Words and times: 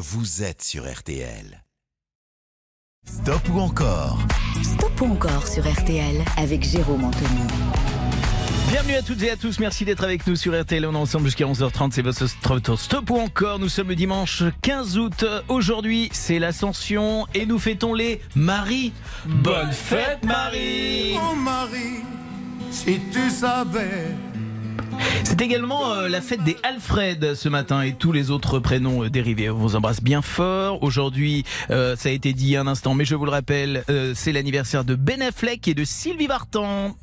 vous 0.00 0.44
êtes 0.44 0.62
sur 0.62 0.88
RTL. 0.88 1.64
Stop 3.04 3.48
ou 3.52 3.58
encore? 3.58 4.20
Stop 4.62 5.00
ou 5.00 5.06
encore 5.06 5.48
sur 5.48 5.68
RTL 5.68 6.22
avec 6.36 6.62
Jérôme 6.62 7.04
Anthony. 7.04 7.40
Bienvenue 8.70 8.94
à 8.94 9.02
toutes 9.02 9.20
et 9.24 9.30
à 9.30 9.36
tous, 9.36 9.58
merci 9.58 9.84
d'être 9.84 10.04
avec 10.04 10.24
nous 10.28 10.36
sur 10.36 10.56
RTL. 10.60 10.86
On 10.86 10.92
est 10.92 10.96
ensemble 10.96 11.24
jusqu'à 11.24 11.46
11h30, 11.46 11.90
c'est 11.90 12.02
votre 12.02 12.76
stop 12.76 13.10
ou 13.10 13.16
encore. 13.16 13.58
Nous 13.58 13.68
sommes 13.68 13.88
le 13.88 13.96
dimanche 13.96 14.44
15 14.62 14.98
août. 14.98 15.24
Aujourd'hui, 15.48 16.10
c'est 16.12 16.38
l'ascension 16.38 17.26
et 17.34 17.44
nous 17.44 17.58
fêtons 17.58 17.92
les 17.92 18.20
Marie. 18.36 18.92
Bonne 19.26 19.72
fête 19.72 20.24
Marie 20.24 21.16
Oh 21.16 21.34
Marie, 21.34 22.04
si 22.70 23.00
tu 23.10 23.30
savais. 23.30 24.14
C'est 25.24 25.40
également 25.42 25.92
euh, 25.92 26.08
la 26.08 26.20
fête 26.20 26.42
des 26.42 26.56
Alfred 26.62 27.34
ce 27.34 27.48
matin 27.48 27.82
et 27.82 27.92
tous 27.92 28.12
les 28.12 28.30
autres 28.30 28.58
prénoms 28.58 29.04
euh, 29.04 29.10
dérivés. 29.10 29.50
On 29.50 29.56
vous 29.56 29.76
embrasse 29.76 30.02
bien 30.02 30.22
fort. 30.22 30.82
Aujourd'hui, 30.82 31.44
euh, 31.70 31.96
ça 31.96 32.08
a 32.08 32.12
été 32.12 32.32
dit 32.32 32.56
un 32.56 32.66
instant, 32.66 32.94
mais 32.94 33.04
je 33.04 33.14
vous 33.14 33.24
le 33.24 33.30
rappelle, 33.30 33.84
c'est 34.14 34.32
l'anniversaire 34.32 34.84
de 34.84 34.94
Ben 34.94 35.22
Affleck 35.22 35.68
et 35.68 35.74
de 35.74 35.84
Sylvie 35.84 36.26
Vartan. 36.26 36.96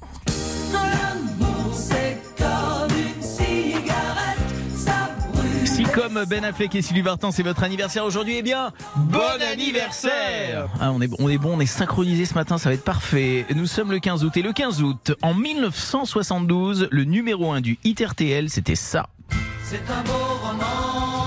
Comme 5.94 6.23
Ben 6.27 6.44
Affleck 6.44 6.75
et 6.75 6.81
Sylvie 6.81 7.02
Vartan, 7.02 7.31
c'est 7.31 7.44
votre 7.44 7.63
anniversaire 7.63 8.05
aujourd'hui, 8.05 8.38
eh 8.38 8.41
bien, 8.41 8.71
bon 8.95 9.20
anniversaire 9.52 10.67
ah, 10.80 10.91
on, 10.91 11.02
est, 11.02 11.09
on 11.20 11.30
est 11.30 11.38
bon, 11.38 11.55
on 11.55 11.59
est 11.59 11.66
synchronisé 11.66 12.26
ce 12.26 12.34
matin, 12.34 12.57
ça 12.57 12.70
va 12.70 12.76
être 12.76 12.84
parfait. 12.84 13.45
Nous 13.55 13.66
sommes 13.66 13.91
le 13.91 13.99
15 13.99 14.23
août 14.23 14.35
et 14.38 14.41
le 14.41 14.53
15 14.53 14.81
août, 14.81 15.13
en 15.21 15.34
1972, 15.34 16.88
le 16.91 17.03
numéro 17.03 17.52
1 17.52 17.62
du 17.62 17.77
hit 17.84 17.99
RTL, 17.99 18.49
c'était 18.49 18.76
ça. 18.76 19.07
C'est 19.63 19.81
un 19.90 20.03
beau 20.03 20.12
roman, 20.43 21.24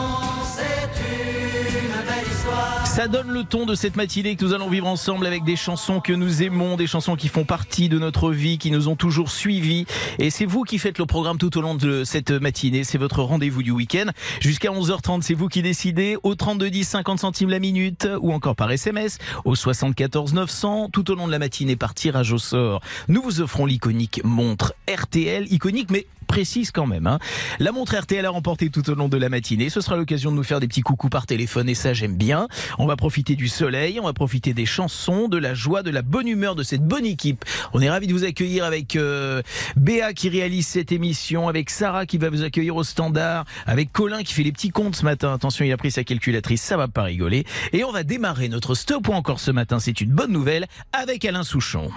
Ça 2.98 3.06
donne 3.06 3.30
le 3.30 3.44
ton 3.44 3.64
de 3.64 3.76
cette 3.76 3.94
matinée 3.94 4.34
que 4.34 4.44
nous 4.44 4.54
allons 4.54 4.68
vivre 4.68 4.88
ensemble 4.88 5.24
avec 5.24 5.44
des 5.44 5.54
chansons 5.54 6.00
que 6.00 6.12
nous 6.12 6.42
aimons, 6.42 6.74
des 6.74 6.88
chansons 6.88 7.14
qui 7.14 7.28
font 7.28 7.44
partie 7.44 7.88
de 7.88 7.96
notre 7.96 8.32
vie, 8.32 8.58
qui 8.58 8.72
nous 8.72 8.88
ont 8.88 8.96
toujours 8.96 9.30
suivis. 9.30 9.86
Et 10.18 10.30
c'est 10.30 10.46
vous 10.46 10.64
qui 10.64 10.80
faites 10.80 10.98
le 10.98 11.06
programme 11.06 11.38
tout 11.38 11.56
au 11.56 11.60
long 11.60 11.76
de 11.76 12.02
cette 12.02 12.32
matinée. 12.32 12.82
C'est 12.82 12.98
votre 12.98 13.22
rendez-vous 13.22 13.62
du 13.62 13.70
week-end. 13.70 14.06
Jusqu'à 14.40 14.70
11h30, 14.70 15.22
c'est 15.22 15.34
vous 15.34 15.46
qui 15.46 15.62
décidez 15.62 16.16
au 16.24 16.34
3210 16.34 16.88
50 16.88 17.20
centimes 17.20 17.50
la 17.50 17.60
minute 17.60 18.08
ou 18.20 18.32
encore 18.32 18.56
par 18.56 18.68
SMS 18.68 19.18
au 19.44 19.54
74 19.54 20.34
900 20.34 20.88
tout 20.92 21.08
au 21.12 21.14
long 21.14 21.28
de 21.28 21.32
la 21.32 21.38
matinée 21.38 21.76
par 21.76 21.94
tirage 21.94 22.32
au 22.32 22.38
sort. 22.38 22.80
Nous 23.06 23.22
vous 23.22 23.40
offrons 23.40 23.64
l'iconique 23.64 24.22
montre 24.24 24.74
RTL, 24.92 25.46
iconique 25.52 25.92
mais 25.92 26.08
précise 26.28 26.70
quand 26.70 26.86
même. 26.86 27.08
Hein. 27.08 27.18
La 27.58 27.72
montre 27.72 27.96
RTL 27.96 28.24
a 28.24 28.30
remporté 28.30 28.70
tout 28.70 28.88
au 28.88 28.94
long 28.94 29.08
de 29.08 29.16
la 29.16 29.28
matinée. 29.28 29.70
Ce 29.70 29.80
sera 29.80 29.96
l'occasion 29.96 30.30
de 30.30 30.36
nous 30.36 30.44
faire 30.44 30.60
des 30.60 30.68
petits 30.68 30.82
coucous 30.82 31.08
par 31.08 31.26
téléphone 31.26 31.68
et 31.68 31.74
ça 31.74 31.92
j'aime 31.92 32.16
bien. 32.16 32.46
On 32.78 32.86
va 32.86 32.94
profiter 32.94 33.34
du 33.34 33.48
soleil, 33.48 33.98
on 33.98 34.04
va 34.04 34.12
profiter 34.12 34.54
des 34.54 34.66
chansons, 34.66 35.26
de 35.26 35.38
la 35.38 35.54
joie, 35.54 35.82
de 35.82 35.90
la 35.90 36.02
bonne 36.02 36.28
humeur 36.28 36.54
de 36.54 36.62
cette 36.62 36.84
bonne 36.84 37.06
équipe. 37.06 37.44
On 37.72 37.80
est 37.80 37.90
ravis 37.90 38.06
de 38.06 38.12
vous 38.12 38.24
accueillir 38.24 38.64
avec 38.64 38.94
euh, 38.94 39.42
Béa 39.76 40.12
qui 40.12 40.28
réalise 40.28 40.66
cette 40.66 40.92
émission, 40.92 41.48
avec 41.48 41.70
Sarah 41.70 42.06
qui 42.06 42.18
va 42.18 42.30
vous 42.30 42.44
accueillir 42.44 42.76
au 42.76 42.84
standard, 42.84 43.44
avec 43.66 43.90
Colin 43.90 44.22
qui 44.22 44.34
fait 44.34 44.42
les 44.42 44.52
petits 44.52 44.70
comptes 44.70 44.96
ce 44.96 45.04
matin. 45.04 45.32
Attention, 45.32 45.64
il 45.64 45.72
a 45.72 45.76
pris 45.76 45.90
sa 45.90 46.04
calculatrice, 46.04 46.62
ça 46.62 46.76
va 46.76 46.88
pas 46.88 47.02
rigoler. 47.02 47.44
Et 47.72 47.84
on 47.84 47.92
va 47.92 48.04
démarrer 48.04 48.48
notre 48.48 48.74
stop 48.74 49.08
ou 49.08 49.12
encore 49.12 49.40
ce 49.40 49.50
matin, 49.50 49.80
c'est 49.80 50.00
une 50.00 50.10
bonne 50.10 50.32
nouvelle, 50.32 50.66
avec 50.92 51.24
Alain 51.24 51.42
Souchon. 51.42 51.90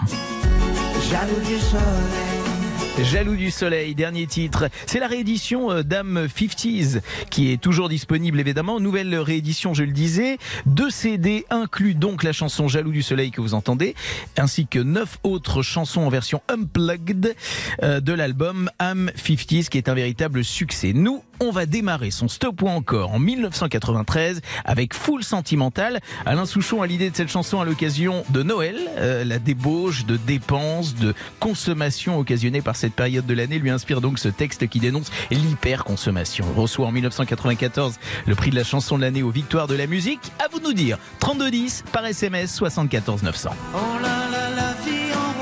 Jaloux 3.00 3.36
du 3.36 3.50
soleil, 3.50 3.94
dernier 3.94 4.26
titre. 4.26 4.68
C'est 4.86 5.00
la 5.00 5.06
réédition 5.06 5.70
euh, 5.70 5.82
Dame 5.82 6.26
50s 6.26 7.00
qui 7.30 7.50
est 7.50 7.60
toujours 7.60 7.88
disponible 7.88 8.38
évidemment. 8.38 8.80
Nouvelle 8.80 9.14
réédition, 9.16 9.72
je 9.72 9.82
le 9.82 9.92
disais. 9.92 10.36
Deux 10.66 10.90
CD 10.90 11.46
incluent 11.48 11.94
donc 11.94 12.22
la 12.22 12.32
chanson 12.32 12.68
Jaloux 12.68 12.92
du 12.92 13.02
soleil 13.02 13.30
que 13.30 13.40
vous 13.40 13.54
entendez, 13.54 13.94
ainsi 14.36 14.66
que 14.66 14.78
neuf 14.78 15.18
autres 15.22 15.62
chansons 15.62 16.02
en 16.02 16.10
version 16.10 16.42
unplugged 16.48 17.34
euh, 17.82 18.00
de 18.00 18.12
l'album 18.12 18.70
Am 18.78 19.10
50s 19.16 19.68
qui 19.68 19.78
est 19.78 19.88
un 19.88 19.94
véritable 19.94 20.44
succès. 20.44 20.92
Nous, 20.92 21.22
on 21.42 21.50
va 21.50 21.66
démarrer 21.66 22.12
son 22.12 22.28
stop 22.28 22.62
ou 22.62 22.68
encore 22.68 23.12
en 23.12 23.18
1993 23.18 24.40
avec 24.64 24.94
Full 24.94 25.24
Sentimental. 25.24 26.00
Alain 26.24 26.46
Souchon 26.46 26.82
a 26.82 26.86
l'idée 26.86 27.10
de 27.10 27.16
cette 27.16 27.30
chanson 27.30 27.60
à 27.60 27.64
l'occasion 27.64 28.24
de 28.30 28.44
Noël, 28.44 28.76
euh, 28.96 29.24
la 29.24 29.40
débauche 29.40 30.06
de 30.06 30.16
dépenses, 30.16 30.94
de 30.94 31.14
consommation 31.40 32.18
occasionnée 32.18 32.62
par 32.62 32.76
cette 32.76 32.94
période 32.94 33.26
de 33.26 33.34
l'année 33.34 33.58
lui 33.58 33.70
inspire 33.70 34.00
donc 34.00 34.20
ce 34.20 34.28
texte 34.28 34.68
qui 34.68 34.78
dénonce 34.78 35.10
l'hyperconsommation. 35.30 36.46
On 36.56 36.60
reçoit 36.60 36.86
en 36.86 36.92
1994 36.92 37.96
le 38.26 38.34
prix 38.36 38.50
de 38.50 38.56
la 38.56 38.64
chanson 38.64 38.96
de 38.96 39.02
l'année 39.02 39.24
aux 39.24 39.30
victoires 39.30 39.66
de 39.66 39.74
la 39.74 39.88
musique. 39.88 40.20
À 40.38 40.48
vous 40.48 40.60
de 40.60 40.64
nous 40.64 40.72
dire. 40.74 40.98
3210 41.18 41.84
par 41.92 42.06
SMS 42.06 42.54
74 42.54 43.24
900. 43.24 43.50
Oh 43.74 43.78
là 44.00 44.30
là, 44.30 44.50
la 44.54 44.72
vie 44.84 45.12
en 45.12 45.32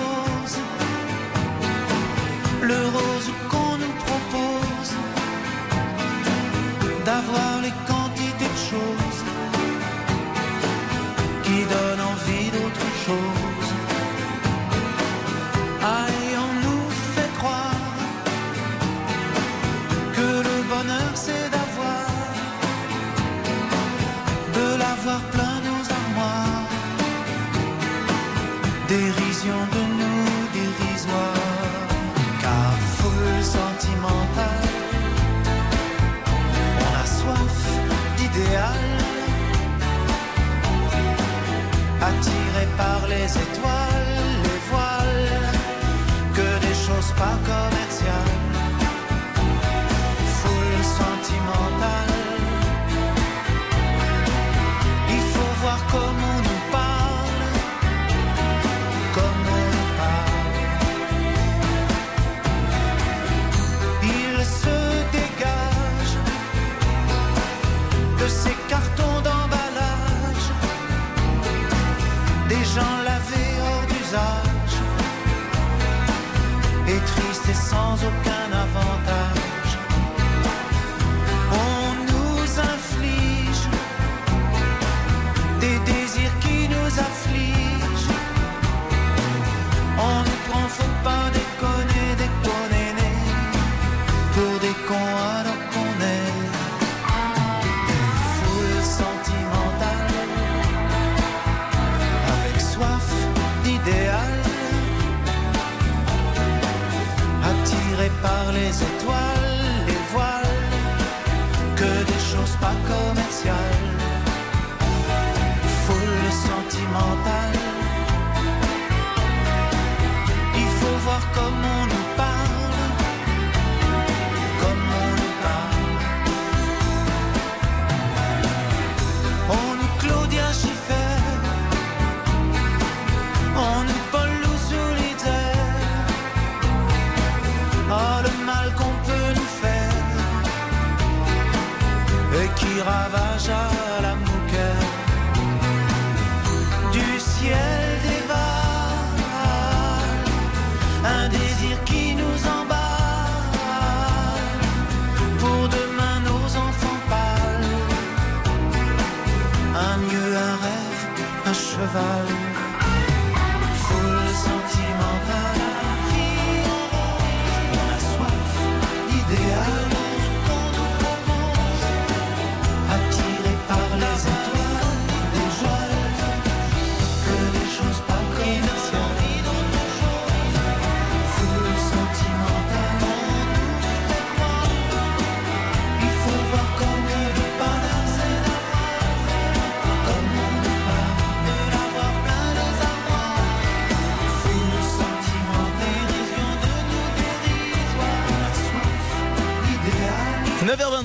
rose 2.91 3.20
D'avoir 7.05 7.63
les 7.63 7.73
quantités 7.89 8.45
de 8.45 8.61
choses 8.71 9.21
qui 11.45 11.65
donnent 11.65 12.00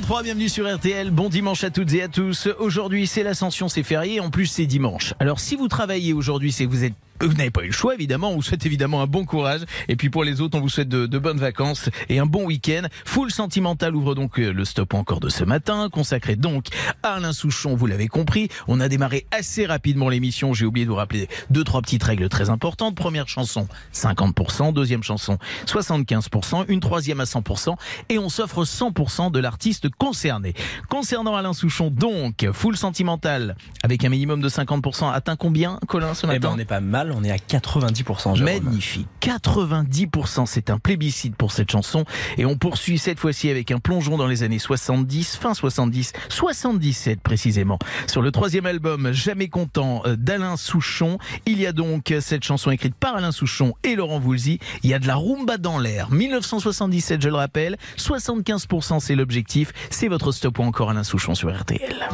bienvenue 0.08 0.50
sur 0.50 0.74
RTL. 0.74 1.10
Bon 1.12 1.30
dimanche 1.30 1.64
à 1.64 1.72
toutes 1.72 1.94
et 1.94 2.02
à 2.02 2.08
tous. 2.08 2.48
Aujourd'hui, 2.60 3.06
c'est 3.08 3.24
l'ascension, 3.24 3.68
c'est 3.68 3.84
férié. 3.84 4.20
En 4.20 4.30
plus, 4.30 4.46
c'est 4.46 4.66
dimanche. 4.66 5.14
Alors, 5.20 5.40
si 5.40 5.56
vous 5.56 5.68
travaillez 5.68 6.14
aujourd'hui, 6.14 6.52
c'est 6.52 6.66
que 6.66 6.70
vous 6.70 6.84
êtes 6.84 6.94
vous 7.22 7.34
n'avez 7.34 7.52
pas 7.52 7.64
eu 7.64 7.68
le 7.68 7.72
choix, 7.72 7.94
évidemment. 7.94 8.32
On 8.32 8.36
vous 8.36 8.42
souhaite 8.42 8.66
évidemment 8.66 9.02
un 9.02 9.08
bon 9.08 9.26
courage. 9.26 9.62
Et 9.88 9.96
puis 9.96 10.10
pour 10.10 10.24
les 10.24 10.42
autres, 10.42 10.58
on 10.58 10.62
vous 10.62 10.70
souhaite 10.70 10.90
de, 10.90 11.06
de 11.06 11.20
bonnes 11.20 11.40
vacances 11.40 11.90
et 12.10 12.20
un 12.20 12.26
bon 12.26 12.46
week-end. 12.46 12.84
Full 13.06 13.32
Sentimental 13.32 13.96
ouvre 13.96 14.16
donc 14.16 14.40
euh, 14.40 14.52
le 14.52 14.66
stop 14.66 14.94
encore 14.94 15.20
de 15.20 15.30
ce 15.30 15.44
matin, 15.44 15.90
consacré 15.92 16.36
donc 16.36 16.68
à 17.04 17.16
Alain 17.16 17.34
Souchon, 17.34 17.76
vous 17.76 17.88
l'avez 17.88 18.08
compris. 18.08 18.50
On 18.68 18.80
a 18.80 18.88
démarré 18.90 19.26
assez 19.32 19.66
rapidement 19.66 20.10
l'émission. 20.10 20.54
J'ai 20.54 20.66
oublié 20.66 20.86
de 20.86 20.92
vous 20.92 20.96
rappeler 20.96 21.28
deux, 21.50 21.64
trois 21.64 21.82
petites 21.82 22.04
règles 22.04 22.30
très 22.30 22.50
importantes. 22.50 22.96
Première 22.96 23.28
chanson, 23.28 23.68
50%. 23.94 24.74
Deuxième 24.74 25.04
chanson, 25.04 25.38
75%. 25.66 26.66
Une 26.68 26.80
troisième 26.80 27.20
à 27.20 27.26
100%. 27.26 27.76
Et 28.10 28.20
on 28.20 28.30
s'offre 28.30 28.64
100% 28.64 29.32
de 29.32 29.40
l'artiste 29.40 29.90
concerné. 29.90 30.54
Concernant 30.90 31.36
Alain 31.36 31.54
Souchon, 31.54 31.90
donc, 31.90 32.48
Full 32.52 32.78
Sentimental, 32.78 33.56
avec 33.84 34.04
un 34.04 34.10
minimum 34.10 34.42
de 34.42 34.50
50%, 34.50 35.12
atteint 35.12 35.36
combien, 35.36 35.80
Colin, 35.88 36.14
ce 36.14 36.26
Eh 36.26 36.28
matin 36.28 36.40
ben, 36.40 36.54
on 36.54 36.58
n'est 36.58 36.66
pas 36.66 36.82
mal, 36.82 37.12
on 37.16 37.24
est 37.24 37.32
à 37.32 37.38
90%. 37.38 38.36
Jérôme. 38.36 38.44
Magnifique. 38.44 39.08
90%, 39.22 40.46
c'est 40.46 40.70
un 40.70 40.78
plébiscite 40.78 41.36
pour 41.36 41.52
cette 41.52 41.72
chanson. 41.72 42.06
Et 42.38 42.46
on 42.46 42.58
poursuit 42.58 42.98
cette 43.00 43.20
fois-ci 43.20 43.50
avec 43.50 43.72
un 43.72 43.80
plongeon 43.80 44.18
dans 44.18 44.28
les 44.28 44.44
années 44.44 44.60
70, 44.60 45.38
fin 45.38 45.54
70, 45.54 46.14
77 46.30 47.22
précisément. 47.22 47.80
Sur 48.08 48.22
le 48.22 48.32
troisième 48.32 48.66
album, 48.66 49.14
Jamais 49.14 49.48
content 49.48 50.02
euh, 50.06 50.16
d'Alain 50.16 50.58
Souchon, 50.58 51.18
il 51.46 51.60
y 51.60 51.66
a 51.66 51.72
donc 51.72 52.14
cette 52.20 52.44
chanson 52.44 52.70
écrite 52.72 52.96
par 52.96 53.16
Alain 53.16 53.32
Souchon 53.32 53.74
et 53.84 53.96
Laurent 53.96 54.20
Voulzy. 54.20 54.60
Il 54.84 54.90
y 54.90 54.94
a 54.94 55.00
de 55.00 55.08
la 55.08 55.16
rumba 55.16 55.58
dans 55.58 55.80
l'air. 55.80 56.12
1977, 56.12 57.22
je 57.22 57.30
le 57.30 57.36
rappelle. 57.36 57.78
75%, 57.98 59.00
c'est 59.00 59.16
l'objectif. 59.16 59.72
C'est 59.90 60.08
votre 60.08 60.32
stop 60.32 60.60
ou 60.60 60.64
encore 60.64 60.90
Alain 60.90 61.04
Souchon 61.04 61.34
sur 61.34 61.56
RTL. 61.56 62.10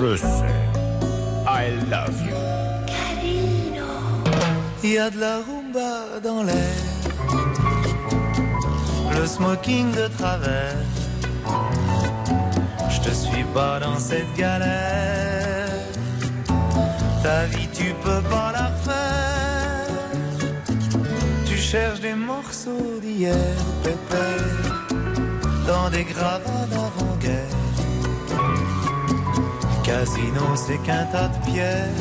Je 0.00 0.16
sais. 0.16 0.26
I 1.46 1.70
love 1.90 2.20
you. 2.26 2.36
carino. 2.86 3.86
Il 4.82 4.92
y 4.92 4.98
a 4.98 5.10
de 5.10 5.18
la 5.18 5.36
rumba 5.46 6.20
dans 6.22 6.42
l'air, 6.42 6.84
le 9.14 9.26
smoking 9.26 9.92
de 9.92 10.08
travers. 10.18 10.76
Je 12.88 13.00
te 13.00 13.10
suis 13.10 13.44
pas 13.54 13.78
dans 13.80 13.98
cette 13.98 14.32
galère. 14.36 15.68
Ta 17.22 17.44
vie, 17.46 17.68
tu 17.72 17.94
peux 18.02 18.22
pas 18.30 18.52
la 18.52 18.66
refaire. 18.74 19.90
Tu 21.46 21.56
cherches 21.56 22.00
des 22.00 22.14
morceaux 22.14 22.98
d'hier, 23.02 23.36
pépère, 23.82 24.86
dans 25.66 25.90
des 25.90 26.04
gravats 26.04 26.66
d'avant-guerre. 26.70 27.69
Casino, 29.90 30.46
c'est 30.54 30.80
qu'un 30.86 31.04
tas 31.12 31.28
de 31.34 31.38
pierres. 31.46 32.00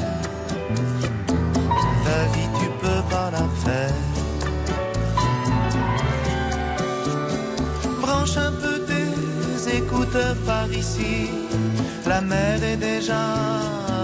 Ta 2.05 2.19
vie, 2.33 2.49
tu 2.59 2.67
peux 2.81 3.03
pas 3.13 3.31
la 3.35 3.43
refaire. 3.51 4.01
Branche 7.99 8.37
un 8.37 8.53
peu 8.63 8.75
tes 8.89 9.77
écouteurs 9.77 10.37
par 10.45 10.67
ici. 10.71 11.31
La 12.05 12.21
mer 12.21 12.63
est 12.63 12.77
déjà 12.77 13.25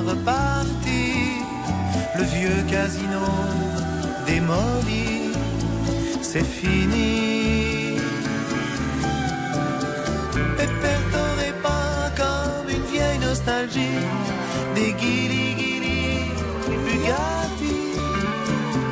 repartie. 0.09 1.35
Le 2.17 2.23
vieux 2.35 2.61
casino 2.67 3.25
démoli, 4.25 5.31
c'est 6.23 6.49
fini. 6.59 7.35
T'aurais 11.11 11.55
pas 11.65 11.84
nostalgie 13.45 13.99
des 14.75 14.93
guili 14.93 15.55
guili 15.55 16.19
Bugatti, 16.85 17.77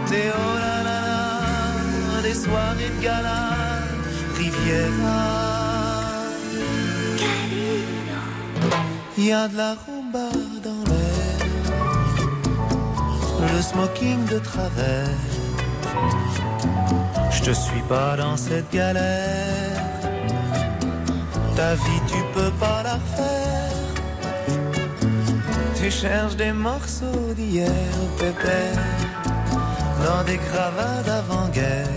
des 0.09 0.31
oh 0.31 0.57
là 0.59 0.83
là, 0.83 2.21
des 2.21 2.33
soirées 2.33 2.91
de 2.97 3.03
gala, 3.03 3.41
Riviera. 4.37 5.21
Il 9.17 9.25
y 9.25 9.31
a 9.31 9.47
de 9.47 9.57
la 9.57 9.75
rumba 9.85 10.29
dans 10.63 10.83
l'air, 10.89 11.39
le 13.53 13.61
smoking 13.61 14.25
de 14.25 14.39
travers. 14.39 15.19
Je 17.31 17.41
te 17.43 17.51
suis 17.51 17.81
pas 17.89 18.15
dans 18.17 18.37
cette 18.37 18.69
galère. 18.71 19.79
Ta 21.55 21.75
vie, 21.75 22.01
tu 22.07 22.17
peux 22.33 22.51
pas 22.59 22.83
la 22.83 22.93
refaire. 22.93 23.42
Tu 25.83 25.91
cherches 25.91 26.37
des 26.37 26.53
morceaux 26.53 27.33
d'hier, 27.35 27.69
pépère, 28.17 28.79
dans 30.05 30.23
des 30.23 30.37
gravats 30.37 31.03
d'avant-guerre. 31.05 31.89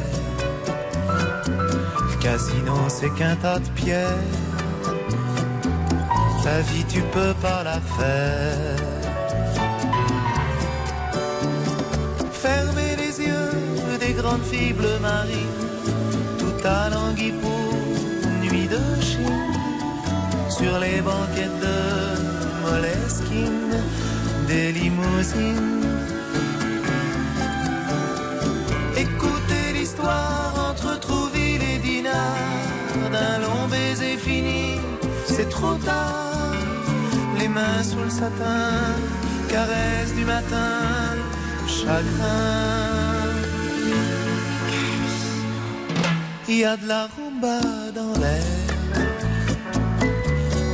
Le 2.10 2.16
casino, 2.20 2.74
c'est 2.88 3.14
qu'un 3.14 3.36
tas 3.36 3.60
de 3.60 3.68
pierres. 3.76 4.32
Ta 6.42 6.58
vie, 6.62 6.84
tu 6.88 7.00
peux 7.14 7.32
pas 7.40 7.62
la 7.62 7.76
refaire. 7.76 8.76
Fermez 12.32 12.96
les 12.96 13.24
yeux 13.24 13.98
des 14.00 14.14
grandes 14.14 14.46
filles 14.50 14.72
bleu 14.72 14.98
marine, 15.00 15.60
tout 16.40 16.66
à 16.66 16.90
languille 16.90 17.34
pour 17.40 17.72
nuit 18.42 18.66
de 18.66 18.82
Chine, 19.00 19.54
sur 20.48 20.76
les 20.80 21.00
banquettes 21.02 21.60
de 21.60 22.15
Des 24.48 24.72
limousines. 24.72 25.82
Écoutez 28.96 29.72
l'histoire 29.74 30.54
entre 30.70 30.98
Trouville 31.00 31.62
et 31.62 31.78
Dinard, 31.78 32.12
d'un 33.12 33.38
long 33.38 33.66
baiser 33.68 34.16
fini, 34.16 34.80
c'est 35.26 35.48
trop 35.48 35.74
tard. 35.74 36.54
Les 37.38 37.48
mains 37.48 37.82
sous 37.82 37.98
le 37.98 38.10
satin, 38.10 38.94
caresse 39.48 40.14
du 40.14 40.24
matin, 40.24 41.16
chagrin. 41.66 43.22
Il 46.48 46.58
y 46.58 46.64
a 46.64 46.76
de 46.76 46.86
la 46.86 47.08
rumba 47.14 47.60
dans 47.94 48.18
l'air, 48.20 48.44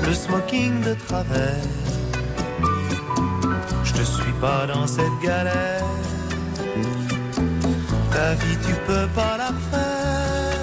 le 0.06 0.14
smoking 0.14 0.82
de 0.82 0.94
travers. 1.06 1.81
Pas 4.42 4.66
dans 4.66 4.88
cette 4.88 5.18
galère. 5.22 5.84
Ta 8.10 8.34
vie, 8.34 8.58
tu 8.66 8.74
peux 8.88 9.06
pas 9.14 9.36
la 9.38 9.50
refaire. 9.58 10.58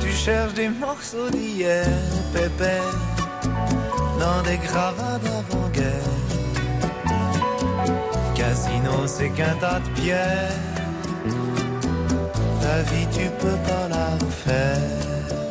Tu 0.00 0.12
cherches 0.12 0.54
des 0.54 0.68
morceaux 0.68 1.28
d'hier, 1.30 1.84
pépère, 2.32 2.94
dans 4.20 4.40
des 4.48 4.58
gravats 4.58 5.18
d'avant-guerre. 5.18 6.14
Casino, 8.36 9.04
c'est 9.06 9.30
qu'un 9.30 9.56
tas 9.56 9.80
de 9.80 10.00
pierres. 10.00 10.62
Ta 12.62 12.82
vie, 12.88 13.08
tu 13.10 13.28
peux 13.40 13.58
pas 13.68 13.88
la 13.88 14.10
refaire. 14.24 15.45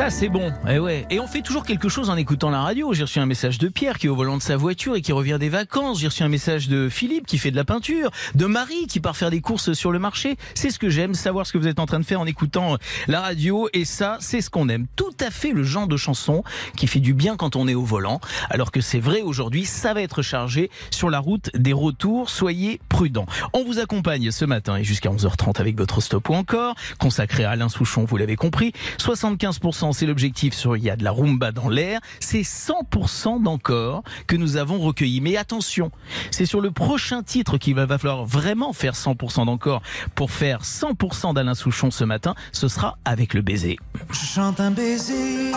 Ça 0.00 0.08
c'est 0.08 0.30
bon, 0.30 0.50
eh 0.66 0.78
ouais. 0.78 1.06
Et 1.10 1.20
on 1.20 1.26
fait 1.26 1.42
toujours 1.42 1.62
quelque 1.62 1.90
chose 1.90 2.08
en 2.08 2.16
écoutant 2.16 2.48
la 2.48 2.62
radio. 2.62 2.94
J'ai 2.94 3.02
reçu 3.02 3.18
un 3.18 3.26
message 3.26 3.58
de 3.58 3.68
Pierre 3.68 3.98
qui 3.98 4.06
est 4.06 4.08
au 4.08 4.16
volant 4.16 4.38
de 4.38 4.42
sa 4.42 4.56
voiture 4.56 4.96
et 4.96 5.02
qui 5.02 5.12
revient 5.12 5.36
des 5.38 5.50
vacances. 5.50 6.00
J'ai 6.00 6.06
reçu 6.06 6.22
un 6.22 6.30
message 6.30 6.68
de 6.68 6.88
Philippe 6.88 7.26
qui 7.26 7.36
fait 7.36 7.50
de 7.50 7.56
la 7.56 7.64
peinture, 7.64 8.10
de 8.34 8.46
Marie 8.46 8.86
qui 8.86 8.98
part 8.98 9.14
faire 9.14 9.28
des 9.28 9.42
courses 9.42 9.74
sur 9.74 9.92
le 9.92 9.98
marché. 9.98 10.38
C'est 10.54 10.70
ce 10.70 10.78
que 10.78 10.88
j'aime, 10.88 11.12
savoir 11.12 11.46
ce 11.46 11.52
que 11.52 11.58
vous 11.58 11.66
êtes 11.66 11.78
en 11.78 11.84
train 11.84 12.00
de 12.00 12.06
faire 12.06 12.18
en 12.18 12.24
écoutant 12.24 12.78
la 13.08 13.20
radio. 13.20 13.68
Et 13.74 13.84
ça, 13.84 14.16
c'est 14.20 14.40
ce 14.40 14.48
qu'on 14.48 14.70
aime. 14.70 14.86
Tout 14.96 15.12
à 15.20 15.30
fait 15.30 15.52
le 15.52 15.64
genre 15.64 15.86
de 15.86 15.98
chanson 15.98 16.44
qui 16.78 16.86
fait 16.86 17.00
du 17.00 17.12
bien 17.12 17.36
quand 17.36 17.54
on 17.54 17.68
est 17.68 17.74
au 17.74 17.84
volant. 17.84 18.20
Alors 18.48 18.72
que 18.72 18.80
c'est 18.80 19.00
vrai 19.00 19.20
aujourd'hui, 19.20 19.66
ça 19.66 19.92
va 19.92 20.00
être 20.00 20.22
chargé 20.22 20.70
sur 20.90 21.10
la 21.10 21.18
route 21.18 21.50
des 21.54 21.74
retours. 21.74 22.30
Soyez 22.30 22.80
prudents. 22.88 23.26
On 23.52 23.64
vous 23.64 23.78
accompagne 23.78 24.30
ce 24.30 24.46
matin 24.46 24.76
et 24.76 24.84
jusqu'à 24.84 25.10
11h30 25.10 25.60
avec 25.60 25.76
votre 25.76 26.00
stop 26.00 26.30
ou 26.30 26.34
encore, 26.36 26.74
consacré 26.98 27.44
à 27.44 27.50
Alain 27.50 27.68
Souchon, 27.68 28.06
vous 28.06 28.16
l'avez 28.16 28.36
compris. 28.36 28.72
75% 28.98 29.89
c'est 29.92 30.06
l'objectif 30.06 30.54
sur 30.54 30.76
Il 30.76 30.84
y 30.84 30.90
a 30.90 30.96
de 30.96 31.04
la 31.04 31.10
rumba 31.10 31.52
dans 31.52 31.68
l'air. 31.68 32.00
C'est 32.20 32.42
100% 32.42 33.42
d'encore 33.42 34.02
que 34.26 34.36
nous 34.36 34.56
avons 34.56 34.78
recueilli. 34.78 35.20
Mais 35.20 35.36
attention, 35.36 35.90
c'est 36.30 36.46
sur 36.46 36.60
le 36.60 36.70
prochain 36.70 37.22
titre 37.22 37.58
qu'il 37.58 37.74
va 37.74 37.86
va 37.90 37.98
falloir 37.98 38.24
vraiment 38.24 38.72
faire 38.72 38.94
100% 38.94 39.46
d'encore 39.46 39.82
pour 40.14 40.30
faire 40.30 40.62
100% 40.62 41.34
d'Alain 41.34 41.54
Souchon 41.54 41.90
ce 41.90 42.04
matin. 42.04 42.34
Ce 42.52 42.68
sera 42.68 42.98
avec 43.04 43.34
le 43.34 43.42
baiser. 43.42 43.78
Je 44.10 44.26
chante 44.26 44.60
un 44.60 44.70
baiser, 44.70 45.52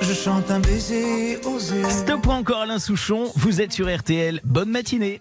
je 0.00 0.12
chante 0.14 0.50
un 0.50 0.60
baiser 0.60 1.38
osé. 1.44 1.84
Stop 1.90 2.26
encore 2.26 2.62
Alain 2.62 2.78
Souchon, 2.78 3.30
vous 3.36 3.60
êtes 3.60 3.72
sur 3.72 3.94
RTL. 3.94 4.40
Bonne 4.44 4.70
matinée. 4.70 5.20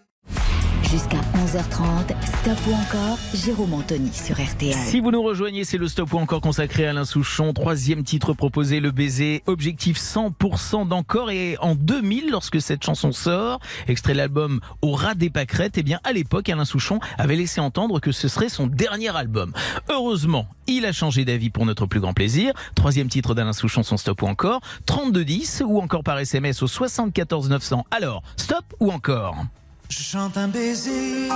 Jusqu'à 0.94 1.18
11h30, 1.18 2.14
Stop 2.24 2.68
ou 2.68 2.74
encore, 2.76 3.18
Jérôme 3.34 3.74
Anthony 3.74 4.14
sur 4.14 4.36
RTL. 4.40 4.76
Si 4.76 5.00
vous 5.00 5.10
nous 5.10 5.24
rejoignez, 5.24 5.64
c'est 5.64 5.80
le 5.80 5.88
stop 5.88 6.14
ou 6.14 6.20
encore 6.20 6.40
consacré 6.40 6.86
à 6.86 6.92
Alain 6.92 7.04
Souchon. 7.04 7.52
Troisième 7.52 8.04
titre 8.04 8.34
proposé, 8.34 8.80
le 8.80 8.92
baiser. 8.92 9.42
Objectif 9.48 9.98
100% 9.98 10.88
d'encore. 10.88 11.32
Et 11.32 11.58
en 11.62 11.74
2000, 11.74 12.30
lorsque 12.30 12.62
cette 12.62 12.84
chanson 12.84 13.12
sort, 13.12 13.60
extrait 13.88 14.14
l'album 14.14 14.60
Au 14.84 14.92
ras 14.92 15.16
des 15.16 15.32
pâquerettes, 15.32 15.80
eh 15.80 15.84
bien, 15.84 16.00
à 16.04 16.14
l'époque, 16.14 16.48
Alain 16.50 16.64
Souchon 16.64 17.00
avait 17.18 17.38
laissé 17.38 17.60
entendre 17.60 18.00
que 18.00 18.12
ce 18.12 18.28
serait 18.28 18.50
son 18.50 18.68
dernier 18.68 19.16
album. 19.16 19.52
Heureusement, 19.90 20.46
il 20.68 20.86
a 20.86 20.92
changé 20.92 21.26
d'avis 21.26 21.50
pour 21.50 21.66
notre 21.66 21.88
plus 21.88 22.02
grand 22.02 22.14
plaisir. 22.14 22.54
Troisième 22.76 23.08
titre 23.08 23.34
d'Alain 23.34 23.54
Souchon, 23.54 23.82
son 23.82 23.98
stop 23.98 24.22
ou 24.22 24.28
encore. 24.28 24.62
3210 24.86 25.64
ou 25.66 25.80
encore 25.80 26.04
par 26.04 26.20
SMS 26.20 26.62
au 26.62 26.68
74 26.68 27.50
900. 27.50 27.84
Alors, 27.90 28.22
stop 28.38 28.66
ou 28.80 28.92
encore? 28.92 29.44
Je 29.90 30.02
chante 30.02 30.38
un 30.38 30.48
baiser, 30.48 31.30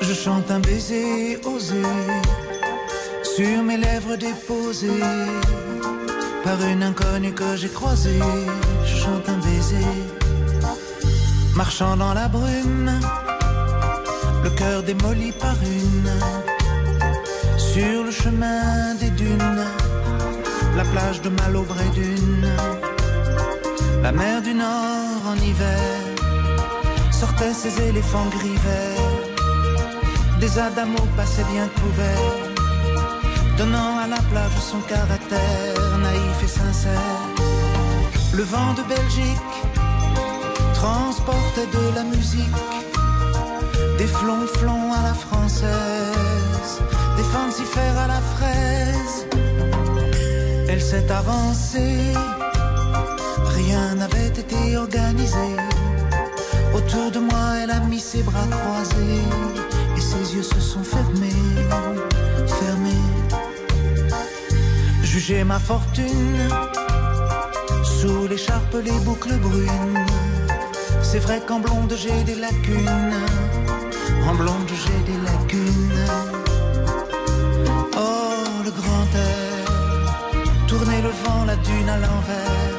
je 0.00 0.14
chante 0.14 0.50
un 0.50 0.60
baiser 0.60 1.38
osé 1.44 1.82
sur 3.22 3.62
mes 3.62 3.76
lèvres 3.76 4.16
déposées 4.16 5.02
par 6.44 6.60
une 6.62 6.82
inconnue 6.82 7.32
que 7.32 7.56
j'ai 7.56 7.68
croisée. 7.68 8.20
Je 8.84 8.96
chante 8.96 9.28
un 9.28 9.38
baiser, 9.38 9.86
marchant 11.54 11.96
dans 11.96 12.14
la 12.14 12.28
brume, 12.28 12.90
le 14.42 14.50
cœur 14.50 14.82
démoli 14.82 15.32
par 15.32 15.56
une, 15.62 16.12
sur 17.58 18.04
le 18.04 18.10
chemin 18.10 18.94
des 19.00 19.10
dunes, 19.10 19.64
la 20.76 20.84
plage 20.84 21.20
de 21.22 21.28
Malaubré 21.28 21.84
d'une, 21.94 22.50
la 24.02 24.12
mer 24.12 24.42
du 24.42 24.54
Nord 24.54 25.22
en 25.28 25.36
hiver 25.36 25.99
sortaient 27.40 27.54
ces 27.54 27.82
éléphants 27.88 28.28
gris. 28.30 28.58
Des 30.40 30.58
adamos 30.58 31.06
passaient 31.16 31.44
bien 31.52 31.68
couverts, 31.80 32.36
donnant 33.58 33.98
à 33.98 34.06
la 34.06 34.20
plage 34.30 34.58
son 34.70 34.80
caractère 34.80 35.98
naïf 36.02 36.42
et 36.42 36.48
sincère. 36.48 37.20
Le 38.32 38.42
vent 38.42 38.72
de 38.74 38.82
Belgique 38.94 39.56
transportait 40.74 41.68
de 41.78 41.94
la 41.94 42.04
musique, 42.04 42.66
des 43.98 44.06
flonflons 44.06 44.92
à 44.92 45.02
la 45.02 45.14
française, 45.14 46.72
des 47.16 47.28
fancifères 47.34 47.98
à 47.98 48.06
la 48.06 48.20
fraise. 48.34 49.26
Elle 50.68 50.80
s'est 50.80 51.10
avancée, 51.10 52.12
rien 53.56 53.94
n'avait 53.96 54.28
été 54.28 54.76
organisé. 54.76 55.50
Autour 56.80 57.10
de 57.10 57.18
moi, 57.18 57.46
elle 57.62 57.70
a 57.70 57.80
mis 57.80 58.00
ses 58.00 58.22
bras 58.22 58.46
croisés 58.50 59.24
et 59.96 60.00
ses 60.00 60.34
yeux 60.34 60.42
se 60.42 60.60
sont 60.60 60.82
fermés, 60.82 61.44
fermés. 62.60 63.06
Jugez 65.02 65.44
ma 65.44 65.58
fortune 65.58 66.38
sous 67.84 68.26
l'écharpe, 68.28 68.76
les 68.82 68.98
boucles 69.04 69.36
brunes. 69.36 70.06
C'est 71.02 71.18
vrai 71.18 71.42
qu'en 71.46 71.60
blonde 71.60 71.94
j'ai 72.02 72.24
des 72.24 72.36
lacunes, 72.36 73.20
en 74.28 74.34
blonde 74.34 74.70
j'ai 74.82 75.00
des 75.10 75.20
lacunes. 75.28 76.06
Oh, 78.04 78.62
le 78.64 78.70
grand 78.70 79.08
air, 79.28 80.66
tourner 80.66 81.02
le 81.02 81.12
vent, 81.22 81.44
la 81.44 81.56
dune 81.56 81.88
à 81.88 81.98
l'envers, 82.04 82.74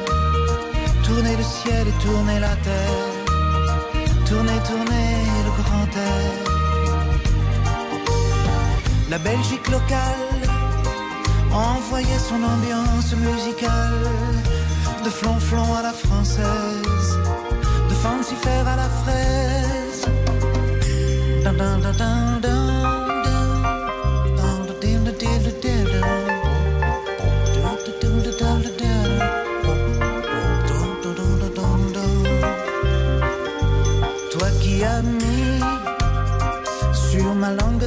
tourner 1.04 1.36
le 1.36 1.44
ciel 1.44 1.86
et 1.86 2.04
tourner 2.04 2.40
la 2.40 2.56
terre. 2.66 3.11
Tournez, 4.32 4.60
tournez 4.66 5.12
le 5.46 5.52
grand 5.62 5.90
air. 6.10 6.32
La 9.10 9.18
Belgique 9.18 9.68
locale 9.68 10.40
envoyait 11.52 12.22
son 12.30 12.42
ambiance 12.42 13.14
musicale 13.14 14.06
de 15.04 15.10
flonflon 15.10 15.74
à 15.74 15.82
la 15.82 15.92
française, 15.92 17.18
de 17.90 17.94
fancifère 17.94 18.66
à 18.66 18.76
la 18.76 18.88
fraise. 19.02 19.62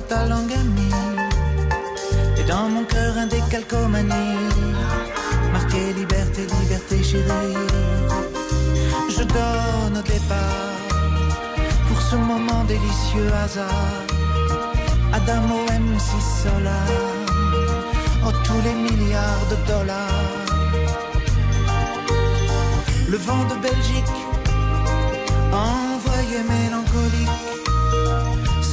Ta 0.07 0.25
langue 0.27 0.53
amie 0.53 0.91
Et 2.37 2.43
dans 2.43 2.69
mon 2.69 2.83
cœur 2.83 3.17
un 3.17 3.27
décalcomanie. 3.27 4.37
Marqué 5.53 5.93
liberté, 5.93 6.47
liberté 6.61 7.03
chérie. 7.03 7.57
Je 9.09 9.23
donne 9.23 9.97
au 9.97 10.01
départ 10.01 10.79
Pour 11.87 12.01
ce 12.01 12.15
moment 12.15 12.63
délicieux 12.65 13.31
hasard. 13.43 13.93
Adamo 15.13 15.65
M6 15.67 16.43
Solar 16.43 16.87
Oh 18.25 18.31
tous 18.43 18.61
les 18.63 18.73
milliards 18.73 19.45
de 19.51 19.57
dollars. 19.71 20.45
Le 23.07 23.17
vent 23.17 23.45
de 23.45 23.55
Belgique 23.61 24.19
envoyé 25.53 26.37
mélancolique, 26.43 26.74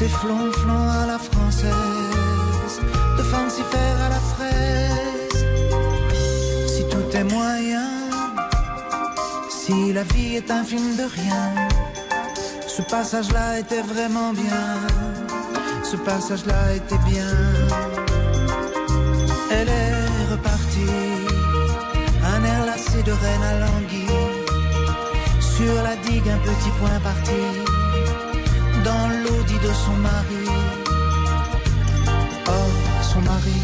c'est 0.03 0.09
flonflon 0.09 0.89
à 1.03 1.07
la 1.07 1.19
française, 1.19 2.75
de 3.19 3.23
fancifère 3.23 3.99
à 4.07 4.09
la 4.09 4.23
fraise. 4.33 5.39
Si 6.67 6.83
tout 6.91 7.09
est 7.17 7.25
moyen, 7.25 7.89
si 9.49 9.93
la 9.93 10.03
vie 10.03 10.37
est 10.37 10.51
un 10.51 10.65
film 10.65 10.97
de 10.97 11.05
rien, 11.19 11.45
ce 12.67 12.83
passage-là 12.83 13.61
était 13.61 13.83
vraiment 13.83 14.33
bien, 14.33 14.65
ce 15.85 15.97
passage-là 15.97 16.75
était 16.75 17.03
bien. 17.11 17.35
Elle 19.53 19.69
est 19.69 20.33
repartie, 20.33 20.99
un 22.35 22.43
air 22.45 22.67
lassé 22.67 23.03
de 23.05 23.13
reine 23.13 23.45
à 23.53 23.55
languille 23.65 24.33
sur 25.41 25.75
la 25.87 25.95
digue 25.97 26.29
un 26.29 26.39
petit 26.39 26.73
point 26.81 26.99
parti 27.05 27.82
dans 28.85 29.09
l'audit 29.23 29.61
de 29.61 29.73
son 29.85 29.97
mari. 30.09 30.45
Oh, 32.47 32.71
son 33.03 33.21
mari. 33.21 33.61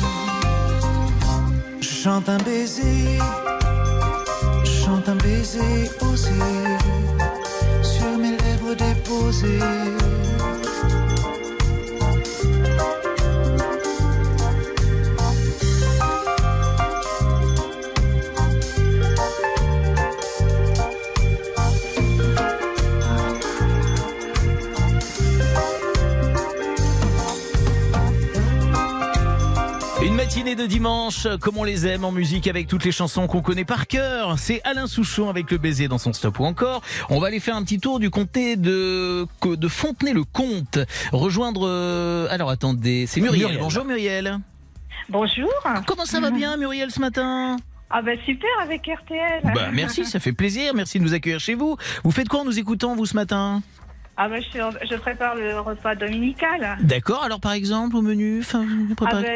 Je 1.80 1.88
chante 1.88 2.28
un 2.28 2.38
baiser, 2.38 3.18
je 4.64 4.70
chante 4.84 5.08
un 5.08 5.16
baiser 5.16 5.90
osé 6.00 6.30
sur 7.82 8.18
mes 8.18 8.36
lèvres 8.36 8.74
déposées. 8.74 9.58
De 30.58 30.66
dimanche, 30.66 31.26
comme 31.40 31.56
on 31.56 31.64
les 31.64 31.86
aime 31.86 32.04
en 32.04 32.10
musique 32.12 32.48
avec 32.48 32.66
toutes 32.66 32.84
les 32.84 32.90
chansons 32.92 33.26
qu'on 33.28 33.40
connaît 33.40 33.64
par 33.64 33.86
cœur. 33.86 34.38
C'est 34.38 34.60
Alain 34.64 34.86
Souchon 34.88 35.30
avec 35.30 35.50
le 35.50 35.56
baiser 35.56 35.86
dans 35.88 35.98
son 35.98 36.12
stop 36.12 36.40
ou 36.40 36.44
encore. 36.44 36.82
On 37.08 37.20
va 37.20 37.28
aller 37.28 37.38
faire 37.40 37.56
un 37.56 37.62
petit 37.62 37.78
tour 37.78 38.00
du 38.00 38.10
comté 38.10 38.56
de, 38.56 39.26
de 39.44 39.68
Fontenay-le-Comte. 39.68 40.80
Rejoindre. 41.12 41.62
euh, 41.66 42.26
Alors 42.30 42.50
attendez, 42.50 43.06
c'est 43.06 43.20
Muriel. 43.20 43.42
Muriel. 43.46 43.62
Bonjour 43.62 43.84
Muriel. 43.84 44.38
Bonjour. 45.08 45.48
Comment 45.86 46.04
ça 46.04 46.20
va 46.20 46.30
bien 46.30 46.56
Muriel 46.56 46.90
ce 46.90 47.00
matin? 47.00 47.56
Ah 47.90 48.02
bah 48.02 48.12
super 48.26 48.50
avec 48.62 48.82
RTL. 48.82 49.40
Bah 49.54 49.70
merci, 49.72 50.04
ça 50.04 50.18
fait 50.20 50.32
plaisir. 50.32 50.74
Merci 50.74 50.98
de 50.98 51.04
nous 51.04 51.14
accueillir 51.14 51.40
chez 51.40 51.54
vous. 51.54 51.76
Vous 52.04 52.10
faites 52.10 52.28
quoi 52.28 52.40
en 52.40 52.44
nous 52.44 52.58
écoutant 52.58 52.94
vous 52.96 53.06
ce 53.06 53.14
matin? 53.14 53.62
Ah 54.20 54.28
bah 54.28 54.40
je, 54.40 54.48
je 54.90 54.96
prépare 54.96 55.36
le 55.36 55.60
repas 55.60 55.94
dominical. 55.94 56.76
D'accord. 56.80 57.22
Alors 57.22 57.38
par 57.40 57.52
exemple 57.52 57.94
au 57.96 58.02
menu, 58.02 58.40
enfin, 58.40 58.64
vous 58.66 58.88
Ah 58.90 58.94
préparez- 58.96 59.26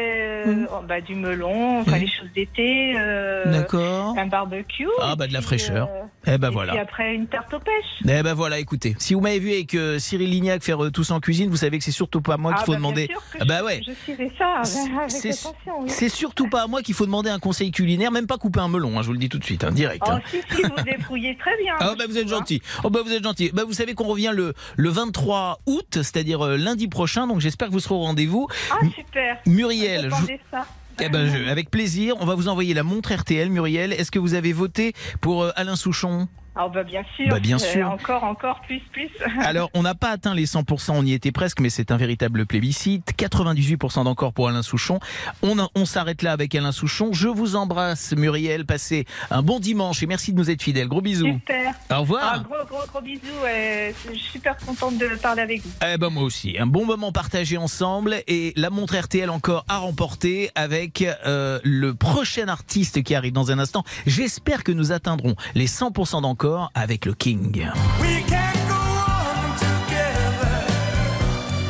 euh, 0.45 0.65
oh, 0.71 0.81
bah, 0.85 0.99
du 0.99 1.15
melon, 1.15 1.79
enfin 1.79 1.97
les 1.99 2.07
choses 2.07 2.27
d'été, 2.35 2.93
euh, 2.99 3.45
D'accord. 3.49 4.13
un 4.17 4.27
barbecue. 4.27 4.85
Ah 5.01 5.15
bah 5.15 5.27
de 5.27 5.33
la 5.33 5.41
fraîcheur. 5.41 5.87
euh, 5.89 6.03
Eh 6.25 6.37
ben 6.37 6.49
et 6.49 6.53
voilà. 6.53 6.71
puis 6.73 6.81
après 6.81 7.13
une 7.15 7.27
tarte 7.27 7.53
aux 7.53 7.59
pêches. 7.59 8.01
Eh 8.07 8.23
ben 8.23 8.33
voilà, 8.33 8.59
écoutez, 8.59 8.95
si 8.99 9.13
vous 9.13 9.21
m'avez 9.21 9.39
vu 9.39 9.51
avec 9.51 9.73
euh, 9.75 9.99
Cyril 9.99 10.29
Lignac 10.29 10.63
faire 10.63 10.83
euh, 10.83 10.91
tous 10.91 11.11
en 11.11 11.19
cuisine, 11.19 11.49
vous 11.49 11.57
savez 11.57 11.77
que 11.79 11.83
c'est 11.83 11.91
surtout 11.91 12.21
pas 12.21 12.35
à 12.35 12.37
moi 12.37 12.53
qu'il 12.53 12.61
ah 12.61 12.65
faut 12.65 12.71
bah, 12.73 12.77
bien 12.77 12.89
demander. 12.89 13.07
sûr 13.07 13.21
que 13.31 13.37
Ah 13.41 13.45
bah 13.45 13.63
ouais. 13.63 13.81
Je 13.85 13.91
ça 14.37 14.61
C'est-. 15.09 15.47
Oui. 15.79 16.09
Surtout 16.09 16.49
pas 16.49 16.63
à 16.63 16.67
moi 16.67 16.81
qu'il 16.81 16.95
faut 16.95 17.05
demander 17.05 17.29
un 17.29 17.39
conseil 17.39 17.71
culinaire, 17.71 18.11
même 18.11 18.27
pas 18.27 18.37
couper 18.37 18.59
un 18.59 18.67
melon, 18.69 18.97
hein, 18.97 19.01
je 19.01 19.07
vous 19.07 19.13
le 19.13 19.19
dis 19.19 19.29
tout 19.29 19.39
de 19.39 19.43
suite, 19.43 19.63
hein, 19.63 19.71
direct. 19.71 20.03
Oh 20.07 20.11
hein. 20.11 20.21
si 20.29 20.37
si 20.55 20.61
vous 20.61 20.83
débrouillez 20.83 21.35
très 21.37 21.57
bien. 21.57 21.73
Ah 21.79 21.95
bah 21.97 22.05
vous 22.07 22.17
êtes 22.17 22.29
gentil. 22.29 22.61
Oh 22.83 22.89
bah 22.89 23.01
vous 23.03 23.11
êtes 23.11 23.23
gentil. 23.23 23.51
Bah 23.53 23.63
vous 23.65 23.73
savez 23.73 23.93
qu'on 23.93 24.05
revient 24.05 24.31
le 24.33 24.53
le 24.77 24.89
23 24.89 25.59
août, 25.65 25.87
c'est-à-dire 25.95 26.45
euh, 26.45 26.57
lundi 26.57 26.87
prochain, 26.87 27.27
donc 27.27 27.39
j'espère 27.41 27.67
que 27.67 27.73
vous 27.73 27.79
serez 27.79 27.95
au 27.95 27.99
rendez-vous. 27.99 28.47
Ah 28.71 28.77
super. 28.95 29.37
Muriel, 29.45 30.09
je- 30.21 30.33
ça. 30.51 30.65
Eh 31.01 31.09
ben, 31.09 31.27
je- 31.29 31.49
avec 31.49 31.69
plaisir, 31.71 32.15
on 32.19 32.25
va 32.25 32.35
vous 32.35 32.47
envoyer 32.47 32.73
la 32.73 32.83
montre 32.83 33.13
RTL. 33.13 33.49
Muriel, 33.49 33.93
est-ce 33.93 34.11
que 34.11 34.19
vous 34.19 34.33
avez 34.33 34.53
voté 34.53 34.93
pour 35.21 35.43
euh, 35.43 35.51
Alain 35.55 35.75
Souchon? 35.75 36.27
Ah 36.55 36.69
bah 36.69 36.83
bien 36.83 37.03
sûr. 37.15 37.29
Bah, 37.29 37.39
bien 37.39 37.55
Euh, 37.57 37.59
sûr. 37.59 37.89
Encore 37.89 38.23
encore 38.23 38.61
plus 38.61 38.79
plus. 38.91 39.09
Alors, 39.41 39.69
on 39.73 39.81
n'a 39.81 39.95
pas 39.95 40.09
atteint 40.09 40.35
les 40.35 40.45
100%, 40.45 40.91
on 40.91 41.03
y 41.05 41.13
était 41.13 41.31
presque, 41.31 41.59
mais 41.59 41.69
c'est 41.69 41.89
un 41.91 41.97
véritable 41.97 42.45
plébiscite. 42.45 43.11
98% 43.17 44.03
d'encore 44.03 44.33
pour 44.33 44.47
Alain 44.49 44.61
Souchon. 44.61 44.99
On, 45.41 45.55
on 45.73 45.85
s'arrête 45.85 46.21
là 46.21 46.31
avec 46.31 46.53
Alain 46.53 46.71
Souchon. 46.71 47.11
Je 47.11 47.27
vous 47.27 47.55
embrasse, 47.55 48.13
Muriel. 48.15 48.65
Passez 48.65 49.05
un 49.31 49.41
bon 49.41 49.59
dimanche 49.59 50.03
et 50.03 50.05
merci 50.05 50.31
de 50.33 50.37
nous 50.37 50.51
être 50.51 50.61
fidèles. 50.61 50.87
Gros 50.87 51.01
bisous. 51.01 51.25
Super. 51.25 51.71
Au 51.71 51.75
Ah, 51.89 51.97
revoir. 51.99 52.43
gros 52.43 52.55
gros 52.69 52.87
gros 52.87 53.01
bisous. 53.01 53.21
euh, 53.47 53.91
je 54.11 54.17
suis 54.17 54.19
super 54.33 54.55
contente 54.57 54.97
de 54.99 55.07
parler 55.21 55.41
avec 55.41 55.61
vous. 55.63 55.71
Eh 55.91 55.97
ben 55.97 56.09
moi 56.09 56.23
aussi, 56.23 56.55
un 56.59 56.67
bon 56.67 56.85
moment 56.85 57.11
partagé 57.11 57.57
ensemble 57.57 58.17
et 58.27 58.53
la 58.55 58.69
montre 58.69 58.95
RTL 58.95 59.29
encore 59.29 59.65
à 59.69 59.77
remporter 59.77 60.51
avec 60.55 61.01
euh, 61.25 61.59
le 61.63 61.95
prochain 61.95 62.47
artiste 62.47 63.01
qui 63.03 63.15
arrive 63.15 63.33
dans 63.33 63.51
un 63.51 63.57
instant. 63.59 63.83
J'espère 64.05 64.63
que 64.63 64.71
nous 64.71 64.91
atteindrons 64.91 65.35
les 65.55 65.67
100% 65.67 66.21
d'encore 66.21 66.42
avec 66.73 67.05
le 67.05 67.13
King. 67.13 67.69
We 68.01 68.21
can 68.27 68.53
go 68.67 68.75
on 68.75 69.55
together 69.57 70.63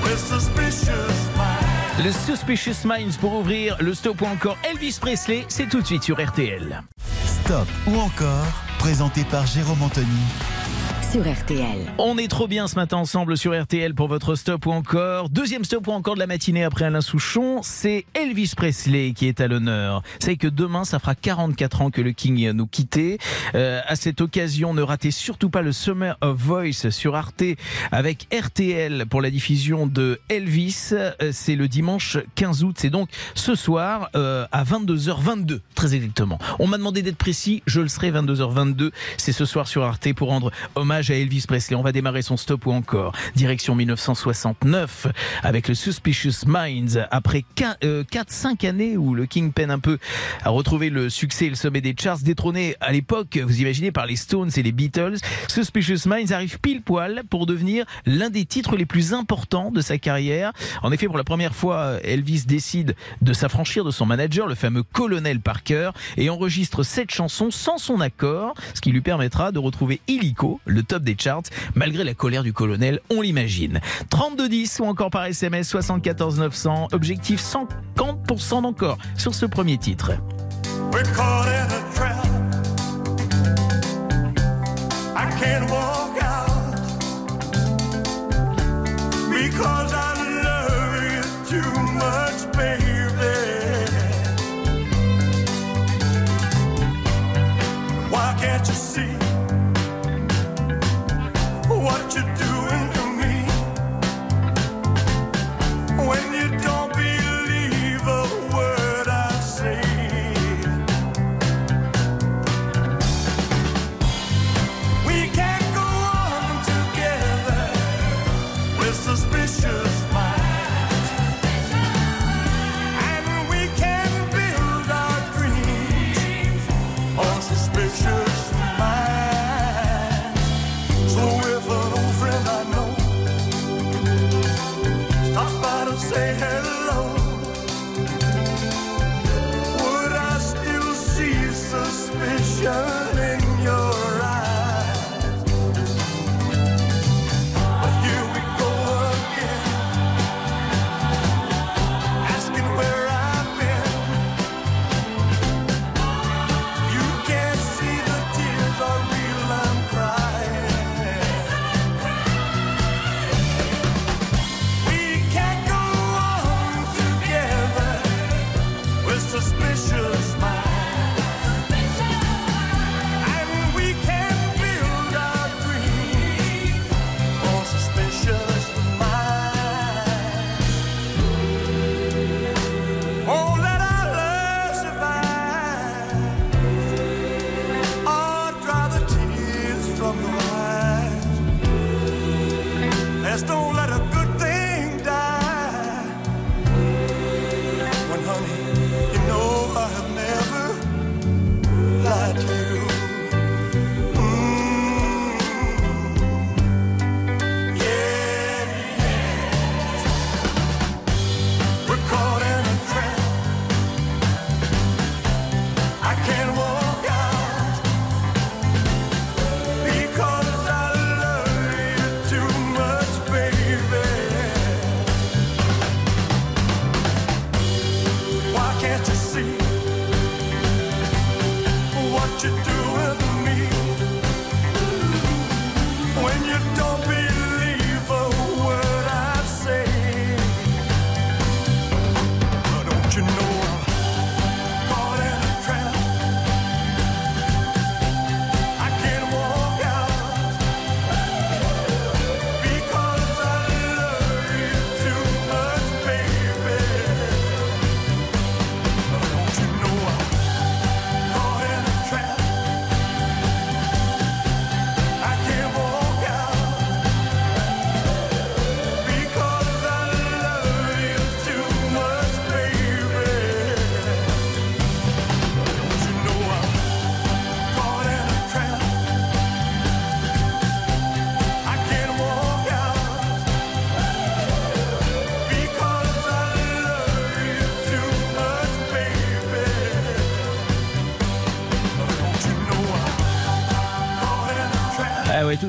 with 0.04 0.20
suspicious 0.20 1.38
minds. 1.38 2.04
Le 2.04 2.12
Suspicious 2.12 2.86
Minds 2.86 3.18
pour 3.20 3.36
ouvrir 3.36 3.78
le 3.80 3.94
stop 3.94 4.22
ou 4.22 4.26
encore 4.26 4.58
Elvis 4.64 4.98
Presley, 5.00 5.46
c'est 5.48 5.70
tout 5.70 5.82
de 5.82 5.86
suite 5.86 6.04
sur 6.04 6.20
RTL. 6.20 6.82
Stop 7.26 7.68
ou 7.86 7.98
encore, 7.98 8.48
présenté 8.80 9.24
par 9.26 9.46
Jérôme 9.46 9.84
Anthony 9.84 10.08
On 12.00 12.18
est 12.18 12.28
trop 12.28 12.48
bien 12.48 12.68
ce 12.68 12.74
matin 12.74 12.98
ensemble 12.98 13.38
sur 13.38 13.54
RTL 13.54 13.94
pour 13.94 14.08
votre 14.08 14.34
stop 14.34 14.66
ou 14.66 14.72
encore. 14.72 15.30
Deuxième 15.30 15.64
stop 15.64 15.88
ou 15.88 15.92
encore 15.92 16.16
de 16.16 16.20
la 16.20 16.26
matinée 16.26 16.64
après 16.64 16.86
Alain 16.86 17.02
Souchon, 17.02 17.62
c'est 17.62 18.06
Elvis 18.16 18.54
Presley 18.58 19.14
qui 19.14 19.28
est 19.28 19.40
à 19.40 19.48
l'honneur. 19.48 20.02
C'est 20.18 20.38
que 20.38 20.48
demain, 20.48 20.86
ça 20.86 20.98
fera 20.98 21.14
44 21.14 21.82
ans 21.84 21.92
que 21.92 22.02
le 22.02 22.14
King 22.14 22.50
nous 22.54 22.66
quittait. 22.66 23.20
Euh, 23.54 23.82
à 23.86 23.96
cette 23.96 24.22
occasion, 24.22 24.74
ne 24.74 24.82
ratez 24.82 25.12
surtout 25.12 25.52
pas 25.52 25.62
le 25.62 25.72
Summer 25.72 26.18
of 26.22 26.36
Voice 26.36 26.90
sur 26.90 27.16
Arte 27.16 27.44
avec 27.92 28.28
RTL 28.34 29.06
pour 29.06 29.22
la 29.22 29.30
diffusion 29.30 29.86
de 29.86 30.20
Elvis. 30.30 30.94
Euh, 30.94 31.12
C'est 31.32 31.56
le 31.56 31.68
dimanche 31.68 32.18
15 32.34 32.64
août. 32.64 32.78
C'est 32.80 32.90
donc 32.90 33.10
ce 33.36 33.54
soir 33.54 34.10
euh, 34.16 34.48
à 34.52 34.64
22h22, 34.64 35.60
très 35.76 35.94
exactement. 35.94 36.40
On 36.58 36.66
m'a 36.66 36.80
demandé 36.80 37.04
d'être 37.04 37.18
précis, 37.18 37.62
je 37.68 37.82
le 37.82 37.88
serai 37.88 38.12
22h22. 38.12 38.90
C'est 39.18 39.32
ce 39.32 39.46
soir 39.46 39.68
sur 39.68 39.84
Arte 39.84 40.12
pour 40.14 40.30
rendre 40.30 40.52
hommage 40.74 41.03
à 41.12 41.16
Elvis 41.16 41.46
Presley. 41.48 41.76
On 41.76 41.82
va 41.82 41.92
démarrer 41.92 42.22
son 42.22 42.38
stop 42.38 42.66
ou 42.66 42.72
encore. 42.72 43.14
Direction 43.36 43.76
1969 43.76 45.08
avec 45.42 45.68
le 45.68 45.76
Suspicious 45.76 46.46
Minds. 46.46 47.08
Après 47.12 47.44
4-5 47.56 48.68
années 48.68 48.98
où 48.98 49.16
le 49.16 49.26
King 49.26 49.52
peine 49.52 49.72
un 49.72 49.80
peu 49.80 49.98
à 50.44 50.50
retrouver 50.50 50.90
le 50.90 51.10
succès 51.10 51.46
et 51.46 51.50
le 51.50 51.56
sommet 51.56 51.82
des 51.82 51.96
charts, 52.00 52.20
détrôné 52.20 52.76
à 52.80 52.92
l'époque, 52.92 53.38
vous 53.38 53.62
imaginez, 53.62 53.92
par 53.92 54.06
les 54.06 54.16
Stones 54.16 54.52
et 54.56 54.64
les 54.64 54.72
Beatles, 54.72 55.18
Suspicious 55.48 56.08
Minds 56.08 56.32
arrive 56.32 56.60
pile 56.60 56.82
poil 56.82 57.24
pour 57.30 57.46
devenir 57.46 57.86
l'un 58.06 58.30
des 58.30 58.46
titres 58.46 58.76
les 58.76 58.86
plus 58.86 59.14
importants 59.14 59.72
de 59.72 59.82
sa 59.82 59.98
carrière. 59.98 60.54
En 60.82 60.92
effet, 60.92 61.08
pour 61.08 61.18
la 61.18 61.24
première 61.24 61.56
fois, 61.56 62.00
Elvis 62.04 62.44
décide 62.46 62.96
de 63.22 63.34
s'affranchir 63.34 63.84
de 63.84 63.92
son 63.92 64.06
manager, 64.06 64.48
le 64.48 64.56
fameux 64.56 64.84
colonel 64.84 65.40
Parker, 65.40 65.92
et 66.18 66.30
enregistre 66.30 66.84
cette 66.84 67.12
chanson 67.12 67.52
sans 67.52 67.78
son 67.78 68.02
accord, 68.02 68.54
ce 68.74 68.82
qui 68.82 68.92
lui 68.92 69.02
permettra 69.02 69.52
de 69.52 69.60
retrouver 69.60 70.02
illico 70.08 70.60
le 70.66 70.84
top 70.94 71.04
des 71.04 71.16
charts, 71.18 71.42
malgré 71.74 72.04
la 72.04 72.14
colère 72.14 72.44
du 72.44 72.54
colonel, 72.54 73.00
on 73.10 73.22
l'imagine. 73.22 73.82
3210 74.12 74.80
ou 74.82 74.84
encore 74.86 75.10
par 75.10 75.26
SMS 75.26 75.68
74 75.68 76.38
900, 76.38 76.90
objectif 76.92 77.42
50% 77.42 78.62
d'encore 78.62 79.00
sur 79.18 79.34
ce 79.34 79.48
premier 79.48 79.80
titre. 79.80 80.12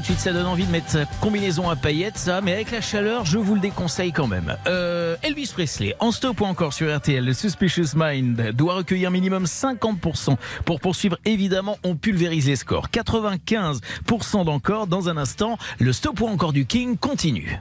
De 0.04 0.08
suite, 0.08 0.20
ça 0.20 0.32
donne 0.34 0.46
envie 0.46 0.66
de 0.66 0.70
mettre 0.70 0.98
combinaison 1.20 1.70
à 1.70 1.76
paillettes, 1.76 2.18
ça, 2.18 2.42
mais 2.42 2.52
avec 2.52 2.70
la 2.70 2.82
chaleur, 2.82 3.24
je 3.24 3.38
vous 3.38 3.54
le 3.54 3.60
déconseille 3.60 4.12
quand 4.12 4.26
même. 4.26 4.54
Euh, 4.66 5.16
Elvis 5.22 5.50
Presley, 5.54 5.96
en 5.98 6.12
stop 6.12 6.42
ou 6.42 6.44
encore 6.44 6.74
sur 6.74 6.94
RTL, 6.94 7.24
le 7.24 7.32
Suspicious 7.32 7.96
Mind 7.96 8.50
doit 8.50 8.74
recueillir 8.74 9.10
minimum 9.10 9.44
50% 9.44 10.36
pour 10.66 10.80
poursuivre. 10.80 11.16
Évidemment, 11.24 11.78
on 11.84 11.96
pulvérise 11.96 12.48
les 12.48 12.56
scores. 12.56 12.88
95% 12.88 14.44
d'encore. 14.44 14.86
Dans 14.88 15.08
un 15.08 15.16
instant, 15.16 15.56
le 15.78 15.92
stop 15.94 16.20
ou 16.20 16.26
encore 16.26 16.52
du 16.52 16.66
King 16.66 16.98
continue. 16.98 17.58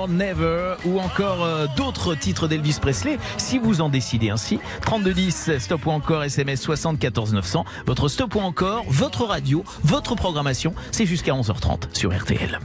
Or 0.00 0.08
never 0.08 0.74
ou 0.84 0.98
encore 0.98 1.44
euh, 1.44 1.66
d'autres 1.76 2.14
titres 2.14 2.48
d'Elvis 2.48 2.78
Presley. 2.80 3.18
Si 3.36 3.58
vous 3.58 3.80
en 3.80 3.88
décidez 3.88 4.30
ainsi 4.30 4.58
3210 4.82 5.58
stop 5.58 5.86
ou 5.86 5.90
encore 5.90 6.24
SMS 6.24 6.60
74 6.60 7.34
900 7.34 7.64
votre 7.86 8.08
stop 8.08 8.34
ou 8.34 8.40
encore 8.40 8.84
votre 8.88 9.24
radio 9.24 9.64
votre 9.84 10.14
programmation 10.14 10.74
c'est 10.90 11.06
jusqu'à 11.06 11.32
11h30 11.32 11.94
sur 11.94 12.16
RTL 12.16 12.58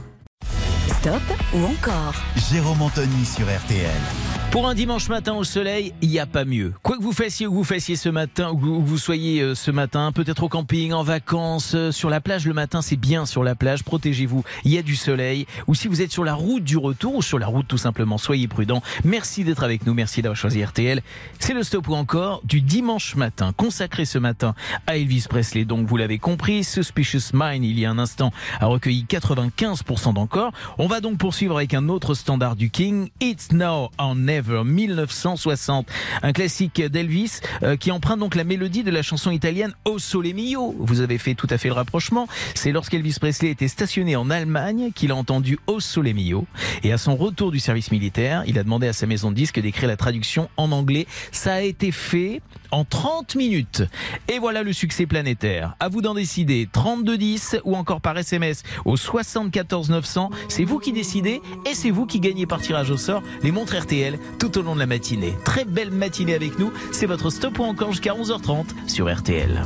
Stop 0.86 1.22
ou 1.54 1.64
encore. 1.64 2.14
Jérôme 2.50 2.82
Anthony 2.82 3.24
sur 3.24 3.46
RTL. 3.46 4.35
Pour 4.50 4.68
un 4.68 4.74
dimanche 4.74 5.10
matin 5.10 5.34
au 5.34 5.44
soleil, 5.44 5.92
il 6.00 6.08
n'y 6.08 6.18
a 6.18 6.24
pas 6.24 6.46
mieux. 6.46 6.72
Quoi 6.82 6.96
que 6.96 7.02
vous 7.02 7.12
fassiez 7.12 7.46
ou 7.46 7.50
que 7.50 7.56
vous 7.56 7.64
fassiez 7.64 7.94
ce 7.94 8.08
matin, 8.08 8.50
ou 8.52 8.56
que 8.56 8.64
vous 8.64 8.96
soyez 8.96 9.42
euh, 9.42 9.54
ce 9.54 9.70
matin, 9.70 10.12
peut-être 10.12 10.44
au 10.44 10.48
camping, 10.48 10.92
en 10.92 11.02
vacances, 11.02 11.74
euh, 11.74 11.92
sur 11.92 12.08
la 12.08 12.22
plage 12.22 12.46
le 12.46 12.54
matin, 12.54 12.80
c'est 12.80 12.96
bien 12.96 13.26
sur 13.26 13.44
la 13.44 13.54
plage, 13.54 13.82
protégez-vous, 13.84 14.44
il 14.64 14.72
y 14.72 14.78
a 14.78 14.82
du 14.82 14.96
soleil. 14.96 15.46
Ou 15.66 15.74
si 15.74 15.88
vous 15.88 16.00
êtes 16.00 16.10
sur 16.10 16.24
la 16.24 16.32
route 16.32 16.64
du 16.64 16.78
retour, 16.78 17.16
ou 17.16 17.22
sur 17.22 17.38
la 17.38 17.48
route 17.48 17.68
tout 17.68 17.76
simplement, 17.76 18.16
soyez 18.16 18.48
prudents. 18.48 18.82
Merci 19.04 19.44
d'être 19.44 19.62
avec 19.62 19.84
nous, 19.84 19.92
merci 19.92 20.22
d'avoir 20.22 20.38
choisi 20.38 20.64
RTL. 20.64 21.02
C'est 21.38 21.52
le 21.52 21.62
stop 21.62 21.88
ou 21.88 21.94
encore 21.94 22.40
du 22.44 22.62
dimanche 22.62 23.14
matin, 23.14 23.52
consacré 23.54 24.06
ce 24.06 24.18
matin 24.18 24.54
à 24.86 24.96
Elvis 24.96 25.26
Presley. 25.28 25.66
Donc 25.66 25.86
vous 25.86 25.98
l'avez 25.98 26.18
compris, 26.18 26.64
Suspicious 26.64 27.32
Mind, 27.34 27.62
il 27.62 27.78
y 27.78 27.84
a 27.84 27.90
un 27.90 27.98
instant, 27.98 28.32
a 28.60 28.66
recueilli 28.66 29.04
95% 29.06 30.14
d'encore. 30.14 30.52
On 30.78 30.86
va 30.86 31.00
donc 31.00 31.18
poursuivre 31.18 31.56
avec 31.56 31.74
un 31.74 31.90
autre 31.90 32.14
standard 32.14 32.56
du 32.56 32.70
King, 32.70 33.10
It's 33.20 33.52
Now 33.52 33.90
or 33.98 34.14
Never, 34.14 34.45
1960. 34.48 35.88
Un 36.22 36.32
classique 36.32 36.82
d'Elvis 36.82 37.40
euh, 37.62 37.76
qui 37.76 37.90
emprunte 37.90 38.20
donc 38.20 38.34
la 38.34 38.44
mélodie 38.44 38.82
de 38.82 38.90
la 38.90 39.02
chanson 39.02 39.30
italienne 39.30 39.74
O 39.84 39.98
Sole 39.98 40.32
Mio. 40.34 40.74
Vous 40.78 41.00
avez 41.00 41.18
fait 41.18 41.34
tout 41.34 41.46
à 41.50 41.58
fait 41.58 41.68
le 41.68 41.74
rapprochement. 41.74 42.28
C'est 42.54 42.72
lorsqu'Elvis 42.72 43.16
Presley 43.20 43.50
était 43.50 43.68
stationné 43.68 44.16
en 44.16 44.30
Allemagne 44.30 44.90
qu'il 44.94 45.10
a 45.10 45.16
entendu 45.16 45.58
O 45.66 45.80
Sole 45.80 46.12
Mio. 46.14 46.46
Et 46.82 46.92
à 46.92 46.98
son 46.98 47.16
retour 47.16 47.50
du 47.50 47.60
service 47.60 47.90
militaire, 47.90 48.42
il 48.46 48.58
a 48.58 48.62
demandé 48.62 48.88
à 48.88 48.92
sa 48.92 49.06
maison 49.06 49.30
de 49.30 49.36
disques 49.36 49.60
d'écrire 49.60 49.88
la 49.88 49.96
traduction 49.96 50.48
en 50.56 50.72
anglais. 50.72 51.06
Ça 51.32 51.54
a 51.54 51.60
été 51.60 51.92
fait 51.92 52.40
en 52.70 52.84
30 52.84 53.36
minutes. 53.36 53.82
Et 54.28 54.38
voilà 54.38 54.62
le 54.62 54.72
succès 54.72 55.06
planétaire. 55.06 55.76
À 55.80 55.88
vous 55.88 56.02
d'en 56.02 56.14
décider. 56.14 56.68
3210 56.70 57.60
ou 57.64 57.76
encore 57.76 58.00
par 58.00 58.16
SMS 58.18 58.62
au 58.84 58.96
74 58.96 59.90
900. 59.90 60.30
C'est 60.48 60.64
vous 60.64 60.78
qui 60.78 60.92
décidez 60.92 61.40
et 61.70 61.74
c'est 61.74 61.90
vous 61.90 62.06
qui 62.06 62.20
gagnez 62.20 62.46
par 62.46 62.60
tirage 62.60 62.90
au 62.90 62.96
sort 62.96 63.22
les 63.42 63.52
montres 63.52 63.76
RTL 63.76 64.18
tout 64.38 64.58
au 64.58 64.62
long 64.62 64.74
de 64.74 64.80
la 64.80 64.86
matinée. 64.86 65.36
Très 65.44 65.64
belle 65.64 65.90
matinée 65.90 66.34
avec 66.34 66.58
nous. 66.58 66.72
C'est 66.92 67.06
votre 67.06 67.30
stop 67.30 67.60
encore 67.60 67.92
jusqu'à 67.92 68.12
11h30 68.12 68.66
sur 68.86 69.12
RTL. 69.12 69.64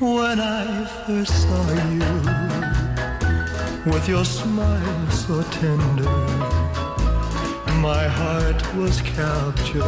When 0.00 0.40
I 0.40 0.86
first 1.06 1.42
saw 1.42 1.64
you, 1.98 2.14
with 3.92 4.08
your 4.08 4.24
smile 4.24 5.10
so 5.10 5.42
tender, 5.42 6.10
my 7.82 8.08
heart 8.08 8.62
was 8.76 9.02
captured, 9.02 9.82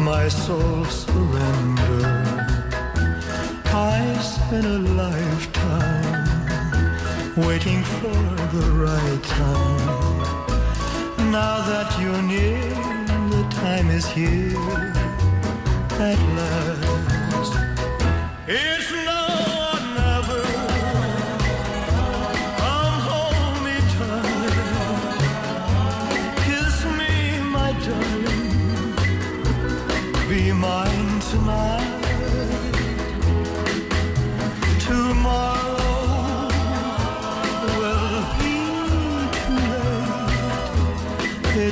my 0.00 0.28
soul 0.28 0.84
surrendered. 0.86 2.04
I 3.66 4.18
spent 4.20 4.66
a 4.66 4.78
lifetime 5.02 6.26
waiting 7.36 7.82
for 7.82 8.18
the 8.54 8.72
right 8.72 9.22
time. 9.22 10.03
Now 11.34 11.66
that 11.66 11.90
you're 12.00 12.22
near, 12.22 12.60
the 13.28 13.42
time 13.50 13.90
is 13.90 14.06
here 14.06 14.94
at 15.98 16.18
last. 16.38 17.54
It's 18.46 18.92
now 18.92 19.23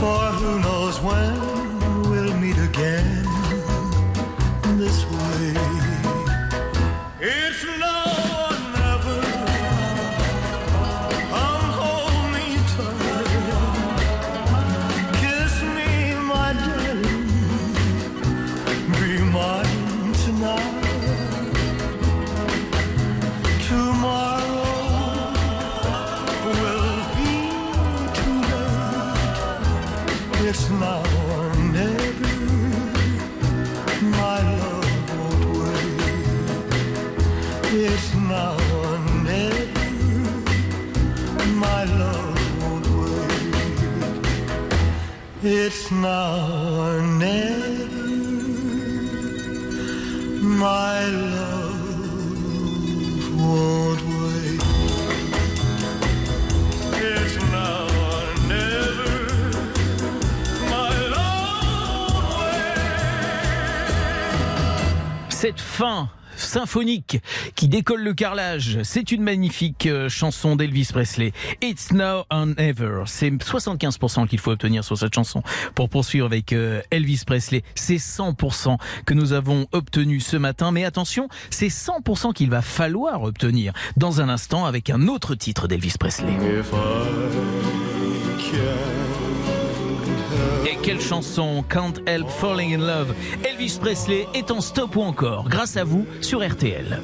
For 0.00 0.06
who 0.06 0.58
knows 0.60 0.98
when 1.02 2.08
we'll 2.08 2.34
meet 2.38 2.56
again 2.56 3.22
this 4.78 5.04
way. 5.04 5.79
It's 30.62 30.68
now 30.68 31.02
or 31.32 31.54
never. 31.72 32.34
My 34.18 34.38
love 34.58 34.92
won't 35.16 35.44
wait. 35.58 36.00
It's 37.86 38.08
now 38.14 38.56
or 38.76 38.98
never. 39.24 39.88
My 41.64 41.82
love 42.02 42.40
won't 42.60 42.86
wait. 43.00 43.54
It's 45.42 45.90
now 45.90 46.34
or 46.78 47.00
never. 47.00 47.19
Cette 65.50 65.60
fin 65.60 66.08
symphonique 66.36 67.20
qui 67.56 67.66
décolle 67.66 68.02
le 68.04 68.14
carrelage. 68.14 68.78
C'est 68.84 69.10
une 69.10 69.24
magnifique 69.24 69.86
euh, 69.86 70.08
chanson 70.08 70.54
d'Elvis 70.54 70.90
Presley. 70.92 71.32
It's 71.60 71.90
now 71.90 72.22
and 72.30 72.52
ever. 72.56 73.02
C'est 73.06 73.30
75% 73.30 74.28
qu'il 74.28 74.38
faut 74.38 74.52
obtenir 74.52 74.84
sur 74.84 74.96
cette 74.96 75.12
chanson 75.12 75.42
pour 75.74 75.88
poursuivre 75.88 76.24
avec 76.24 76.52
euh, 76.52 76.82
Elvis 76.92 77.24
Presley. 77.26 77.64
C'est 77.74 77.96
100% 77.96 78.76
que 79.06 79.12
nous 79.12 79.32
avons 79.32 79.66
obtenu 79.72 80.20
ce 80.20 80.36
matin. 80.36 80.70
Mais 80.70 80.84
attention, 80.84 81.28
c'est 81.50 81.66
100% 81.66 82.32
qu'il 82.32 82.48
va 82.48 82.62
falloir 82.62 83.24
obtenir 83.24 83.72
dans 83.96 84.20
un 84.20 84.28
instant 84.28 84.66
avec 84.66 84.88
un 84.88 85.08
autre 85.08 85.34
titre 85.34 85.66
d'Elvis 85.66 85.94
Presley. 85.98 86.36
Quelle 90.90 91.00
chanson? 91.00 91.62
Can't 91.68 92.02
Help 92.04 92.28
Falling 92.28 92.74
in 92.74 92.78
Love. 92.78 93.14
Elvis 93.44 93.78
Presley 93.80 94.26
est 94.34 94.50
en 94.50 94.60
stop 94.60 94.96
ou 94.96 95.02
encore? 95.02 95.48
Grâce 95.48 95.76
à 95.76 95.84
vous 95.84 96.04
sur 96.20 96.44
RTL. 96.44 97.00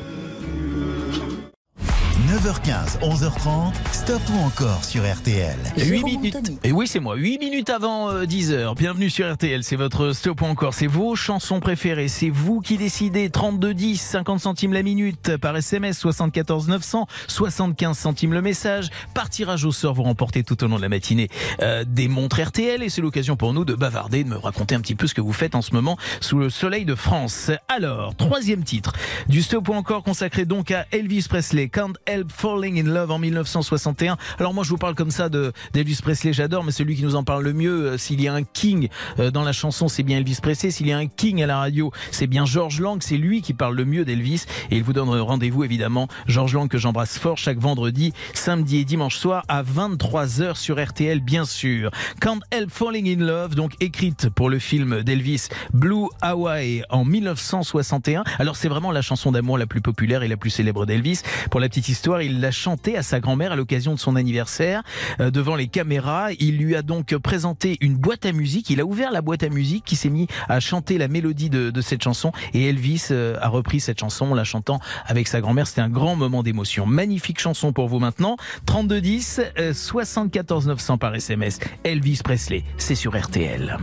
9h15, 2.37 2.99
11h30, 3.01 3.73
stop 3.93 4.21
ou 4.31 4.39
encore 4.41 4.85
sur 4.85 5.11
RTL. 5.11 5.57
8 5.79 5.85
Jérôme 5.85 6.05
minutes. 6.05 6.37
Et 6.65 6.71
oui, 6.71 6.87
c'est 6.87 7.01
moi. 7.01 7.17
8 7.17 7.39
minutes 7.39 7.71
avant 7.71 8.11
euh, 8.11 8.27
10h. 8.27 8.77
Bienvenue 8.77 9.09
sur 9.09 9.33
RTL. 9.33 9.65
C'est 9.65 9.77
votre 9.77 10.13
stop 10.13 10.43
ou 10.43 10.45
encore. 10.45 10.75
C'est 10.75 10.87
vos 10.87 11.17
chansons 11.17 11.61
préférées. 11.61 12.09
C'est 12.09 12.29
vous 12.29 12.61
qui 12.61 12.77
décidez. 12.77 13.31
32 13.31 13.73
10, 13.73 13.97
50 13.97 14.41
centimes 14.41 14.75
la 14.75 14.83
minute 14.83 15.39
par 15.39 15.57
SMS, 15.57 15.99
74 15.99 16.69
900, 16.69 17.07
75 17.27 17.97
centimes 17.97 18.35
le 18.35 18.43
message. 18.43 18.91
Par 19.15 19.31
tirage 19.31 19.65
au 19.65 19.73
sort, 19.73 19.95
vous 19.95 20.03
remportez 20.03 20.45
tout 20.45 20.63
au 20.63 20.69
long 20.69 20.77
de 20.77 20.83
la 20.83 20.91
matinée 20.91 21.31
euh, 21.63 21.85
des 21.89 22.07
montres 22.07 22.43
RTL 22.43 22.83
et 22.83 22.91
c'est 22.91 23.01
l'occasion 23.01 23.37
pour 23.37 23.55
nous 23.55 23.65
de 23.65 23.75
bavarder, 23.75 24.25
de 24.25 24.29
me 24.29 24.37
raconter 24.37 24.75
un 24.75 24.83
petit 24.83 24.95
peu 24.95 25.07
ce 25.07 25.15
que 25.15 25.23
vous 25.23 25.33
faites 25.33 25.55
en 25.55 25.63
ce 25.63 25.73
moment 25.73 25.97
sous 26.21 26.39
le 26.39 26.51
soleil 26.51 26.85
de 26.85 26.97
France. 26.97 27.51
Alors, 27.69 28.15
troisième 28.15 28.63
titre 28.63 28.93
du 29.27 29.41
stop 29.41 29.71
ou 29.71 29.73
encore 29.73 30.03
consacré 30.03 30.45
donc 30.45 30.71
à 30.71 30.85
Elvis 30.93 31.25
Presley. 31.31 31.71
Can't 31.71 31.95
Help 32.05 32.26
Falling 32.33 32.81
in 32.81 32.91
Love 32.93 33.11
en 33.11 33.19
1961. 33.19 34.17
Alors 34.39 34.55
moi 34.55 34.65
je 34.65 34.71
vous 34.71 34.77
parle 34.77 34.95
comme 34.95 35.11
ça 35.11 35.29
de 35.29 35.53
d'Elvis 35.73 36.01
Presley, 36.03 36.33
j'adore, 36.33 36.65
mais 36.65 36.73
celui 36.73 36.97
qui 36.97 37.03
nous 37.03 37.17
en 37.17 37.25
parle 37.25 37.45
le 37.45 37.53
mieux, 37.53 37.87
euh, 37.87 37.99
s'il 37.99 38.21
y 38.21 38.29
a 38.29 38.35
un 38.35 38.43
king 38.43 38.89
euh, 39.19 39.31
dans 39.31 39.43
la 39.43 39.53
chanson, 39.53 39.89
c'est 39.89 40.03
bien 40.03 40.19
Elvis 40.19 40.39
Presley. 40.43 40.71
S'il 40.71 40.87
y 40.87 40.93
a 40.93 40.99
un 40.99 41.07
king 41.07 41.43
à 41.43 41.47
la 41.47 41.59
radio, 41.59 41.93
c'est 42.11 42.27
bien 42.27 42.45
George 42.45 42.81
Lang. 42.81 43.03
C'est 43.03 43.17
lui 43.17 43.43
qui 43.43 43.55
parle 43.55 43.77
le 43.77 43.85
mieux 43.85 44.05
d'Elvis 44.05 44.45
et 44.71 44.77
il 44.77 44.83
vous 44.83 44.93
donne 44.93 45.09
rendez-vous 45.09 45.65
évidemment. 45.65 46.09
George 46.27 46.55
Lang 46.55 46.69
que 46.69 46.79
j'embrasse 46.79 47.19
fort 47.19 47.39
chaque 47.39 47.59
vendredi, 47.59 48.13
samedi 48.35 48.79
et 48.79 48.85
dimanche 48.85 49.17
soir 49.17 49.45
à 49.49 49.63
23h 49.63 50.57
sur 50.57 50.83
RTL 50.83 51.21
bien 51.21 51.45
sûr. 51.45 51.91
Can't 52.21 52.41
Help 52.51 52.71
Falling 52.71 53.09
in 53.09 53.25
Love, 53.25 53.55
donc 53.55 53.73
écrite 53.81 54.29
pour 54.31 54.51
le 54.51 54.59
film 54.59 55.03
d'Elvis 55.03 55.49
Blue 55.73 56.07
Hawaii 56.21 56.83
en 56.91 57.05
1961. 57.05 58.25
Alors 58.39 58.57
c'est 58.57 58.69
vraiment 58.69 58.93
la 58.93 59.03
chanson 59.03 59.33
d'amour 59.33 59.59
la 59.59 59.67
plus 59.67 59.81
populaire 59.81 60.23
et 60.23 60.29
la 60.29 60.37
plus 60.37 60.51
célèbre 60.51 60.87
d'Elvis. 60.87 61.23
Pour 61.51 61.61
la 61.61 61.69
petite 61.69 61.89
histoire, 61.89 62.06
il 62.21 62.41
l'a 62.41 62.51
chantée 62.51 62.97
à 62.97 63.03
sa 63.03 63.21
grand-mère 63.21 63.53
à 63.53 63.57
l'occasion 63.57 63.95
de 63.95 63.99
son 63.99 64.17
anniversaire 64.17 64.83
euh, 65.21 65.31
devant 65.31 65.57
les 65.57 65.67
caméras. 65.67 66.29
Il 66.39 66.57
lui 66.59 66.77
a 66.77 66.83
donc 66.83 67.17
présenté 67.17 67.77
une 67.81 67.97
boîte 67.97 68.27
à 68.27 68.33
musique. 68.33 68.71
Il 68.71 68.81
a 68.81 68.85
ouvert 68.85 69.11
la 69.11 69.23
boîte 69.23 69.43
à 69.43 69.49
musique 69.49 69.85
qui 69.85 69.97
s'est 69.97 70.09
mis 70.09 70.29
à 70.49 70.61
chanter 70.61 70.99
la 70.99 71.09
mélodie 71.09 71.51
de, 71.51 71.81
cette 71.81 72.03
chanson 72.03 72.33
et 72.55 72.69
Elvis 72.69 73.09
euh, 73.11 73.37
a 73.41 73.49
repris 73.49 73.81
cette 73.81 74.01
chanson 74.01 74.27
en 74.27 74.35
la 74.35 74.45
chantant 74.45 74.81
avec 75.05 75.29
sa 75.29 75.41
grand-mère. 75.41 75.67
C'était 75.67 75.83
un 75.83 75.89
grand 75.89 76.17
moment 76.17 76.43
d'émotion. 76.43 76.87
Magnifique 76.87 77.41
chanson 77.41 77.73
pour 77.73 77.89
vous 77.89 77.99
maintenant. 77.99 78.37
32 78.67 79.01
10 79.01 79.41
euh, 79.59 79.75
74 79.75 80.69
900 80.69 80.99
par 80.99 81.15
SMS. 81.15 81.59
Elvis 81.85 82.21
Presley, 82.25 82.65
c'est 82.79 82.95
sur 82.95 83.17
RTL. 83.17 83.79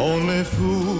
Only 0.00 0.42
fools 0.44 0.99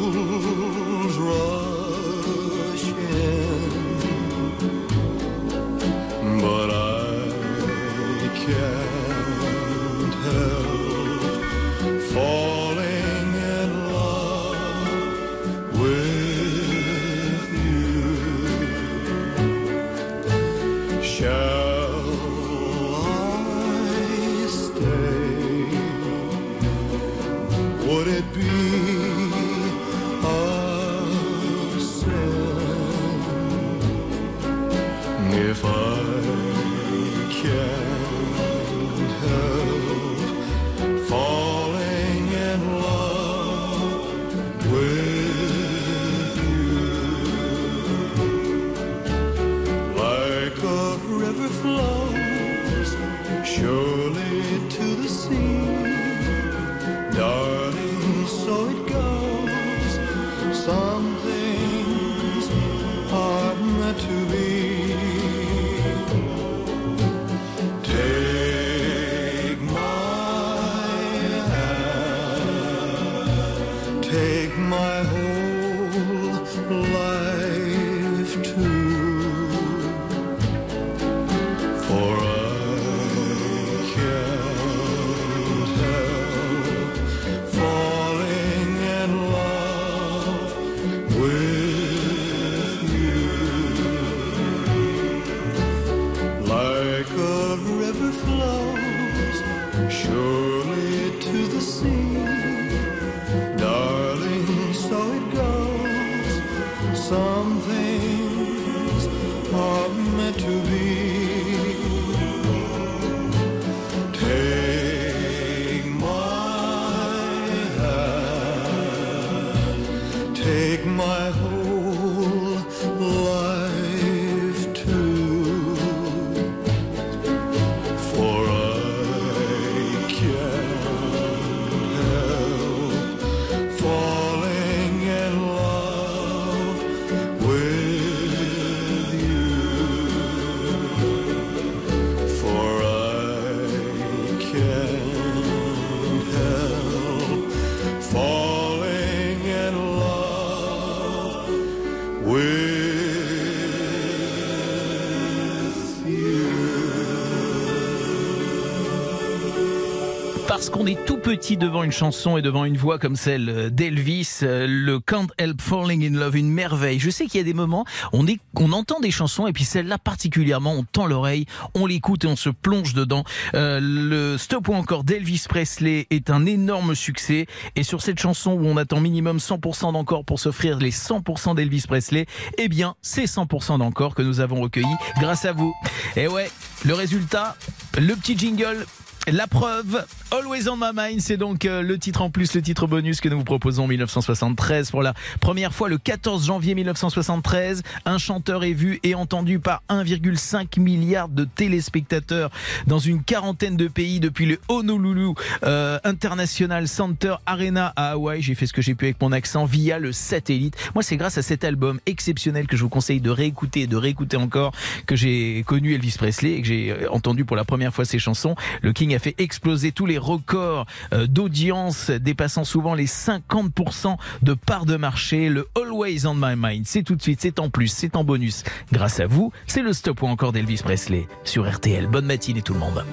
Parce 160.60 160.68
qu'on 160.68 160.84
est 160.84 161.06
tout 161.06 161.16
petit 161.16 161.56
devant 161.56 161.84
une 161.84 161.90
chanson 161.90 162.36
et 162.36 162.42
devant 162.42 162.66
une 162.66 162.76
voix 162.76 162.98
comme 162.98 163.16
celle 163.16 163.70
d'Elvis, 163.70 164.40
euh, 164.42 164.66
le 164.68 165.00
Can't 165.00 165.28
Help 165.38 165.58
Falling 165.58 166.06
in 166.06 166.18
Love, 166.18 166.36
une 166.36 166.50
merveille. 166.50 166.98
Je 166.98 167.08
sais 167.08 167.24
qu'il 167.24 167.38
y 167.38 167.40
a 167.40 167.44
des 167.44 167.54
moments, 167.54 167.86
on, 168.12 168.26
on 168.56 168.72
entend 168.72 169.00
des 169.00 169.10
chansons 169.10 169.46
et 169.46 169.54
puis 169.54 169.64
celle-là 169.64 169.96
particulièrement, 169.96 170.74
on 170.74 170.84
tend 170.84 171.06
l'oreille, 171.06 171.46
on 171.72 171.86
l'écoute 171.86 172.24
et 172.24 172.26
on 172.26 172.36
se 172.36 172.50
plonge 172.50 172.92
dedans. 172.92 173.24
Euh, 173.54 173.80
le 173.80 174.36
Stop 174.36 174.68
ou 174.68 174.74
encore 174.74 175.02
d'Elvis 175.02 175.46
Presley 175.48 176.06
est 176.10 176.28
un 176.28 176.44
énorme 176.44 176.94
succès 176.94 177.46
et 177.74 177.82
sur 177.82 178.02
cette 178.02 178.20
chanson 178.20 178.50
où 178.50 178.66
on 178.66 178.76
attend 178.76 179.00
minimum 179.00 179.38
100% 179.38 179.94
d'encore 179.94 180.26
pour 180.26 180.40
s'offrir 180.40 180.76
les 180.76 180.90
100% 180.90 181.54
d'Elvis 181.54 181.84
Presley, 181.88 182.26
eh 182.58 182.68
bien 182.68 182.96
c'est 183.00 183.24
100% 183.24 183.78
d'encore 183.78 184.14
que 184.14 184.20
nous 184.20 184.40
avons 184.40 184.60
recueilli 184.60 184.94
grâce 185.20 185.46
à 185.46 185.54
vous. 185.54 185.72
Et 186.16 186.28
ouais, 186.28 186.50
le 186.84 186.92
résultat, 186.92 187.56
le 187.98 188.14
petit 188.14 188.36
jingle 188.36 188.84
la 189.28 189.46
preuve, 189.46 190.04
Always 190.32 190.68
on 190.68 190.76
my 190.76 190.92
mind, 190.94 191.20
c'est 191.20 191.36
donc 191.36 191.64
euh, 191.64 191.82
le 191.82 191.98
titre 191.98 192.22
en 192.22 192.30
plus, 192.30 192.54
le 192.54 192.62
titre 192.62 192.86
bonus 192.86 193.20
que 193.20 193.28
nous 193.28 193.38
vous 193.38 193.44
proposons 193.44 193.84
en 193.84 193.86
1973 193.86 194.90
pour 194.90 195.02
la 195.02 195.14
première 195.40 195.74
fois 195.74 195.88
le 195.88 195.98
14 195.98 196.46
janvier 196.46 196.74
1973. 196.74 197.82
Un 198.06 198.18
chanteur 198.18 198.64
est 198.64 198.72
vu 198.72 198.98
et 199.02 199.14
entendu 199.14 199.58
par 199.58 199.82
1,5 199.90 200.80
milliard 200.80 201.28
de 201.28 201.44
téléspectateurs 201.44 202.50
dans 202.86 202.98
une 202.98 203.22
quarantaine 203.22 203.76
de 203.76 203.88
pays 203.88 204.20
depuis 204.20 204.46
le 204.46 204.58
Honolulu 204.68 205.34
euh, 205.64 205.98
International 206.04 206.88
Center 206.88 207.34
Arena 207.44 207.92
à 207.96 208.12
Hawaï. 208.12 208.40
J'ai 208.40 208.54
fait 208.54 208.66
ce 208.66 208.72
que 208.72 208.82
j'ai 208.82 208.94
pu 208.94 209.04
avec 209.04 209.20
mon 209.20 209.32
accent 209.32 209.64
via 209.66 209.98
le 209.98 210.12
satellite. 210.12 210.76
Moi, 210.94 211.02
c'est 211.02 211.18
grâce 211.18 211.36
à 211.36 211.42
cet 211.42 211.64
album 211.64 212.00
exceptionnel 212.06 212.66
que 212.66 212.76
je 212.76 212.82
vous 212.82 212.88
conseille 212.88 213.20
de 213.20 213.30
réécouter 213.30 213.82
et 213.82 213.86
de 213.86 213.96
réécouter 213.96 214.38
encore 214.38 214.72
que 215.06 215.14
j'ai 215.14 215.62
connu 215.66 215.94
Elvis 215.94 216.14
Presley 216.16 216.52
et 216.52 216.62
que 216.62 216.68
j'ai 216.68 216.90
euh, 216.90 217.10
entendu 217.10 217.44
pour 217.44 217.56
la 217.56 217.64
première 217.64 217.94
fois 217.94 218.04
ses 218.04 218.18
chansons. 218.18 218.54
Le 218.80 218.92
King 218.92 219.09
a 219.14 219.18
fait 219.18 219.34
exploser 219.38 219.92
tous 219.92 220.06
les 220.06 220.18
records 220.18 220.86
euh, 221.12 221.26
d'audience, 221.26 222.10
dépassant 222.10 222.64
souvent 222.64 222.94
les 222.94 223.06
50% 223.06 224.16
de 224.42 224.54
part 224.54 224.86
de 224.86 224.96
marché. 224.96 225.48
Le 225.48 225.68
Always 225.76 226.26
on 226.26 226.34
My 226.34 226.54
Mind, 226.56 226.86
c'est 226.86 227.02
tout 227.02 227.16
de 227.16 227.22
suite, 227.22 227.40
c'est 227.40 227.58
en 227.58 227.70
plus, 227.70 227.88
c'est 227.88 228.16
en 228.16 228.24
bonus. 228.24 228.64
Grâce 228.92 229.20
à 229.20 229.26
vous, 229.26 229.52
c'est 229.66 229.82
le 229.82 229.92
stop 229.92 230.22
ou 230.22 230.26
encore 230.26 230.52
d'Elvis 230.52 230.80
Presley 230.82 231.26
sur 231.44 231.70
RTL. 231.70 232.06
Bonne 232.06 232.26
matinée 232.26 232.62
tout 232.62 232.74
le 232.74 232.80
monde. 232.80 233.04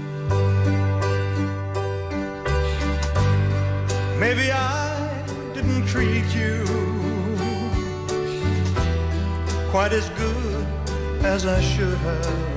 Treat 5.88 6.36
you 6.36 6.66
quite 9.72 9.94
as 9.94 10.10
good 10.10 10.68
as 11.24 11.46
I 11.46 11.62
should 11.62 11.98
have. 12.00 12.57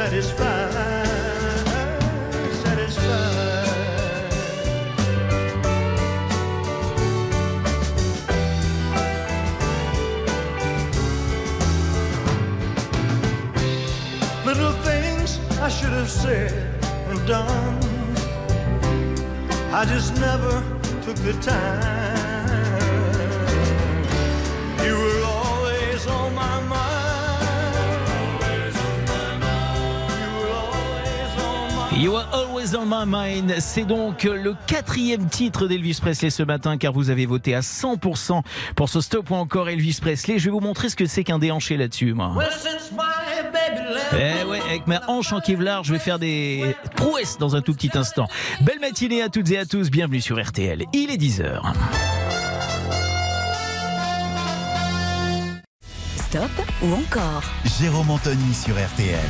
Satisfied. 0.00 1.66
Satisfied. 2.64 3.66
Little 14.46 14.72
things 14.88 15.38
I 15.60 15.68
should 15.68 15.92
have 15.92 16.10
said 16.10 16.52
and 17.10 17.18
done. 17.26 17.78
I 19.80 19.84
just 19.84 20.18
never 20.18 20.62
took 21.04 21.16
the 21.16 21.34
time. 21.42 21.99
You 32.00 32.16
are 32.16 32.26
always 32.32 32.74
on 32.74 32.86
my 32.86 33.04
mind. 33.04 33.54
C'est 33.58 33.84
donc 33.84 34.22
le 34.24 34.54
quatrième 34.66 35.28
titre 35.28 35.66
d'Elvis 35.66 35.98
Presley 36.00 36.30
ce 36.30 36.42
matin 36.42 36.78
car 36.78 36.94
vous 36.94 37.10
avez 37.10 37.26
voté 37.26 37.54
à 37.54 37.60
100% 37.60 38.40
pour 38.74 38.88
ce 38.88 39.02
stop 39.02 39.28
ou 39.30 39.34
encore 39.34 39.68
Elvis 39.68 39.98
Presley. 40.00 40.38
Je 40.38 40.46
vais 40.46 40.50
vous 40.50 40.60
montrer 40.60 40.88
ce 40.88 40.96
que 40.96 41.04
c'est 41.04 41.24
qu'un 41.24 41.38
déhanché 41.38 41.76
là-dessus, 41.76 42.14
moi. 42.14 42.32
Eh 44.14 44.44
ouais, 44.44 44.60
avec 44.62 44.86
ma 44.86 45.02
hanche 45.08 45.34
en 45.34 45.40
Kevlar, 45.40 45.84
je 45.84 45.92
vais 45.92 45.98
faire 45.98 46.18
des 46.18 46.74
prouesses 46.96 47.36
dans 47.36 47.54
un 47.54 47.60
tout 47.60 47.74
petit 47.74 47.90
instant. 47.92 48.28
Belle 48.62 48.80
matinée 48.80 49.20
à 49.20 49.28
toutes 49.28 49.50
et 49.50 49.58
à 49.58 49.66
tous, 49.66 49.90
bienvenue 49.90 50.22
sur 50.22 50.42
RTL. 50.42 50.86
Il 50.94 51.10
est 51.10 51.20
10h. 51.20 51.60
Stop 56.16 56.50
ou 56.82 56.94
encore? 56.94 57.42
Jérôme 57.78 58.08
Anthony 58.08 58.54
sur 58.54 58.74
RTL. 58.74 59.20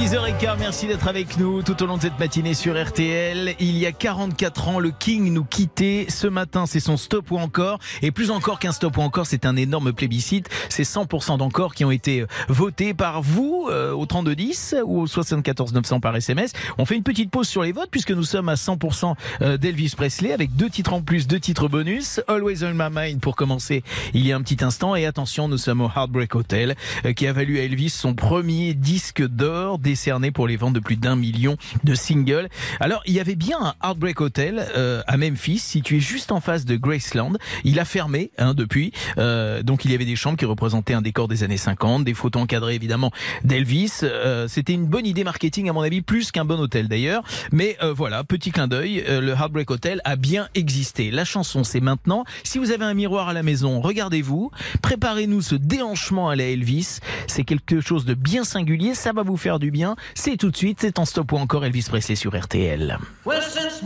10h15, 0.00 0.56
merci 0.58 0.86
d'être 0.86 1.08
avec 1.08 1.36
nous 1.36 1.62
tout 1.62 1.82
au 1.82 1.86
long 1.86 1.98
de 1.98 2.00
cette 2.00 2.18
matinée 2.18 2.54
sur 2.54 2.82
RTL. 2.82 3.54
Il 3.60 3.76
y 3.76 3.84
a 3.84 3.92
44 3.92 4.68
ans, 4.68 4.78
le 4.78 4.92
King 4.92 5.30
nous 5.30 5.44
quittait. 5.44 6.06
Ce 6.08 6.26
matin, 6.26 6.64
c'est 6.64 6.80
son 6.80 6.96
stop 6.96 7.30
ou 7.30 7.36
encore. 7.36 7.78
Et 8.00 8.10
plus 8.10 8.30
encore 8.30 8.58
qu'un 8.58 8.72
stop 8.72 8.96
ou 8.96 9.02
encore, 9.02 9.26
c'est 9.26 9.44
un 9.44 9.56
énorme 9.56 9.92
plébiscite. 9.92 10.48
C'est 10.70 10.84
100% 10.84 11.36
d'encore 11.36 11.74
qui 11.74 11.84
ont 11.84 11.90
été 11.90 12.24
votés 12.48 12.94
par 12.94 13.20
vous 13.20 13.68
euh, 13.70 13.92
au 13.92 14.06
3210 14.06 14.76
ou 14.86 15.02
au 15.02 15.06
74 15.06 15.74
900 15.74 16.00
par 16.00 16.16
SMS. 16.16 16.52
On 16.78 16.86
fait 16.86 16.96
une 16.96 17.02
petite 17.02 17.30
pause 17.30 17.46
sur 17.46 17.62
les 17.62 17.72
votes 17.72 17.90
puisque 17.90 18.12
nous 18.12 18.24
sommes 18.24 18.48
à 18.48 18.54
100% 18.54 19.14
euh, 19.42 19.58
d'Elvis 19.58 19.92
Presley 19.94 20.32
avec 20.32 20.56
deux 20.56 20.70
titres 20.70 20.94
en 20.94 21.02
plus, 21.02 21.26
deux 21.26 21.40
titres 21.40 21.68
bonus. 21.68 22.22
Always 22.26 22.64
on 22.64 22.72
my 22.72 22.88
mind 22.90 23.20
pour 23.20 23.36
commencer 23.36 23.84
il 24.14 24.26
y 24.26 24.32
a 24.32 24.36
un 24.36 24.40
petit 24.40 24.64
instant. 24.64 24.96
Et 24.96 25.04
attention, 25.04 25.46
nous 25.46 25.58
sommes 25.58 25.82
au 25.82 25.90
Heartbreak 25.94 26.34
Hotel 26.34 26.74
euh, 27.04 27.12
qui 27.12 27.26
a 27.26 27.34
valu 27.34 27.58
à 27.58 27.64
Elvis 27.64 27.90
son 27.90 28.14
premier 28.14 28.72
disque 28.72 29.22
d'or. 29.22 29.78
Décerné 29.90 30.30
pour 30.30 30.46
les 30.46 30.56
ventes 30.56 30.74
de 30.74 30.78
plus 30.80 30.96
d'un 30.96 31.16
million 31.16 31.56
de 31.82 31.94
singles. 31.96 32.48
Alors, 32.78 33.02
il 33.06 33.12
y 33.12 33.18
avait 33.18 33.34
bien 33.34 33.58
un 33.60 33.74
Heartbreak 33.82 34.20
Hotel 34.20 34.64
euh, 34.76 35.02
à 35.08 35.16
Memphis, 35.16 35.58
situé 35.58 35.98
juste 35.98 36.30
en 36.30 36.40
face 36.40 36.64
de 36.64 36.76
Graceland. 36.76 37.32
Il 37.64 37.80
a 37.80 37.84
fermé 37.84 38.30
hein, 38.38 38.54
depuis. 38.54 38.92
Euh, 39.18 39.64
donc, 39.64 39.84
il 39.84 39.90
y 39.90 39.94
avait 39.96 40.04
des 40.04 40.14
chambres 40.14 40.38
qui 40.38 40.44
représentaient 40.44 40.94
un 40.94 41.02
décor 41.02 41.26
des 41.26 41.42
années 41.42 41.56
50, 41.56 42.04
des 42.04 42.14
photos 42.14 42.42
encadrées 42.42 42.76
évidemment 42.76 43.10
d'Elvis. 43.42 44.00
Euh, 44.04 44.46
C'était 44.46 44.74
une 44.74 44.86
bonne 44.86 45.06
idée 45.06 45.24
marketing 45.24 45.68
à 45.68 45.72
mon 45.72 45.80
avis, 45.80 46.02
plus 46.02 46.30
qu'un 46.30 46.44
bon 46.44 46.60
hôtel 46.60 46.86
d'ailleurs. 46.86 47.24
Mais 47.50 47.76
euh, 47.82 47.92
voilà, 47.92 48.22
petit 48.22 48.52
clin 48.52 48.68
d'œil, 48.68 49.02
euh, 49.08 49.20
le 49.20 49.32
Heartbreak 49.32 49.70
Hotel 49.72 50.00
a 50.04 50.14
bien 50.14 50.48
existé. 50.54 51.10
La 51.10 51.24
chanson, 51.24 51.64
c'est 51.64 51.80
maintenant. 51.80 52.24
Si 52.44 52.58
vous 52.58 52.70
avez 52.70 52.84
un 52.84 52.94
miroir 52.94 53.28
à 53.28 53.32
la 53.32 53.42
maison, 53.42 53.80
regardez-vous. 53.80 54.52
Préparez-nous 54.82 55.40
ce 55.40 55.56
déhanchement 55.56 56.28
à 56.28 56.36
la 56.36 56.44
Elvis. 56.44 57.00
C'est 57.26 57.44
quelque 57.44 57.80
chose 57.80 58.04
de 58.04 58.14
bien 58.14 58.44
singulier. 58.44 58.94
Ça 58.94 59.12
va 59.12 59.22
vous 59.22 59.36
faire 59.36 59.58
du 59.58 59.70
bien. 59.70 59.79
C'est 60.14 60.36
tout 60.36 60.50
de 60.50 60.56
suite. 60.56 60.78
C'est 60.80 60.98
en 60.98 61.04
stop 61.04 61.32
ou 61.32 61.36
encore 61.36 61.64
Elvis 61.64 61.86
Presley 61.88 62.16
sur 62.16 62.38
RTL. 62.38 62.98
Well, 63.24 63.42
since 63.42 63.82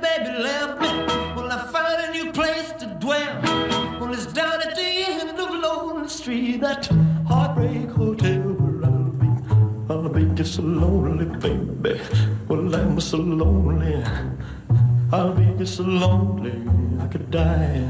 baby 0.00 0.42
left 0.42 0.80
me, 0.80 0.88
I 1.50 1.66
a 2.08 2.12
new 2.12 2.32
place 2.32 2.72
to 2.78 2.86
dwell. 3.00 3.40
Well, 4.00 4.12
it's 4.12 4.26
down 4.32 4.60
at 4.62 4.74
the 4.74 4.82
end 4.82 5.30
of 5.30 5.36
Street, 6.08 6.60
that 6.60 6.88
heartbreak 7.26 7.90
hotel 7.90 8.56
be. 10.08 10.58
Lonely, 10.58 11.26
baby. 11.38 12.00
Well, 12.48 12.74
I'm 12.74 13.00
so 13.00 13.18
lonely. 13.18 14.02
I'll 15.12 15.32
be 15.32 15.44
just 15.58 15.80
lonely, 15.80 16.52
I 17.02 17.06
could 17.08 17.30
die. 17.30 17.88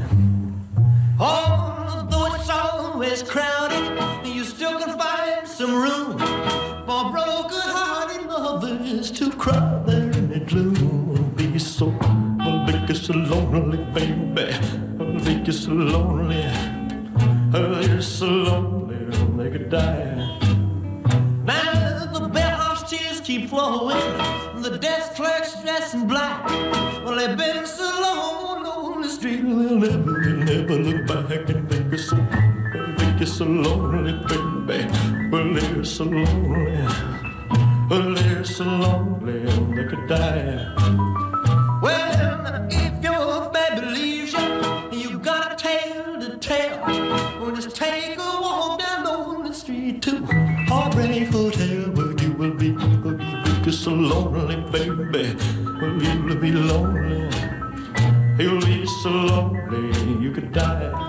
Although 1.19 2.35
it's 2.35 2.49
always 2.49 3.23
crowded, 3.23 4.25
you 4.25 4.43
still 4.43 4.79
can 4.79 4.97
find 4.97 5.47
some 5.47 5.75
room 5.75 6.78
for 6.89 7.11
broken-hearted 7.11 8.25
lovers 8.25 9.11
to 9.11 9.29
cry 9.33 9.79
there 9.85 10.09
in 10.09 10.27
the 10.27 10.39
gloom. 10.39 11.35
Be 11.35 11.59
so, 11.59 11.93
I'll 12.39 12.65
be 12.65 12.73
just 12.87 13.05
so 13.05 13.13
lonely, 13.13 13.77
baby. 13.93 14.53
I'll 14.99 15.23
be 15.23 15.35
just 15.43 15.65
so 15.65 15.71
lonely. 15.71 16.43
I'll 17.53 17.83
just 17.83 18.17
so 18.17 18.25
lonely, 18.25 18.97
they 19.37 19.51
could 19.51 19.69
die. 19.69 20.15
Now 21.45 22.11
the 22.11 22.27
bellhop's 22.27 22.89
tears 22.89 23.21
keep 23.21 23.49
flowing. 23.49 23.95
The 24.63 24.75
desk 24.81 25.13
clerk's 25.13 25.61
dressed 25.61 25.93
in 25.93 26.07
black. 26.07 26.43
Well, 27.05 27.17
they've 27.17 27.37
been 27.37 27.67
so 27.67 27.83
long 27.83 28.65
on 28.65 29.01
the 29.03 29.09
street, 29.09 29.43
they'll 29.43 29.77
never, 29.77 30.11
they'll 30.23 30.63
never 30.63 30.75
look 30.75 31.05
back 31.05 31.49
and 31.49 31.69
think 31.69 31.93
it's 31.93 32.09
so, 32.09 32.15
think 32.97 33.21
it's 33.21 33.33
so 33.33 33.45
lonely, 33.45 34.13
baby. 34.65 35.18
They're 35.51 35.83
so 35.83 36.03
lonely. 36.03 36.87
They're 37.89 38.43
so 38.43 38.65
lonely, 38.65 39.39
they 39.75 39.85
could 39.85 40.07
die. 40.07 40.73
Well, 41.81 42.67
if 42.69 43.03
your 43.03 43.49
baby 43.49 43.85
leaves 43.87 44.33
you, 44.33 44.91
you 44.91 45.19
got 45.19 45.53
a 45.53 45.55
tale 45.55 46.19
to 46.19 46.37
tell. 46.37 46.85
Well, 47.41 47.55
just 47.55 47.75
take 47.75 48.17
a 48.17 48.39
walk 48.41 48.79
down 48.79 49.05
lonely 49.05 49.53
street 49.53 50.03
to 50.03 50.23
Heartbreak 50.67 51.29
Hotel, 51.29 51.91
where 51.93 52.13
you 52.21 52.31
will 52.33 52.53
be, 52.53 52.73
where 52.73 52.89
you 52.89 52.99
will 52.99 53.15
be 53.15 53.61
just 53.63 53.83
so 53.83 53.91
lonely, 53.91 54.57
baby. 54.71 55.35
Well, 55.81 56.01
you 56.03 56.23
will 56.23 56.35
be 56.35 56.51
lonely. 56.51 57.27
You'll 58.37 58.61
be 58.61 58.85
so 59.01 59.09
lonely, 59.09 60.21
you 60.21 60.31
could 60.31 60.51
die. 60.51 61.08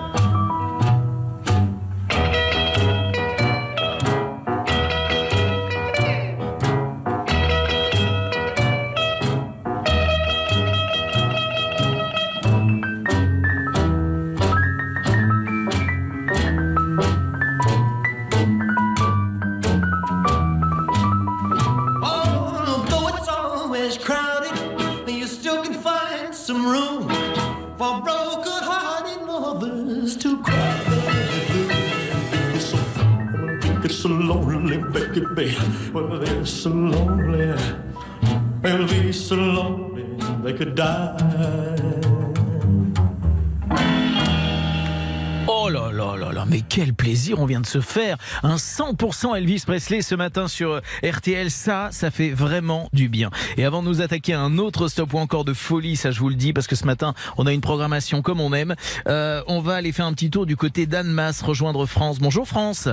Vient 47.51 47.59
de 47.59 47.65
se 47.65 47.81
faire. 47.81 48.15
Un 48.43 48.55
100% 48.55 49.35
Elvis 49.35 49.63
Presley 49.65 50.01
ce 50.01 50.15
matin 50.15 50.47
sur 50.47 50.71
euh, 50.71 50.79
RTL, 51.03 51.51
ça, 51.51 51.89
ça 51.91 52.09
fait 52.09 52.29
vraiment 52.29 52.87
du 52.93 53.09
bien. 53.09 53.29
Et 53.57 53.65
avant 53.65 53.83
de 53.83 53.89
nous 53.89 53.99
attaquer 53.99 54.33
à 54.33 54.39
un 54.39 54.57
autre 54.57 54.87
stop 54.87 55.13
ou 55.13 55.17
encore 55.17 55.43
de 55.43 55.51
folie, 55.51 55.97
ça 55.97 56.11
je 56.11 56.21
vous 56.21 56.29
le 56.29 56.35
dis, 56.35 56.53
parce 56.53 56.65
que 56.65 56.77
ce 56.77 56.85
matin, 56.85 57.13
on 57.37 57.45
a 57.47 57.51
une 57.51 57.59
programmation 57.59 58.21
comme 58.21 58.39
on 58.39 58.53
aime, 58.53 58.75
euh, 59.07 59.43
on 59.47 59.59
va 59.59 59.75
aller 59.75 59.91
faire 59.91 60.05
un 60.05 60.13
petit 60.13 60.29
tour 60.29 60.45
du 60.45 60.55
côté 60.55 60.85
d'Annemasse, 60.85 61.41
rejoindre 61.41 61.85
France. 61.85 62.19
Bonjour 62.19 62.47
France. 62.47 62.87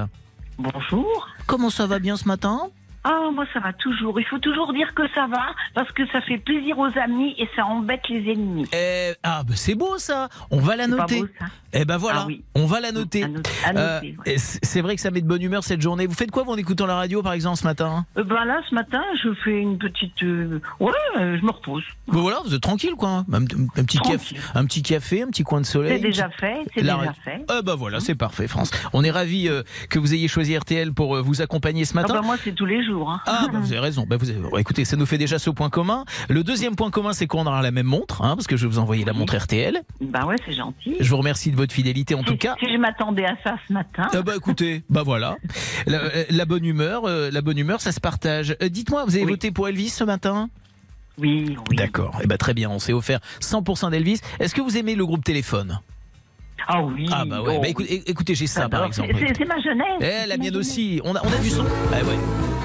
Bonjour. 0.58 1.28
Comment 1.46 1.70
ça 1.70 1.86
va 1.86 2.00
bien 2.00 2.16
ce 2.16 2.26
matin? 2.26 2.70
Ah, 3.04 3.30
moi 3.32 3.44
ça 3.54 3.60
va 3.60 3.72
toujours. 3.72 4.18
Il 4.20 4.26
faut 4.26 4.38
toujours 4.38 4.72
dire 4.72 4.92
que 4.94 5.02
ça 5.14 5.26
va 5.26 5.46
parce 5.74 5.90
que 5.92 6.06
ça 6.08 6.20
fait 6.20 6.38
plaisir 6.38 6.78
aux 6.78 6.90
amis 6.98 7.34
et 7.38 7.48
ça 7.56 7.64
embête 7.64 8.02
les 8.08 8.32
ennemis. 8.32 8.66
Eh, 8.72 9.12
Ah, 9.22 9.42
bah 9.46 9.54
c'est 9.56 9.74
beau 9.74 9.98
ça 9.98 10.28
On 10.50 10.58
va 10.58 10.76
la 10.76 10.84
C'est 10.84 10.90
pas 10.90 10.96
noter. 11.02 11.20
beau, 11.20 11.28
ça 11.38 11.46
Eh 11.72 11.84
ben 11.84 11.96
voilà, 11.96 12.20
Ah 12.22 12.26
oui. 12.26 12.42
on 12.54 12.66
va 12.66 12.80
la 12.80 12.92
noter. 12.92 13.26
Noter, 13.28 13.50
Euh, 13.76 13.94
noter, 14.00 14.16
ouais. 14.26 14.36
c'est 14.38 14.80
vrai 14.80 14.94
que 14.96 15.00
ça 15.00 15.10
met 15.10 15.20
de 15.20 15.26
bonne 15.26 15.42
humeur 15.42 15.62
cette 15.64 15.80
journée. 15.80 16.06
Vous 16.06 16.14
faites 16.14 16.30
quoi 16.30 16.42
vous, 16.42 16.52
en 16.52 16.56
écoutant 16.56 16.86
la 16.86 16.96
radio 16.96 17.22
par 17.22 17.32
exemple 17.34 17.56
ce 17.56 17.64
matin? 17.64 18.04
Euh, 18.16 18.24
ben 18.24 18.44
là, 18.44 18.60
ce 18.68 18.74
matin, 18.74 19.02
je 19.22 19.32
fais 19.44 19.58
une 19.60 19.78
petite. 19.78 20.22
euh, 20.22 20.60
Ouais, 20.80 20.92
euh, 21.18 21.38
je 21.40 21.44
me 21.44 21.50
repose. 21.50 21.84
Ben 22.08 22.18
voilà, 22.20 22.40
vous 22.44 22.54
êtes 22.54 22.60
tranquille 22.62 22.94
quoi. 22.96 23.24
Un, 23.32 23.42
un 23.42 23.84
petit 23.84 23.98
café, 23.98 24.36
un 24.54 24.64
petit 24.66 24.82
café, 24.82 25.22
un 25.22 25.28
petit 25.28 25.44
coin 25.44 25.60
de 25.60 25.66
soleil. 25.66 25.98
C'est 25.98 26.02
déjà 26.06 26.28
fait, 26.30 26.58
c'est 26.74 26.82
déjà 26.82 27.12
fait. 27.24 27.44
Ah 27.48 27.62
bah 27.62 27.74
voilà, 27.76 28.00
c'est 28.00 28.14
parfait 28.16 28.48
France. 28.48 28.70
On 28.92 29.04
est 29.04 29.10
ravis 29.10 29.48
euh, 29.48 29.62
que 29.88 29.98
vous 29.98 30.14
ayez 30.14 30.28
choisi 30.28 30.56
RTL 30.56 30.92
pour 30.92 31.16
vous 31.22 31.42
accompagner 31.42 31.84
ce 31.84 31.92
Ah 31.96 32.02
matin. 32.02 32.14
bah 32.14 32.22
moi, 32.22 32.36
c'est 32.42 32.52
tous 32.54 32.66
les 32.66 32.84
jours. 32.84 32.87
Hein. 33.08 33.20
Ah, 33.26 33.46
bah, 33.52 33.58
vous 33.60 33.72
avez 33.72 33.80
raison. 33.80 34.04
Bah, 34.08 34.16
vous 34.18 34.30
avez- 34.30 34.40
écoutez, 34.58 34.84
ça 34.84 34.96
nous 34.96 35.06
fait 35.06 35.18
déjà 35.18 35.38
ce 35.38 35.50
point 35.50 35.70
commun. 35.70 36.04
Le 36.28 36.42
deuxième 36.44 36.74
point 36.76 36.90
commun, 36.90 37.12
c'est 37.12 37.26
qu'on 37.26 37.46
aura 37.46 37.62
la 37.62 37.70
même 37.70 37.86
montre, 37.86 38.22
hein, 38.22 38.34
parce 38.36 38.46
que 38.46 38.56
je 38.56 38.66
vais 38.66 38.72
vous 38.72 38.78
envoyer 38.78 39.04
la 39.04 39.12
montre 39.12 39.36
RTL. 39.36 39.82
Bah 40.00 40.24
ouais, 40.26 40.36
c'est 40.46 40.52
gentil. 40.54 40.96
Je 41.00 41.08
vous 41.10 41.16
remercie 41.18 41.50
de 41.50 41.56
votre 41.56 41.72
fidélité 41.72 42.14
en 42.14 42.22
tout 42.22 42.36
cas. 42.36 42.54
si 42.60 42.66
je 42.72 42.78
m'attendais 42.78 43.24
à 43.24 43.36
ça 43.44 43.56
ce 43.66 43.72
matin. 43.72 44.08
Ah 44.12 44.22
bah 44.22 44.32
écoutez, 44.36 44.82
bah 44.90 45.02
voilà, 45.04 45.36
la, 45.86 46.00
la 46.30 46.44
bonne 46.44 46.64
humeur, 46.64 47.02
euh, 47.06 47.30
la 47.30 47.40
bonne 47.42 47.58
humeur, 47.58 47.80
ça 47.80 47.92
se 47.92 48.00
partage. 48.00 48.56
Euh, 48.62 48.68
Dites-moi, 48.68 49.04
vous 49.04 49.14
avez 49.16 49.24
Oui. 49.24 49.32
voté 49.32 49.50
pour 49.50 49.68
Elvis 49.68 49.90
ce 49.90 50.04
matin? 50.04 50.48
Oui, 51.18 51.56
oui. 51.70 51.76
D'accord. 51.76 52.18
Eh 52.22 52.26
ben 52.26 52.38
très 52.38 52.54
bien, 52.54 52.70
on 52.70 52.78
s'est 52.78 52.92
offert 52.92 53.18
100% 53.40 53.90
d'Elvis. 53.90 54.20
Est-ce 54.38 54.54
que 54.54 54.60
vous 54.60 54.76
aimez 54.76 54.94
le 54.94 55.04
groupe 55.04 55.24
Téléphone? 55.24 55.80
Ah 56.68 56.82
oui. 56.82 57.08
Ah 57.10 57.24
bah 57.24 57.42
ouais. 57.42 57.54
oh, 57.56 57.60
Bah, 57.62 57.68
écoutez, 58.06 58.34
j'ai 58.34 58.46
ça 58.46 58.68
par 58.68 58.84
exemple. 58.84 59.10
C'est- 59.16 59.44
ma 59.44 59.58
jeunesse. 59.60 60.00
Eh, 60.00 60.26
la 60.28 60.36
mienne 60.36 60.56
aussi. 60.56 61.00
On 61.04 61.14
a, 61.16 61.20
on 61.24 61.32
a 61.32 61.38
du 61.38 61.50
son. 61.50 61.64
Ah 61.92 61.96
ouais. 62.04 62.57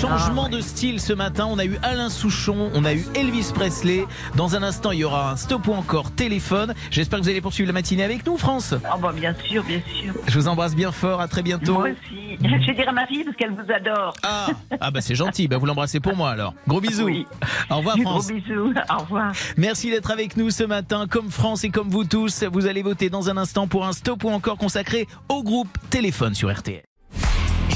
Changement 0.00 0.48
de 0.48 0.60
style 0.60 1.00
ce 1.00 1.12
matin. 1.12 1.46
On 1.48 1.58
a 1.58 1.64
eu 1.64 1.78
Alain 1.82 2.10
Souchon, 2.10 2.70
on 2.74 2.84
a 2.84 2.92
eu 2.92 3.04
Elvis 3.14 3.50
Presley. 3.54 4.04
Dans 4.36 4.54
un 4.54 4.62
instant, 4.62 4.92
il 4.92 4.98
y 5.00 5.04
aura 5.04 5.30
un 5.32 5.36
stop 5.36 5.66
ou 5.68 5.72
encore 5.72 6.10
téléphone. 6.10 6.74
J'espère 6.90 7.18
que 7.18 7.24
vous 7.24 7.30
allez 7.30 7.40
poursuivre 7.40 7.66
la 7.66 7.72
matinée 7.72 8.04
avec 8.04 8.26
nous, 8.26 8.36
France. 8.36 8.74
Ah 8.84 8.96
bah 9.00 9.12
bien 9.14 9.34
sûr, 9.44 9.64
bien 9.64 9.80
sûr. 10.00 10.12
Je 10.26 10.38
vous 10.38 10.48
embrasse 10.48 10.74
bien 10.74 10.92
fort. 10.92 11.20
À 11.20 11.28
très 11.28 11.42
bientôt. 11.42 11.74
Moi 11.74 11.88
aussi. 11.90 12.36
Je 12.42 12.66
vais 12.66 12.74
dire 12.74 12.88
à 12.88 12.92
ma 12.92 13.06
fille 13.06 13.24
parce 13.24 13.36
qu'elle 13.36 13.52
vous 13.52 13.72
adore. 13.72 14.12
Ah, 14.22 14.48
ah 14.80 14.90
bah 14.90 15.00
c'est 15.00 15.14
gentil. 15.14 15.48
Bah 15.48 15.56
vous 15.58 15.66
l'embrassez 15.66 16.00
pour 16.00 16.14
moi 16.14 16.30
alors. 16.30 16.54
Gros 16.68 16.80
bisous. 16.80 17.04
Oui. 17.04 17.26
Au 17.70 17.76
revoir 17.78 17.96
Gros 17.96 18.10
France. 18.10 18.28
bisous. 18.28 18.74
Au 18.90 18.98
revoir. 19.02 19.32
Merci 19.56 19.90
d'être 19.90 20.10
avec 20.10 20.36
nous 20.36 20.50
ce 20.50 20.64
matin. 20.64 21.06
Comme 21.08 21.30
France 21.30 21.64
et 21.64 21.70
comme 21.70 21.88
vous 21.88 22.04
tous, 22.04 22.44
vous 22.52 22.66
allez 22.66 22.82
voter 22.82 23.08
dans 23.10 23.30
un 23.30 23.36
instant 23.36 23.66
pour 23.66 23.86
un 23.86 23.92
stop 23.92 24.24
ou 24.24 24.30
encore 24.30 24.58
consacré 24.58 25.06
au 25.28 25.42
groupe 25.42 25.68
Téléphone 25.90 26.34
sur 26.34 26.52
RTL. 26.52 26.82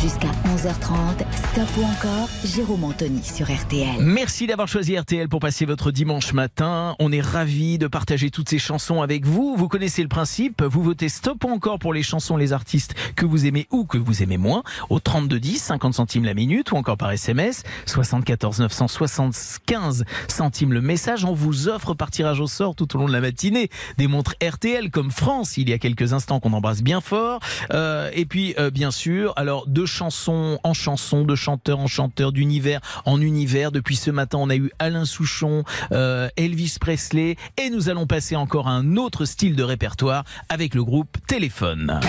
Jusqu'à 0.01 0.31
11h30, 0.57 1.27
stop 1.35 1.69
ou 1.77 1.85
encore, 1.85 2.31
Jérôme 2.43 2.85
Anthony 2.85 3.23
sur 3.23 3.53
RTL. 3.53 3.97
Merci 4.01 4.47
d'avoir 4.47 4.67
choisi 4.67 4.99
RTL 4.99 5.29
pour 5.29 5.41
passer 5.41 5.67
votre 5.67 5.91
dimanche 5.91 6.33
matin. 6.33 6.97
On 6.99 7.13
est 7.13 7.21
ravis 7.21 7.77
de 7.77 7.87
partager 7.87 8.31
toutes 8.31 8.49
ces 8.49 8.59
chansons 8.59 9.03
avec 9.03 9.27
vous. 9.27 9.57
Vous 9.59 9.69
connaissez 9.69 10.01
le 10.01 10.09
principe. 10.09 10.63
Vous 10.63 10.83
votez 10.83 11.11
stop 11.11 11.45
ou 11.45 11.49
encore 11.49 11.79
pour 11.79 11.93
les 11.93 12.03
chansons, 12.03 12.39
les 12.39 12.55
artistes 12.55 12.95
que 13.15 13.27
vous 13.27 13.45
aimez 13.45 13.67
ou 13.71 13.85
que 13.85 13.99
vous 13.99 14.23
aimez 14.23 14.39
moins 14.39 14.63
au 14.89 15.01
3210, 15.01 15.59
50 15.59 15.93
centimes 15.93 16.25
la 16.25 16.33
minute 16.33 16.73
ou 16.73 16.77
encore 16.77 16.97
par 16.97 17.13
SMS 17.13 17.63
74 17.85 18.59
975 18.59 20.05
centimes 20.29 20.73
le 20.73 20.81
message. 20.81 21.27
On 21.27 21.35
vous 21.35 21.69
offre 21.69 21.93
par 21.93 22.11
tirage 22.11 22.41
au 22.41 22.47
sort 22.47 22.75
tout 22.75 22.97
au 22.97 23.01
long 23.01 23.07
de 23.07 23.13
la 23.13 23.21
matinée 23.21 23.69
des 23.99 24.07
montres 24.07 24.35
RTL 24.43 24.91
comme 24.91 25.11
France 25.11 25.59
il 25.59 25.69
y 25.69 25.75
a 25.75 25.79
quelques 25.79 26.15
instants 26.15 26.41
qu'on 26.41 26.55
embrasse 26.55 26.83
bien 26.83 27.03
fort. 27.03 27.41
Euh, 27.75 28.11
et 28.15 28.25
puis 28.25 28.55
euh, 28.59 28.71
bien 28.71 28.91
sûr, 28.91 29.35
alors 29.37 29.67
deux 29.67 29.90
chansons 29.91 30.59
en 30.65 30.73
chansons, 30.73 31.25
de 31.25 31.35
chanteur 31.35 31.79
en 31.79 31.87
chanteur, 31.87 32.33
d'univers 32.33 32.81
en 33.05 33.21
univers. 33.21 33.73
Depuis 33.73 33.97
ce 33.97 34.11
matin, 34.11 34.39
on 34.41 34.49
a 34.49 34.57
eu 34.57 34.71
Alain 34.79 35.05
Souchon, 35.05 35.65
euh, 35.93 36.29
Elvis 36.37 36.77
Presley, 36.81 37.37
et 37.59 37.71
nous 37.71 37.89
allons 37.89 38.07
passer 38.07 38.37
encore 38.37 38.69
à 38.69 38.73
un 38.73 38.97
autre 38.97 39.25
style 39.25 39.57
de 39.57 39.63
répertoire 39.63 40.25
avec 40.49 40.75
le 40.75 40.85
groupe 40.85 41.19
Téléphone. 41.27 42.01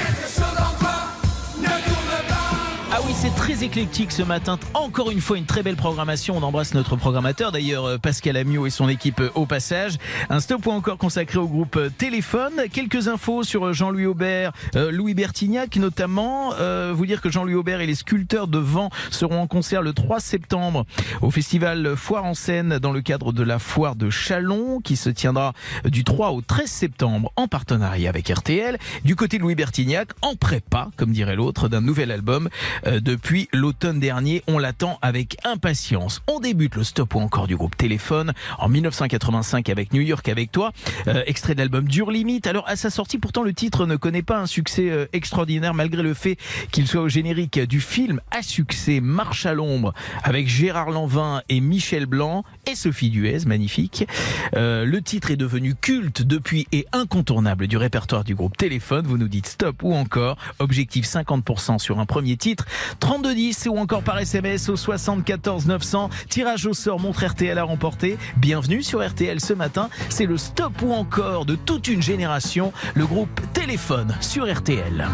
C'est 3.21 3.35
très 3.35 3.63
éclectique 3.63 4.11
ce 4.11 4.23
matin. 4.23 4.57
Encore 4.73 5.11
une 5.11 5.21
fois, 5.21 5.37
une 5.37 5.45
très 5.45 5.61
belle 5.61 5.75
programmation. 5.75 6.35
On 6.35 6.41
embrasse 6.41 6.73
notre 6.73 6.95
programmateur, 6.95 7.51
d'ailleurs 7.51 7.85
euh, 7.85 7.97
Pascal 7.99 8.35
Amiot 8.35 8.65
et 8.65 8.71
son 8.71 8.89
équipe 8.89 9.19
euh, 9.19 9.29
au 9.35 9.45
passage. 9.45 9.99
Un 10.31 10.39
stop 10.39 10.65
ou 10.65 10.71
encore 10.71 10.97
consacré 10.97 11.37
au 11.37 11.47
groupe 11.47 11.75
euh, 11.75 11.91
Téléphone. 11.95 12.53
Quelques 12.73 13.09
infos 13.09 13.43
sur 13.43 13.73
Jean-Louis 13.73 14.07
Aubert, 14.07 14.53
Louis 14.73 15.13
Bertignac 15.13 15.75
notamment. 15.75 16.55
Vous 16.93 17.05
dire 17.05 17.21
que 17.21 17.29
Jean-Louis 17.29 17.53
Aubert 17.53 17.79
et 17.79 17.85
les 17.85 17.93
sculpteurs 17.93 18.47
de 18.47 18.57
vent 18.57 18.89
seront 19.11 19.39
en 19.39 19.47
concert 19.47 19.83
le 19.83 19.93
3 19.93 20.19
septembre 20.19 20.85
au 21.21 21.29
festival 21.29 21.95
Foire 21.95 22.25
en 22.25 22.33
scène 22.33 22.79
dans 22.79 22.91
le 22.91 23.01
cadre 23.01 23.33
de 23.33 23.43
la 23.43 23.59
foire 23.59 23.95
de 23.95 24.09
Chalon 24.09 24.79
qui 24.79 24.95
se 24.95 25.09
tiendra 25.09 25.53
du 25.85 26.03
3 26.03 26.31
au 26.31 26.41
13 26.41 26.69
septembre 26.69 27.31
en 27.35 27.47
partenariat 27.47 28.09
avec 28.09 28.29
RTL. 28.29 28.79
Du 29.03 29.15
côté 29.15 29.37
de 29.37 29.43
Louis 29.43 29.55
Bertignac, 29.55 30.09
en 30.21 30.35
prépa, 30.35 30.89
comme 30.97 31.11
dirait 31.11 31.35
l'autre, 31.35 31.67
d'un 31.67 31.81
nouvel 31.81 32.11
album 32.11 32.49
euh, 32.87 32.99
depuis 33.11 33.49
l'automne 33.51 33.99
dernier. 33.99 34.41
On 34.47 34.57
l'attend 34.57 34.97
avec 35.01 35.35
impatience. 35.43 36.21
On 36.27 36.39
débute 36.39 36.75
le 36.75 36.85
stop 36.85 37.13
ou 37.15 37.19
encore 37.19 37.45
du 37.45 37.57
groupe 37.57 37.75
Téléphone 37.75 38.31
en 38.57 38.69
1985 38.69 39.67
avec 39.67 39.91
New 39.91 40.01
York 40.01 40.29
avec 40.29 40.49
toi, 40.49 40.71
euh, 41.09 41.21
extrait 41.25 41.53
de 41.53 41.59
l'album 41.59 41.89
Dure 41.89 42.09
Limite. 42.09 42.47
Alors 42.47 42.65
à 42.69 42.77
sa 42.77 42.89
sortie, 42.89 43.17
pourtant 43.17 43.43
le 43.43 43.51
titre 43.51 43.85
ne 43.85 43.97
connaît 43.97 44.21
pas 44.21 44.39
un 44.39 44.45
succès 44.45 44.89
euh, 44.89 45.07
extraordinaire 45.11 45.73
malgré 45.73 46.03
le 46.03 46.13
fait 46.13 46.37
qu'il 46.71 46.87
soit 46.87 47.01
au 47.01 47.09
générique 47.09 47.59
du 47.59 47.81
film 47.81 48.21
à 48.31 48.43
succès 48.43 49.01
Marche 49.01 49.45
à 49.45 49.53
l'ombre 49.53 49.93
avec 50.23 50.47
Gérard 50.47 50.91
Lanvin 50.91 51.41
et 51.49 51.59
Michel 51.59 52.05
Blanc 52.05 52.45
et 52.65 52.75
Sophie 52.75 53.09
Duez, 53.09 53.39
magnifique. 53.45 54.07
Euh, 54.55 54.85
le 54.85 55.01
titre 55.01 55.31
est 55.31 55.37
devenu 55.37 55.75
culte 55.75 56.21
depuis 56.21 56.65
et 56.71 56.87
incontournable 56.93 57.67
du 57.67 57.75
répertoire 57.75 58.23
du 58.23 58.35
groupe 58.35 58.55
Téléphone. 58.55 59.05
Vous 59.05 59.17
nous 59.17 59.27
dites 59.27 59.47
stop 59.47 59.83
ou 59.83 59.93
encore 59.95 60.37
objectif 60.59 61.05
50% 61.05 61.77
sur 61.77 61.99
un 61.99 62.05
premier 62.05 62.37
titre 62.37 62.65
3210 63.01 63.67
ou 63.69 63.77
encore 63.77 64.03
par 64.03 64.17
SMS 64.19 64.69
au 64.69 64.77
74 64.77 65.65
900. 65.65 66.09
Tirage 66.29 66.65
au 66.65 66.73
sort 66.73 66.99
montre 66.99 67.25
RTL 67.25 67.57
à 67.57 67.63
remporter. 67.63 68.17
Bienvenue 68.37 68.81
sur 68.81 69.05
RTL 69.05 69.41
ce 69.41 69.53
matin. 69.53 69.89
C'est 70.09 70.25
le 70.25 70.37
stop 70.37 70.71
ou 70.81 70.93
encore 70.93 71.45
de 71.45 71.55
toute 71.55 71.89
une 71.89 72.01
génération. 72.01 72.71
Le 72.93 73.05
groupe 73.05 73.41
Téléphone 73.53 74.15
sur 74.21 74.51
RTL. 74.51 75.07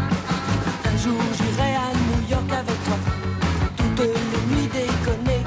Un 0.84 0.96
jour 0.98 1.20
j'irai 1.32 1.74
à 1.74 1.90
New 1.92 2.30
York 2.30 2.52
avec 2.52 2.84
toi, 2.84 2.98
toutes 3.76 4.06
les 4.06 4.54
nuits 4.54 4.68
déconner, 4.72 5.42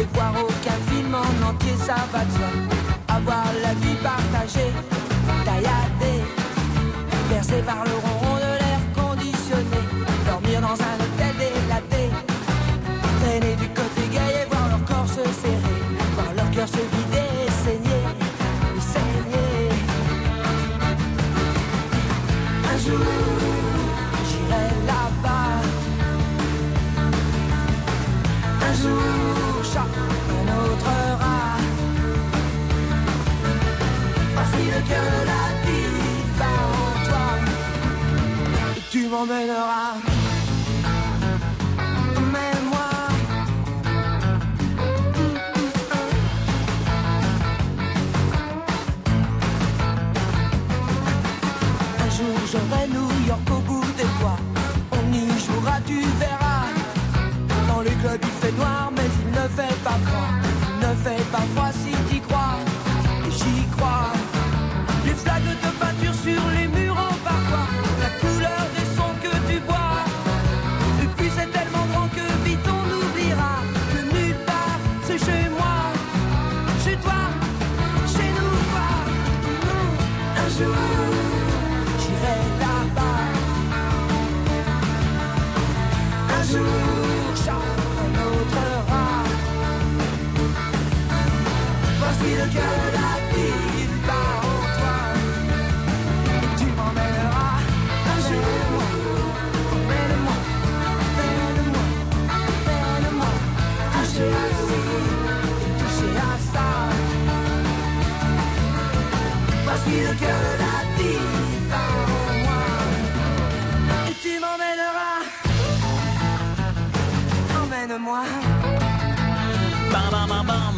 et 0.00 0.06
voir 0.12 0.34
aucun 0.34 0.78
film 0.90 1.14
en 1.14 1.50
entier, 1.50 1.76
ça 1.78 1.96
va 2.12 2.24
de 2.24 2.30
soi. 2.32 2.50
Avoir 3.08 3.44
la 3.62 3.74
vie 3.74 3.96
partagée, 4.02 4.72
tailladée, 5.44 6.22
bercée 7.30 7.62
par 7.64 7.84
le 7.84 7.92
ronron 7.92 8.36
de 8.36 8.58
l'air 8.58 8.80
conditionné, 8.94 9.80
dormir 10.26 10.60
dans 10.60 10.80
un 10.80 10.99
cœur 16.60 16.68
se 16.68 16.84
vider 16.94 17.28
et 17.46 17.50
saigner, 17.64 18.04
et 18.76 18.80
saigner. 18.92 19.68
Un 22.72 22.78
jour. 22.84 23.06
J'irai 24.28 24.66
là-bas 24.90 25.52
Un 28.68 28.74
jour, 28.82 29.64
chat, 29.72 29.92
un 30.36 30.46
autre 30.62 30.92
rat 31.22 31.60
Voici 34.34 34.62
le 34.74 34.80
cœur 34.88 35.04
de 35.16 35.20
la 35.32 35.44
vie 35.64 35.90
en 36.40 37.04
toi 37.06 37.28
tu 38.90 39.06
m'emmèneras 39.06 40.09
noir, 58.52 58.90
mais 58.94 59.02
il 59.24 59.30
ne 59.30 59.48
fait 59.48 59.74
pas 59.82 59.98
froid. 60.04 60.19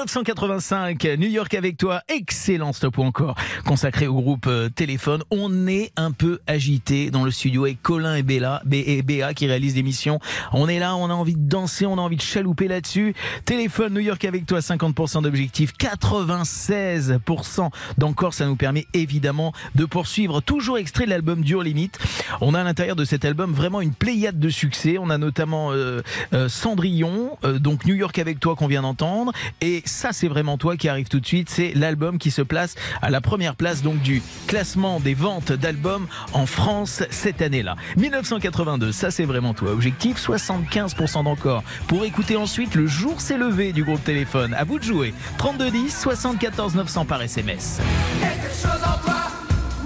1985, 0.00 1.04
New 1.18 1.28
York 1.28 1.52
avec 1.52 1.76
toi, 1.76 2.00
excellent 2.08 2.72
stop 2.72 2.96
ou 2.96 3.02
encore 3.02 3.34
consacré 3.66 4.06
au 4.06 4.14
groupe 4.14 4.46
euh, 4.46 4.70
Téléphone. 4.70 5.22
On 5.30 5.66
est 5.66 5.92
un 5.96 6.10
peu 6.10 6.38
agité 6.46 7.10
dans 7.10 7.22
le 7.22 7.30
studio 7.30 7.64
avec 7.64 7.82
Colin 7.82 8.14
et 8.14 8.22
Bella, 8.22 8.62
B 8.64 8.74
et 8.74 9.02
Béa 9.02 9.34
qui 9.34 9.46
réalisent 9.46 9.74
l'émission. 9.74 10.18
On 10.54 10.68
est 10.68 10.78
là, 10.78 10.96
on 10.96 11.10
a 11.10 11.12
envie 11.12 11.34
de 11.34 11.46
danser, 11.46 11.84
on 11.84 11.98
a 11.98 12.00
envie 12.00 12.16
de 12.16 12.22
chalouper 12.22 12.66
là-dessus. 12.66 13.14
Téléphone 13.44 13.92
New 13.92 14.00
York 14.00 14.24
avec 14.24 14.46
toi, 14.46 14.60
50% 14.60 15.22
d'objectifs, 15.22 15.74
96% 15.78 17.68
d'encore. 17.98 18.32
Ça 18.32 18.46
nous 18.46 18.56
permet 18.56 18.86
évidemment 18.94 19.52
de 19.74 19.84
poursuivre. 19.84 20.40
Toujours 20.40 20.78
extrait 20.78 21.04
de 21.04 21.10
l'album 21.10 21.42
Dure 21.42 21.62
Limite. 21.62 21.98
On 22.40 22.54
a 22.54 22.60
à 22.60 22.64
l'intérieur 22.64 22.96
de 22.96 23.04
cet 23.04 23.26
album 23.26 23.52
vraiment 23.52 23.82
une 23.82 23.92
pléiade 23.92 24.38
de 24.38 24.48
succès. 24.48 24.96
On 24.98 25.10
a 25.10 25.18
notamment 25.18 25.72
euh, 25.72 26.00
euh, 26.32 26.48
Cendrillon, 26.48 27.36
euh, 27.44 27.58
donc 27.58 27.84
New 27.84 27.94
York 27.94 28.18
avec 28.18 28.40
toi 28.40 28.56
qu'on 28.56 28.66
vient 28.66 28.82
d'entendre. 28.82 29.32
Et 29.60 29.82
ça, 29.90 30.12
c'est 30.12 30.28
vraiment 30.28 30.58
toi 30.58 30.76
qui 30.76 30.88
arrive 30.88 31.08
tout 31.08 31.20
de 31.20 31.26
suite. 31.26 31.50
C'est 31.50 31.72
l'album 31.74 32.18
qui 32.18 32.30
se 32.30 32.42
place 32.42 32.74
à 33.02 33.10
la 33.10 33.20
première 33.20 33.56
place 33.56 33.82
donc 33.82 34.00
du 34.00 34.22
classement 34.46 35.00
des 35.00 35.14
ventes 35.14 35.52
d'albums 35.52 36.06
en 36.32 36.46
France 36.46 37.02
cette 37.10 37.42
année-là. 37.42 37.76
1982, 37.96 38.92
ça 38.92 39.10
c'est 39.10 39.24
vraiment 39.24 39.54
toi. 39.54 39.72
Objectif 39.72 40.16
75% 40.18 41.24
d'encore. 41.24 41.62
Pour 41.88 42.04
écouter 42.04 42.36
ensuite 42.36 42.74
le 42.74 42.86
jour 42.86 43.20
s'est 43.20 43.38
levé 43.38 43.72
du 43.72 43.84
groupe 43.84 44.02
Téléphone. 44.04 44.54
À 44.54 44.64
vous 44.64 44.78
de 44.78 44.84
jouer. 44.84 45.14
3210 45.38 45.96
74 45.98 46.74
900 46.74 47.04
par 47.04 47.22
SMS. 47.22 47.80
Quelque 48.20 48.54
chose 48.54 48.82
en 48.84 48.98
toi 49.04 49.20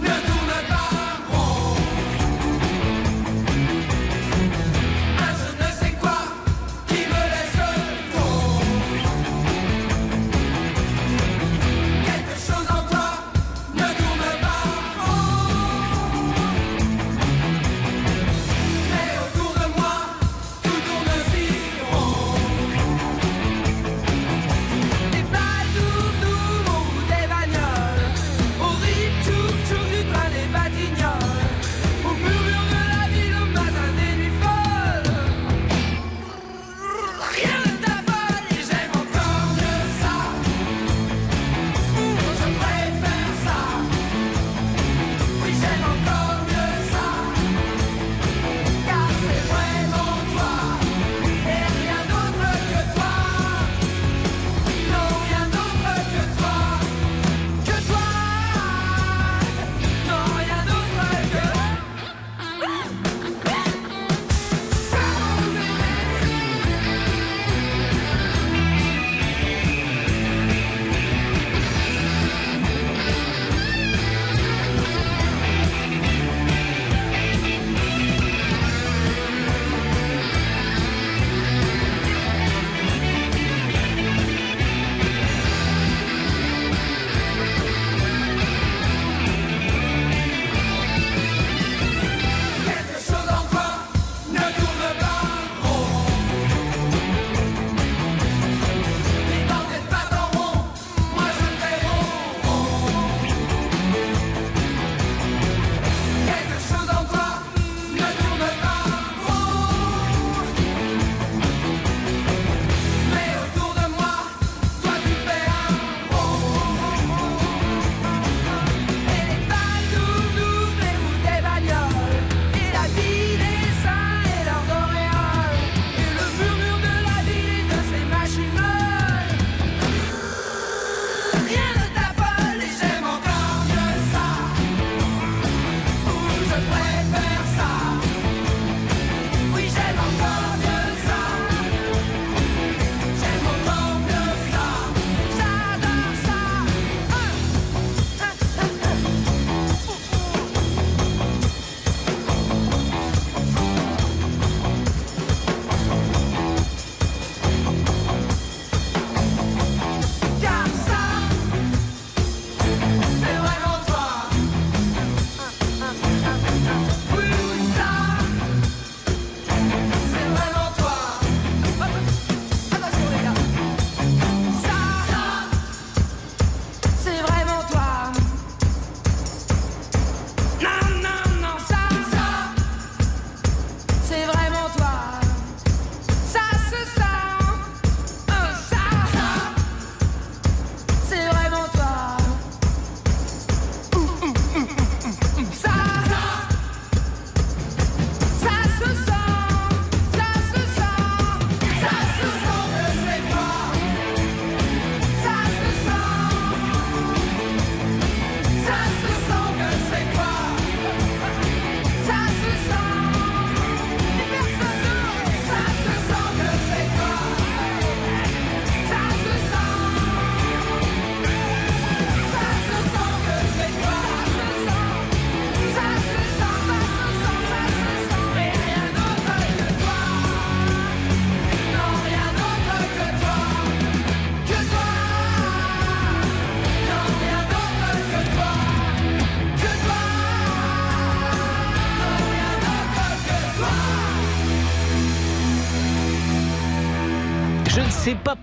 ne 0.02 0.33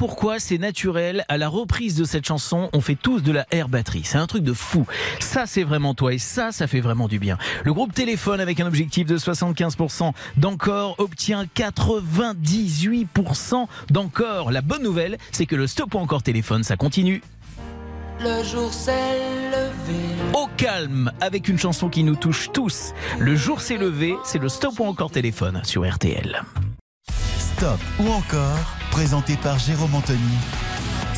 pourquoi, 0.02 0.40
c'est 0.40 0.58
naturel. 0.58 1.26
À 1.30 1.38
la 1.38 1.48
reprise 1.48 1.94
de 1.94 2.06
cette 2.06 2.26
chanson, 2.26 2.72
on 2.74 2.82
fait 2.82 2.96
tous 2.96 3.22
de 3.22 3.32
la 3.32 3.46
air 3.52 3.70
batterie. 3.70 4.02
C'est 4.04 4.18
un 4.18 4.26
truc 4.26 4.44
de 4.44 4.52
fou. 4.52 4.88
Ça, 5.20 5.46
c'est 5.46 5.62
vraiment 5.62 5.94
toi 5.94 6.12
et 6.12 6.18
ça, 6.18 6.52
ça 6.52 6.66
fait 6.66 6.80
vraiment 6.80 7.08
du 7.08 7.20
bien. 7.20 7.38
Le 7.64 7.72
groupe 7.72 7.94
Téléphone, 7.94 8.40
avec 8.40 8.60
un 8.60 8.66
objectif 8.66 9.06
de 9.06 9.16
75% 9.16 10.12
d'encore, 10.38 10.96
obtient 10.98 11.46
98% 11.56 13.68
d'encore. 13.92 14.52
La 14.52 14.62
bonne 14.62 14.82
nouvelle, 14.82 15.20
c'est 15.32 15.46
que 15.46 15.56
le 15.56 15.68
stop 15.68 15.94
ou 15.94 16.00
encore 16.00 16.24
téléphone, 16.24 16.64
ça 16.64 16.78
continue. 16.78 17.22
Le 18.22 18.44
jour 18.44 18.74
s'est 18.74 19.20
levé. 19.52 20.00
Au 20.34 20.48
calme, 20.58 21.12
avec 21.22 21.48
une 21.48 21.60
chanson 21.60 21.90
qui 21.90 22.04
nous 22.04 22.16
touche 22.16 22.50
tous. 22.52 22.94
Le 23.20 23.36
jour 23.36 23.62
s'est 23.62 23.78
levé, 23.78 24.16
c'est 24.24 24.40
le 24.40 24.50
stop 24.50 24.80
ou 24.80 24.86
encore 24.86 25.12
téléphone 25.12 25.62
sur 25.64 25.88
RTL. 25.88 26.42
Stop 27.62 27.80
ou 28.00 28.10
encore, 28.10 28.76
présenté 28.90 29.38
par 29.38 29.60
Jérôme 29.60 29.94
Anthony. 29.94 30.18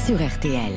Sur 0.06 0.16
RTL. 0.16 0.74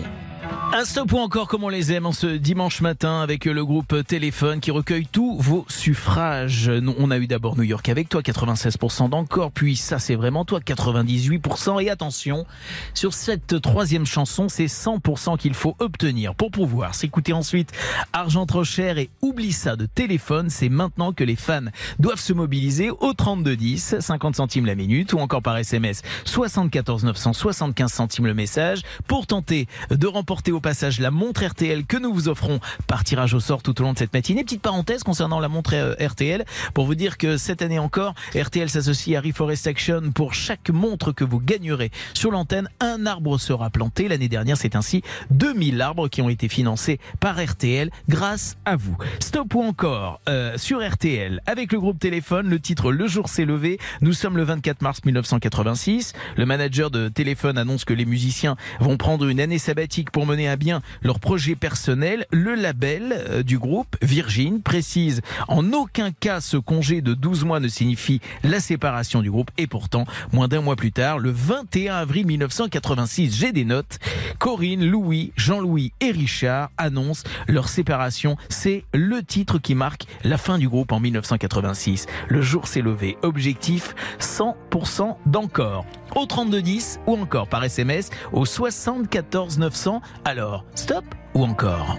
Un 0.73 0.85
stop 0.85 1.13
ou 1.13 1.19
encore 1.19 1.49
comme 1.49 1.65
on 1.65 1.69
les 1.69 1.93
aime 1.93 2.07
en 2.07 2.13
ce 2.13 2.27
dimanche 2.27 2.81
matin 2.81 3.21
avec 3.21 3.45
le 3.45 3.65
groupe 3.65 3.95
Téléphone 4.07 4.61
qui 4.61 4.71
recueille 4.71 5.07
tous 5.11 5.39
vos 5.39 5.65
suffrages. 5.69 6.71
On 6.99 7.11
a 7.11 7.19
eu 7.19 7.27
d'abord 7.27 7.57
New 7.57 7.63
York 7.63 7.89
avec 7.89 8.09
toi, 8.09 8.21
96% 8.21 9.09
d'encore, 9.09 9.53
puis 9.53 9.77
ça 9.77 9.99
c'est 9.99 10.17
vraiment 10.17 10.45
toi, 10.45 10.61
98%. 10.61 11.83
Et 11.83 11.89
attention, 11.89 12.47
sur 12.95 13.15
cette 13.15 13.61
troisième 13.63 14.07
chanson, 14.07 14.49
c'est 14.49 14.67
100% 14.67 15.39
qu'il 15.39 15.55
faut 15.55 15.77
obtenir 15.79 16.35
pour 16.35 16.51
pouvoir 16.51 16.95
s'écouter 16.95 17.33
ensuite 17.33 17.71
Argent 18.13 18.45
trop 18.45 18.65
cher 18.65 18.99
et 18.99 19.09
Oublie 19.23 19.53
ça 19.53 19.77
de 19.77 19.87
Téléphone. 19.87 20.51
C'est 20.51 20.69
maintenant 20.69 21.13
que 21.13 21.25
les 21.25 21.37
fans 21.37 21.67
doivent 22.01 22.21
se 22.21 22.33
mobiliser 22.33 22.91
au 22.91 23.15
3210, 23.15 24.01
50 24.01 24.37
centimes 24.37 24.67
la 24.67 24.75
minute 24.75 25.13
ou 25.13 25.21
encore 25.21 25.43
par 25.43 25.57
SMS 25.57 26.03
74 26.25 27.05
900, 27.05 27.33
75 27.33 27.93
centimes 27.93 28.27
le 28.27 28.35
message 28.35 28.83
pour 29.07 29.27
tenter 29.27 29.69
de 29.91 30.07
remporter 30.07 30.53
au 30.57 30.61
passage 30.61 31.01
la 31.01 31.11
montre 31.11 31.45
RTL 31.45 31.85
que 31.85 31.99
nous 31.99 32.13
vous 32.13 32.29
offrons 32.29 32.61
par 32.87 33.05
tirage 33.05 33.35
au 33.35 33.41
sort 33.41 33.63
tout 33.63 33.79
au 33.81 33.85
long 33.85 33.93
de 33.93 33.99
cette 33.99 34.15
matinée. 34.15 34.43
Petite 34.43 34.63
parenthèse 34.63 35.03
concernant 35.03 35.39
la 35.39 35.49
montre 35.49 35.75
euh, 35.75 35.95
RTL 36.01 36.45
pour 36.73 36.87
vous 36.87 36.95
dire 36.95 37.19
que 37.19 37.37
cette 37.37 37.61
année 37.61 37.79
encore, 37.79 38.15
RTL 38.35 38.71
s'associe 38.71 39.17
à 39.17 39.21
Reforest 39.21 39.67
Action 39.67 40.11
pour 40.15 40.35
chaque 40.35 40.71
montre 40.71 41.13
que 41.13 41.25
vous 41.25 41.41
gagnerez 41.41 41.91
sur 42.15 42.31
l'antenne. 42.31 42.69
Un 42.81 43.05
arbre 43.07 43.39
sera 43.39 43.69
planté. 43.69 44.09
L'année 44.09 44.29
dernière, 44.29 44.57
c'est 44.57 44.77
ainsi 44.77 45.03
2000 45.31 45.81
arbres 45.83 46.09
qui 46.09 46.23
ont 46.23 46.31
été 46.31 46.49
financés 46.49 46.99
par 47.21 47.37
RTL 47.43 47.91
grâce 48.09 48.57
à 48.65 48.77
vous. 48.77 48.97
Stop 49.21 49.55
ou 49.55 49.63
encore 49.63 50.21
euh, 50.29 50.57
sur 50.57 50.87
RTL 50.87 51.43
avec 51.47 51.71
le 51.73 51.81
groupe 51.81 51.99
Téléphone, 51.99 52.49
le 52.49 52.61
titre 52.61 52.93
Le 52.93 53.07
jour 53.07 53.29
s'est 53.29 53.45
levé. 53.45 53.79
Nous 54.01 54.15
sommes 54.15 54.39
le 54.39 54.43
24 54.43 54.81
mars 54.81 55.01
1986. 55.05 56.15
Le 56.37 56.47
manager 56.47 56.91
de 56.91 57.09
Téléphone 57.09 57.59
annonce 57.59 57.85
que 57.85 57.95
les 57.95 58.07
musiciens 58.07 58.57
vont 58.81 58.97
prendre 58.97 59.29
une 59.29 59.41
année 59.41 59.59
sabbatique 59.59 60.11
pour 60.11 60.25
mener 60.25 60.46
bien 60.55 60.83
leur 61.03 61.19
projet 61.19 61.57
personnel. 61.57 62.27
Le 62.31 62.55
label 62.55 63.13
euh, 63.13 63.43
du 63.43 63.59
groupe, 63.59 63.97
Virgin, 64.03 64.63
précise 64.63 65.23
en 65.49 65.73
aucun 65.73 66.13
cas 66.13 66.41
ce 66.41 66.57
congé 66.57 67.01
de 67.01 67.15
12 67.15 67.45
mois 67.45 67.59
ne 67.59 67.67
signifie 67.67 68.21
la 68.45 68.61
séparation 68.61 69.23
du 69.23 69.31
groupe. 69.33 69.51
Et 69.59 69.67
pourtant, 69.67 70.07
moins 70.33 70.47
d'un 70.47 70.61
mois 70.61 70.77
plus 70.77 70.93
tard, 70.93 71.19
le 71.19 71.31
21 71.31 71.97
avril 71.97 72.27
1986, 72.27 73.35
j'ai 73.35 73.51
des 73.51 73.65
notes, 73.65 73.99
Corinne, 74.39 74.85
Louis, 74.87 75.33
Jean-Louis 75.37 75.93
et 76.01 76.13
Richard 76.13 76.71
annoncent 76.79 77.25
leur 77.49 77.69
séparation. 77.69 78.37
C'est 78.49 78.85
le 78.95 79.23
titre 79.25 79.59
qui 79.59 79.75
marque 79.75 80.07
la 80.23 80.39
fin 80.39 80.59
du 80.59 80.69
groupe 80.69 80.93
en 80.93 81.01
1986. 81.01 82.07
Le 82.29 82.43
jour 82.43 82.69
s'est 82.69 82.83
levé. 82.83 83.17
Objectif 83.23 83.95
100% 84.21 85.17
d'encore. 85.27 85.87
Au 86.17 86.25
3210 86.25 87.01
ou 87.07 87.17
encore 87.17 87.47
par 87.47 87.63
SMS 87.63 88.09
au 88.33 88.47
74 88.47 89.59
900. 89.59 90.01
Alors, 90.25 90.65
stop 90.75 91.05
ou 91.35 91.45
encore? 91.45 91.99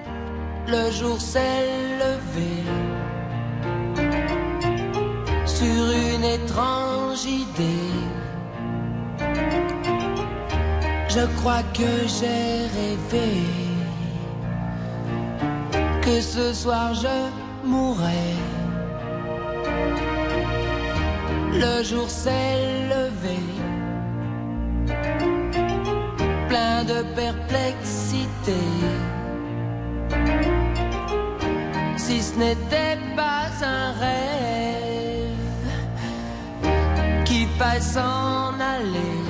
Le 0.67 0.91
jour 0.91 1.21
s'est 1.21 1.39
levé 1.99 2.63
sur 5.45 5.65
une 5.65 6.23
étrange 6.23 7.25
idée. 7.25 7.93
Je 11.07 11.25
crois 11.37 11.63
que 11.73 12.07
j'ai 12.07 12.67
rêvé 12.75 13.31
que 16.01 16.21
ce 16.21 16.53
soir 16.53 16.93
je 16.93 17.67
mourrais. 17.67 18.33
Le 21.53 21.83
jour 21.83 22.09
s'est 22.09 22.87
levé, 22.89 23.39
de 26.83 27.03
perplexité. 27.15 28.61
Si 31.97 32.21
ce 32.21 32.35
n'était 32.37 32.97
pas 33.15 33.49
un 33.61 33.91
rêve 34.03 35.67
qui 37.25 37.45
faille 37.57 37.81
s'en 37.81 38.53
aller, 38.75 39.26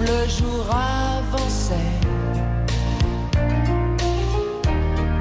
le 0.00 0.28
jour 0.28 0.66
avançait, 0.70 1.74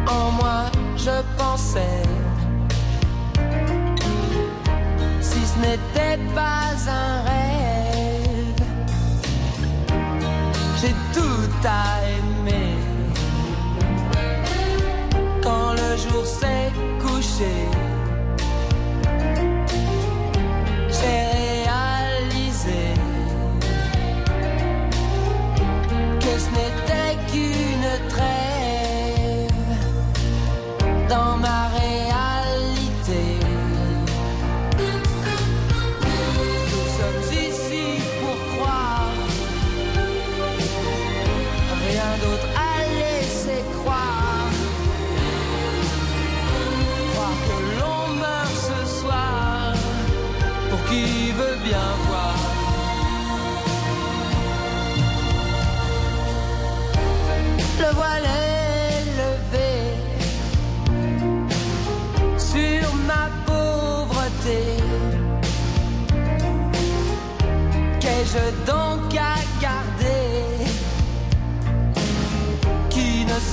en 0.07 0.31
moi 0.31 0.65
je 0.95 1.21
pensais, 1.37 2.03
si 5.21 5.39
ce 5.45 5.57
n'était 5.59 6.19
pas 6.33 6.71
un 6.87 7.21
rêve, 7.29 8.63
j'ai 10.81 10.95
tout 11.13 11.67
à 11.67 11.98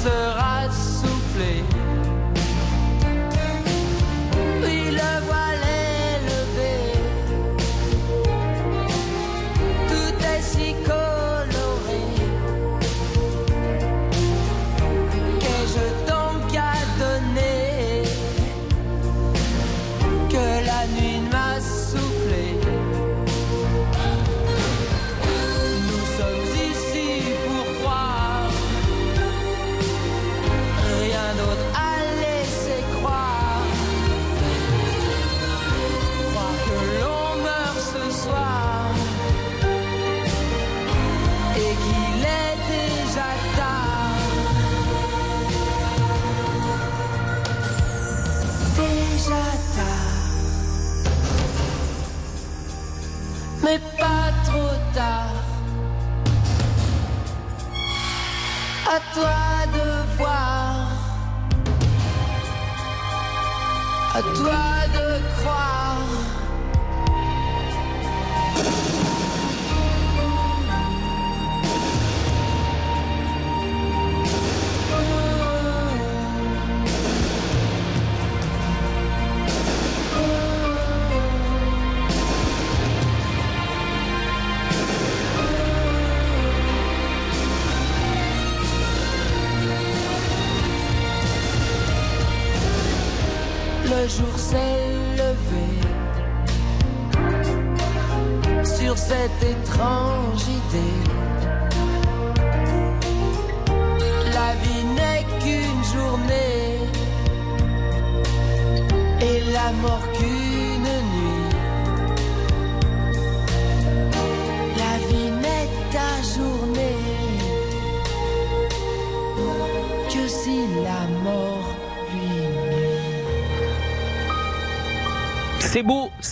sera 0.07 0.56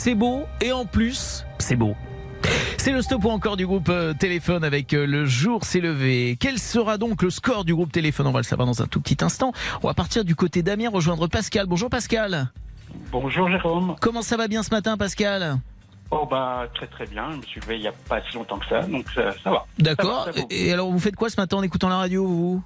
c'est 0.04 0.14
beau, 0.14 0.44
et 0.60 0.70
en 0.70 0.84
plus, 0.84 1.46
c'est 1.58 1.76
beau. 1.76 1.94
C'est 2.76 2.92
le 2.92 3.00
stop 3.00 3.24
encore 3.24 3.56
du 3.56 3.66
groupe 3.66 3.88
euh, 3.88 4.12
Téléphone 4.12 4.62
avec 4.62 4.92
euh, 4.92 5.06
le 5.06 5.24
jour 5.24 5.64
s'est 5.64 5.80
levé. 5.80 6.36
Quel 6.38 6.58
sera 6.58 6.98
donc 6.98 7.22
le 7.22 7.30
score 7.30 7.64
du 7.64 7.74
groupe 7.74 7.90
Téléphone? 7.90 8.26
On 8.26 8.30
va 8.30 8.40
le 8.40 8.44
savoir 8.44 8.66
dans 8.66 8.82
un 8.82 8.86
tout 8.86 9.00
petit 9.00 9.24
instant. 9.24 9.54
On 9.82 9.86
va 9.88 9.94
partir 9.94 10.22
du 10.26 10.36
côté 10.36 10.62
d'Amiens 10.62 10.90
rejoindre 10.90 11.26
Pascal. 11.26 11.64
Bonjour 11.64 11.88
Pascal. 11.88 12.50
Bonjour 13.10 13.48
Jérôme. 13.48 13.96
Comment 13.98 14.20
ça 14.20 14.36
va 14.36 14.46
bien 14.46 14.62
ce 14.62 14.74
matin 14.74 14.98
Pascal? 14.98 15.56
Oh 16.10 16.28
bah 16.30 16.66
très 16.74 16.86
très 16.86 17.06
bien, 17.06 17.30
je 17.32 17.36
me 17.38 17.42
suis 17.42 17.60
levé 17.62 17.76
il 17.76 17.80
n'y 17.80 17.88
a 17.88 17.94
pas 18.06 18.20
si 18.28 18.36
longtemps 18.36 18.58
que 18.58 18.66
ça, 18.66 18.82
donc 18.82 19.06
ça, 19.14 19.30
ça 19.42 19.50
va. 19.50 19.64
D'accord. 19.78 20.28
Et 20.50 20.70
alors 20.70 20.90
vous 20.90 20.98
faites 20.98 21.16
quoi 21.16 21.30
ce 21.30 21.40
matin 21.40 21.56
en 21.56 21.62
écoutant 21.62 21.88
la 21.88 21.96
radio 21.96 22.26
vous? 22.26 22.62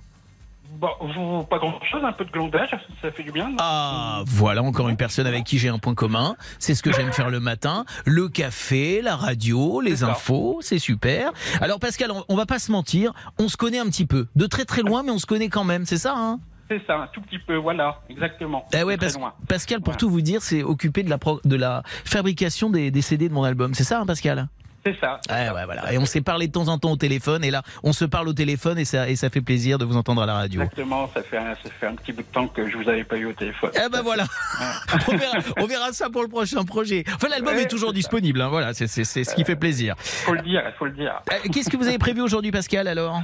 Vous, 0.81 1.45
pas 1.45 1.59
grand 1.59 1.81
chose, 1.91 2.03
un 2.05 2.13
peu 2.13 2.25
de 2.25 2.31
glandage, 2.31 2.71
ça 3.03 3.11
fait 3.11 3.23
du 3.23 3.33
bien. 3.33 3.53
Ah, 3.59 4.23
voilà 4.27 4.63
encore 4.63 4.89
une 4.89 4.97
personne 4.97 5.27
avec 5.27 5.45
qui 5.45 5.59
j'ai 5.59 5.69
un 5.69 5.79
point 5.79 5.95
commun. 5.95 6.37
C'est 6.59 6.75
ce 6.75 6.83
que 6.83 6.93
j'aime 6.93 7.13
faire 7.13 7.31
le 7.31 7.41
matin. 7.41 7.85
Le 8.05 8.29
café, 8.29 9.01
la 9.03 9.17
radio, 9.17 9.81
les 9.81 10.05
infos, 10.05 10.59
c'est 10.61 10.79
super. 10.79 11.33
Alors 11.61 11.81
Pascal, 11.81 12.13
on, 12.29 12.37
va 12.37 12.47
pas 12.47 12.59
se 12.59 12.71
mentir, 12.71 13.13
on 13.39 13.49
se 13.49 13.57
connaît 13.57 13.79
un 13.79 13.87
petit 13.87 14.07
peu. 14.07 14.27
De 14.37 14.47
très 14.47 14.65
très 14.65 14.83
loin, 14.83 15.03
mais 15.03 15.11
on 15.11 15.19
se 15.19 15.27
connaît 15.27 15.49
quand 15.49 15.65
même, 15.65 15.85
c'est 15.87 15.99
ça 15.99 16.15
hein? 16.17 16.39
C'est 16.71 16.87
ça, 16.87 16.97
un 16.99 17.07
tout 17.07 17.23
petit 17.23 17.39
peu, 17.39 17.57
voilà, 17.57 18.03
exactement. 18.11 18.67
Eh 18.75 18.83
ouais, 18.83 18.99
loin. 18.99 19.33
Pascal, 19.49 19.79
pour 19.79 19.87
Voilà. 19.87 19.97
tout 19.99 20.11
vous 20.11 20.21
dire, 20.21 20.43
c'est 20.43 20.63
occupé 20.63 21.03
de 21.03 21.09
la, 21.09 21.17
pro- 21.17 21.41
de 21.45 21.57
la 21.57 21.83
fabrication 22.05 22.69
des, 22.69 22.91
des 22.91 23.01
CD 23.01 23.31
de 23.31 23.33
mon 23.35 23.43
album. 23.45 23.73
C'est 23.73 23.85
ça, 23.85 24.01
hein, 24.01 24.05
Pascal? 24.07 24.49
C'est 24.95 25.01
ça. 25.01 25.21
Ouais, 25.29 25.51
ouais, 25.51 25.65
voilà. 25.65 25.93
Et 25.93 25.99
on 25.99 26.07
s'est 26.07 26.21
parlé 26.21 26.47
de 26.47 26.53
temps 26.53 26.69
en 26.69 26.79
temps 26.79 26.93
au 26.93 26.97
téléphone, 26.97 27.45
et 27.45 27.51
là, 27.51 27.63
on 27.83 27.93
se 27.93 28.05
parle 28.05 28.29
au 28.29 28.33
téléphone, 28.33 28.79
et 28.79 28.85
ça, 28.85 29.09
et 29.09 29.17
ça 29.17 29.29
fait 29.31 29.41
plaisir 29.41 29.79
de 29.79 29.85
vous 29.85 29.97
entendre 29.97 30.23
à 30.23 30.27
la 30.27 30.35
radio. 30.35 30.63
Exactement, 30.63 31.11
ça 31.15 31.23
fait, 31.23 31.37
un, 31.37 31.55
ça 31.55 31.71
fait 31.79 31.87
un 31.87 31.95
petit 31.95 32.13
bout 32.13 32.23
de 32.23 32.27
temps 32.29 32.49
que 32.49 32.69
je 32.71 32.77
vous 32.77 32.89
avais 32.89 33.05
pas 33.05 33.17
eu 33.17 33.27
au 33.27 33.33
téléphone. 33.33 33.71
Eh 33.75 33.89
ben 33.91 34.03
voilà, 34.03 34.25
on 35.09 35.17
verra, 35.17 35.39
on 35.59 35.67
verra 35.67 35.93
ça 35.93 36.09
pour 36.11 36.23
le 36.23 36.29
prochain 36.29 36.65
projet. 36.65 37.05
Enfin, 37.15 37.29
l'album 37.29 37.55
Ouais, 37.55 37.63
est 37.63 37.67
toujours 37.69 37.93
disponible, 37.93 38.41
hein, 38.41 38.49
voilà, 38.49 38.73
c'est 38.75 38.87
ce 38.87 39.35
qui 39.35 39.45
fait 39.45 39.57
plaisir. 39.57 39.95
Faut 39.99 40.35
le 40.35 40.43
dire, 40.43 40.63
faut 40.79 40.85
le 40.87 40.93
dire. 40.93 41.21
Euh, 41.33 41.37
Qu'est-ce 41.53 41.71
que 41.71 41.77
vous 41.77 41.89
avez 41.89 41.99
prévu 41.99 42.21
aujourd'hui, 42.21 42.51
Pascal, 42.51 42.89
alors? 42.89 43.21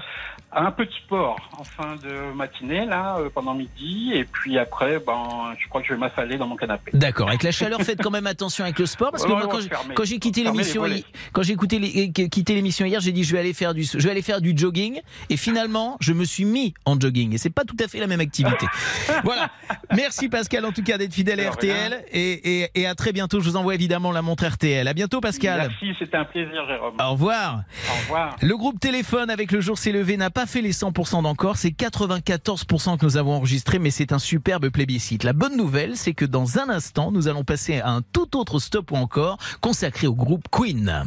Un 0.57 0.71
peu 0.71 0.85
de 0.87 0.93
sport 0.93 1.37
en 1.59 1.65
fin 1.65 1.97
de 1.97 2.33
matinée, 2.35 2.85
là, 2.87 3.17
euh, 3.19 3.29
pendant 3.33 3.55
midi, 3.55 4.13
et 4.15 4.25
puis 4.25 4.59
après, 4.59 4.99
ben, 5.05 5.55
je 5.59 5.69
crois 5.69 5.81
que 5.81 5.89
je 5.89 5.95
vais 5.95 5.99
m'affaler 5.99 6.37
dans 6.37 6.47
mon 6.47 6.57
canapé. 6.57 6.91
D'accord, 6.95 7.29
avec 7.29 7.43
la 7.43 7.51
chaleur, 7.51 7.81
faites 7.83 8.01
quand 8.03 8.11
même 8.11 8.27
attention 8.27 8.65
avec 8.65 8.79
le 8.79 8.87
sport, 8.87 9.11
parce 9.11 9.25
que 9.25 9.29
Ouais, 9.33 9.35
moi, 9.45 9.57
ouais, 9.57 9.69
quand 9.95 10.05
j'ai- 10.05 10.19
quitté 10.19 10.45
l'émission, 10.45 10.85
quand 11.33 11.43
j'ai 11.43 11.55
euh, 11.55 12.29
quitté 12.29 12.55
l'émission 12.55 12.87
hier, 12.87 13.01
j'ai 13.01 13.13
dit 13.13 13.25
je 13.25 13.33
vais 13.33 13.41
aller 13.41 13.53
faire 13.53 13.75
du, 13.75 13.83
je 13.85 13.99
vais 13.99 14.11
aller 14.11 14.23
faire 14.23 14.41
du 14.41 14.53
jogging, 14.57 15.01
et 15.29 15.37
finalement, 15.37 15.97
je 16.01 16.13
me 16.13 16.25
suis 16.25 16.45
mis 16.45 16.73
en 16.85 16.99
jogging, 17.01 17.35
et 17.35 17.39
c'est 17.39 17.51
pas 17.51 17.65
tout 17.65 17.77
à 17.83 17.89
fait 17.89 17.99
la 17.99 18.07
même 18.07 18.21
activité. 18.21 18.67
voilà. 19.25 19.51
Merci 19.95 20.29
Pascal, 20.29 20.65
en 20.67 20.73
tout 20.73 20.83
cas, 20.85 20.99
d'être 20.99 21.15
fidèle 21.15 21.41
à 21.41 21.51
RTL, 21.51 22.05
et, 22.13 22.63
et, 22.63 22.71
et 22.75 22.87
à 22.87 22.95
très 22.95 23.13
bientôt. 23.13 23.41
Je 23.41 23.49
vous 23.51 23.57
envoie 23.57 23.75
évidemment 23.75 24.13
la 24.13 24.23
montre 24.23 24.47
RTL. 24.47 24.87
À 24.87 24.95
bientôt, 24.95 25.21
Pascal. 25.21 25.59
Merci, 25.69 25.97
c'était 25.99 26.17
un 26.17 26.25
plaisir, 26.25 26.67
Jérôme. 26.69 26.95
Au 27.01 27.11
revoir. 27.13 27.63
Au 27.91 28.01
revoir. 28.03 28.37
Le 28.41 28.57
groupe 28.57 28.79
Téléphone 28.79 29.31
avec 29.31 29.51
le 29.51 29.61
jour 29.61 29.79
s'est 29.79 29.93
levé 29.93 30.17
n'a 30.17 30.31
pas 30.31 30.44
fait 30.47 30.61
les 30.61 30.73
100% 30.73 31.23
d'encore, 31.23 31.57
c'est 31.57 31.71
94% 31.71 32.99
que 32.99 33.05
nous 33.05 33.17
avons 33.17 33.35
enregistré, 33.35 33.79
mais 33.79 33.91
c'est 33.91 34.13
un 34.13 34.19
superbe 34.19 34.69
plébiscite. 34.69 35.25
La 35.25 35.33
bonne 35.33 35.57
nouvelle, 35.57 35.97
c'est 35.97 36.15
que 36.15 36.25
dans 36.25 36.59
un 36.59 36.69
instant, 36.69 37.13
nous 37.13 37.29
allons 37.29 37.45
passer 37.45 37.81
à 37.81 37.91
un 37.91 38.03
tout 38.03 38.37
autre 38.37 38.59
stop 38.59 38.91
ou 38.93 38.97
encore 38.97 39.39
consacré 39.61 40.07
au 40.07 40.15
groupe 40.15 40.45
Queen. 40.51 41.05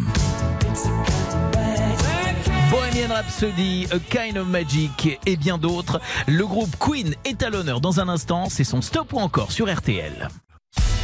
Bohemian 2.70 3.14
Rhapsody, 3.14 3.88
A 3.92 4.00
Kind 4.00 4.38
of 4.38 4.48
Magic 4.48 5.20
et 5.26 5.38
bien 5.38 5.58
d'autres. 5.58 6.02
Le 6.28 6.46
groupe 6.46 6.76
Queen 6.80 7.16
est 7.24 7.42
à 7.44 7.50
l'honneur 7.50 7.82
dans 7.82 8.00
un 8.00 8.10
instant, 8.10 8.50
c'est 8.50 8.64
son 8.64 8.82
stop 8.82 9.14
ou 9.14 9.20
encore 9.20 9.52
sur 9.52 9.74
RTL. 9.74 10.30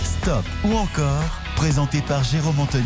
Stop 0.03 0.45
ou 0.65 0.75
encore, 0.75 1.23
présenté 1.55 2.01
par 2.01 2.23
Jérôme 2.23 2.59
Anthony 2.59 2.83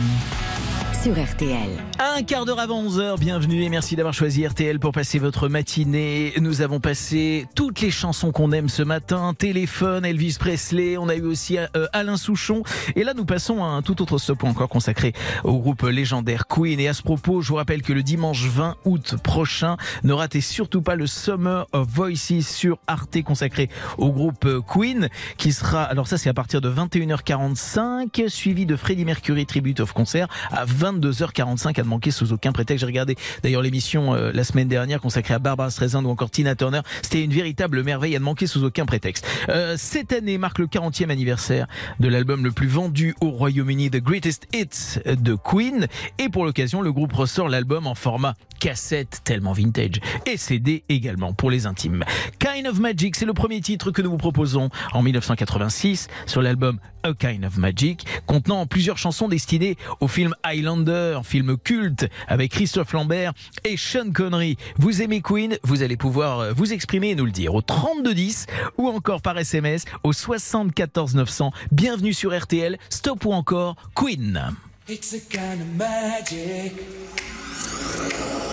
RTL. 1.16 1.70
Un 1.99 2.22
quart 2.24 2.43
d'heure 2.43 2.60
avant 2.60 2.84
11h, 2.84 3.18
bienvenue 3.18 3.64
et 3.64 3.70
merci 3.70 3.95
d'avoir 3.95 4.14
choisi 4.14 4.45
RTL 4.45 4.78
pour 4.78 4.91
passer 4.91 5.20
votre 5.20 5.47
matinée. 5.47 6.34
Nous 6.41 6.62
avons 6.62 6.82
passé 6.82 7.47
toutes 7.55 7.80
les 7.80 7.91
chansons 7.91 8.34
qu'on 8.34 8.51
aime 8.51 8.68
ce 8.68 8.84
matin, 8.84 9.34
Téléphone, 9.34 10.03
Elvis 10.03 10.36
Presley, 10.38 10.97
on 10.97 11.08
a 11.08 11.16
eu 11.16 11.24
aussi 11.24 11.58
euh, 11.58 11.88
Alain 11.93 12.18
Souchon. 12.18 12.64
Et 12.97 13.05
là, 13.05 13.14
nous 13.14 13.24
passons 13.24 13.64
à 13.64 13.68
un 13.68 13.82
tout 13.82 14.01
autre 14.01 14.18
stop 14.18 14.43
encore 14.43 14.68
consacré 14.68 15.14
au 15.45 15.60
groupe 15.60 15.84
légendaire 15.84 16.45
Queen. 16.45 16.78
Et 16.80 16.89
à 16.89 16.93
ce 16.93 17.03
propos, 17.03 17.41
je 17.41 17.49
vous 17.49 17.55
rappelle 17.55 17.84
que 17.84 17.93
le 17.93 18.03
dimanche 18.03 18.43
20 18.43 18.76
août 18.84 19.16
prochain, 19.24 19.78
ne 20.03 20.12
ratez 20.12 20.41
surtout 20.41 20.82
pas 20.82 20.95
le 20.95 21.08
Summer 21.08 21.68
of 21.72 21.88
Voices 21.88 22.41
sur 22.41 22.80
Arte 22.86 23.24
consacré 23.24 23.70
au 23.97 24.12
groupe 24.12 24.45
euh, 24.45 24.60
Queen, 24.62 25.08
qui 25.38 25.53
sera, 25.53 25.84
alors 25.84 26.08
ça 26.08 26.18
c'est 26.18 26.30
à 26.30 26.34
partir 26.34 26.60
de 26.60 26.70
21h45, 26.70 28.28
suivi 28.28 28.66
de 28.66 28.76
Freddie 28.76 29.05
Mercury 29.05 29.45
Tribute 29.45 29.80
of 29.80 29.93
Concert 29.93 30.28
à 30.51 30.66
22h45 30.97 31.79
à 31.79 31.83
ne 31.83 31.87
manquer 31.87 32.11
sous 32.11 32.33
aucun 32.33 32.51
prétexte. 32.51 32.81
J'ai 32.81 32.85
regardé 32.85 33.15
d'ailleurs 33.43 33.61
l'émission 33.61 34.13
euh, 34.13 34.31
la 34.33 34.43
semaine 34.43 34.67
dernière 34.67 35.01
consacrée 35.01 35.33
à 35.33 35.39
Barbara 35.39 35.69
Streisand 35.69 36.03
ou 36.03 36.09
encore 36.09 36.29
Tina 36.29 36.55
Turner. 36.55 36.81
C'était 37.01 37.23
une 37.23 37.33
véritable 37.33 37.83
merveille 37.83 38.15
à 38.15 38.19
ne 38.19 38.23
manquer 38.23 38.47
sous 38.47 38.63
aucun 38.63 38.85
prétexte. 38.85 39.27
Euh, 39.49 39.75
cette 39.77 40.13
année 40.13 40.37
marque 40.37 40.59
le 40.59 40.67
40e 40.67 41.09
anniversaire 41.09 41.67
de 41.99 42.07
l'album 42.07 42.43
le 42.43 42.51
plus 42.51 42.67
vendu 42.67 43.15
au 43.21 43.29
Royaume-Uni, 43.29 43.89
The 43.89 43.97
Greatest 43.97 44.47
Hits 44.53 44.99
de 45.05 45.35
Queen. 45.35 45.87
Et 46.19 46.29
pour 46.29 46.45
l'occasion, 46.45 46.81
le 46.81 46.91
groupe 46.91 47.13
ressort 47.13 47.49
l'album 47.49 47.87
en 47.87 47.95
format 47.95 48.35
cassette 48.59 49.21
tellement 49.23 49.53
vintage 49.53 49.99
et 50.25 50.37
CD 50.37 50.83
également 50.89 51.33
pour 51.33 51.51
les 51.51 51.65
intimes. 51.65 52.03
Kind 52.39 52.67
of 52.67 52.79
Magic, 52.79 53.15
c'est 53.15 53.25
le 53.25 53.33
premier 53.33 53.61
titre 53.61 53.91
que 53.91 54.01
nous 54.01 54.11
vous 54.11 54.17
proposons 54.17 54.69
en 54.93 55.03
1986 55.03 56.07
sur 56.25 56.41
l'album 56.41 56.79
A 57.08 57.14
Kind 57.14 57.45
of 57.45 57.58
Magic, 57.58 58.05
contenant 58.26 58.66
plusieurs 58.66 58.97
chansons 58.97 59.30
destinées 59.30 59.78
au 60.01 60.10
film 60.10 60.36
Highlander, 60.43 61.22
film 61.24 61.55
culte 61.58 62.10
avec 62.28 62.51
Christophe 62.51 62.91
Lambert 62.91 63.32
et 63.64 63.78
Sean 63.78 64.12
Connery. 64.12 64.58
Vous 64.78 65.01
aimez 65.01 65.22
Queen, 65.22 65.58
vous 65.64 65.84
allez 65.84 65.95
pouvoir 65.95 66.39
euh, 66.39 66.53
vous 66.53 66.74
exprimer 66.74 67.12
et 67.12 67.16
nous 67.16 67.26
le 67.26 67.32
dire 67.32 67.55
au 67.55 67.62
3210 67.62 68.47
ou 68.78 68.89
encore 68.89 69.22
par 69.22 69.38
SMS 69.38 69.86
au 70.03 70.12
74 70.12 71.16
900. 71.16 71.53
Bienvenue 71.72 72.14
sur 72.14 72.38
RTL, 72.38 72.78
stop 72.89 73.24
ou 73.24 73.32
encore 73.32 73.78
Queen. 73.95 74.53
It's 74.89 75.14
a 75.14 75.20
kind 75.20 75.62
of 75.62 75.78
magic. 75.78 76.74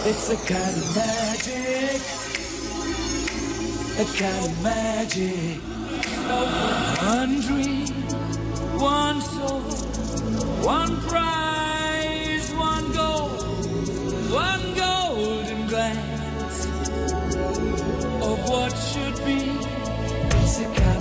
It's 0.06 0.30
a 0.30 0.36
kind 0.46 0.76
of 0.76 0.94
magic. 0.94 2.00
A 3.98 4.04
kind 4.16 4.44
of 4.44 4.62
magic. 4.62 5.60
Dream, 7.46 8.03
one 8.78 9.20
soul, 9.20 9.60
one 10.64 11.00
prize, 11.02 12.52
one 12.54 12.92
goal, 12.92 13.28
one 14.30 14.74
golden 14.74 15.66
glance 15.68 16.66
of 18.22 18.48
what 18.48 18.72
should 18.72 19.24
be. 19.24 20.93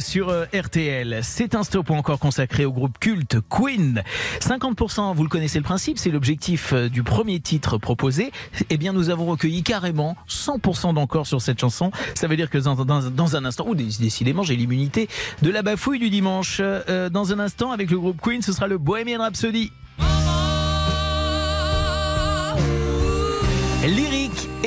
Sur 0.00 0.28
euh, 0.30 0.46
RTL. 0.54 1.20
C'est 1.22 1.54
un 1.54 1.62
stop 1.62 1.90
encore 1.90 2.18
consacré 2.18 2.64
au 2.64 2.72
groupe 2.72 2.98
culte 2.98 3.36
Queen. 3.48 4.02
50%, 4.40 5.14
vous 5.14 5.22
le 5.22 5.28
connaissez 5.28 5.58
le 5.58 5.64
principe, 5.64 5.98
c'est 5.98 6.10
l'objectif 6.10 6.72
euh, 6.72 6.88
du 6.88 7.02
premier 7.02 7.40
titre 7.40 7.76
proposé. 7.78 8.32
Eh 8.70 8.76
bien, 8.78 8.92
nous 8.92 9.10
avons 9.10 9.26
recueilli 9.26 9.62
carrément 9.62 10.16
100% 10.28 10.94
d'encore 10.94 11.26
sur 11.26 11.42
cette 11.42 11.60
chanson. 11.60 11.90
Ça 12.14 12.28
veut 12.28 12.36
dire 12.36 12.50
que 12.50 12.58
dans, 12.58 13.36
un 13.36 13.44
instant, 13.44 13.66
ou 13.68 13.74
dé- 13.74 13.88
décidément, 14.00 14.42
j'ai 14.42 14.56
l'immunité 14.56 15.08
de 15.42 15.50
la 15.50 15.62
bafouille 15.62 15.98
du 15.98 16.10
dimanche. 16.10 16.58
Euh, 16.60 17.10
dans 17.10 17.32
un 17.32 17.38
instant, 17.38 17.70
avec 17.70 17.90
le 17.90 17.98
groupe 17.98 18.20
Queen, 18.22 18.42
ce 18.42 18.52
sera 18.52 18.66
le 18.68 18.78
Bohemian 18.78 19.20
Rhapsody. 19.20 19.70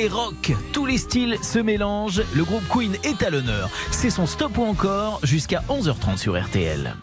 Et 0.02 0.08
rock, 0.08 0.52
tous 0.72 0.84
les 0.84 0.98
styles 0.98 1.38
se 1.42 1.60
mélangent. 1.60 2.22
Le 2.34 2.44
groupe 2.44 2.64
Queen 2.68 2.96
est 3.04 3.22
à 3.22 3.30
l'honneur. 3.30 3.70
C'est 3.92 4.10
son 4.10 4.26
stop 4.26 4.58
ou 4.58 4.64
encore 4.64 5.20
jusqu'à 5.22 5.62
11h30 5.68 6.16
sur 6.16 6.40
RTL. 6.40 6.94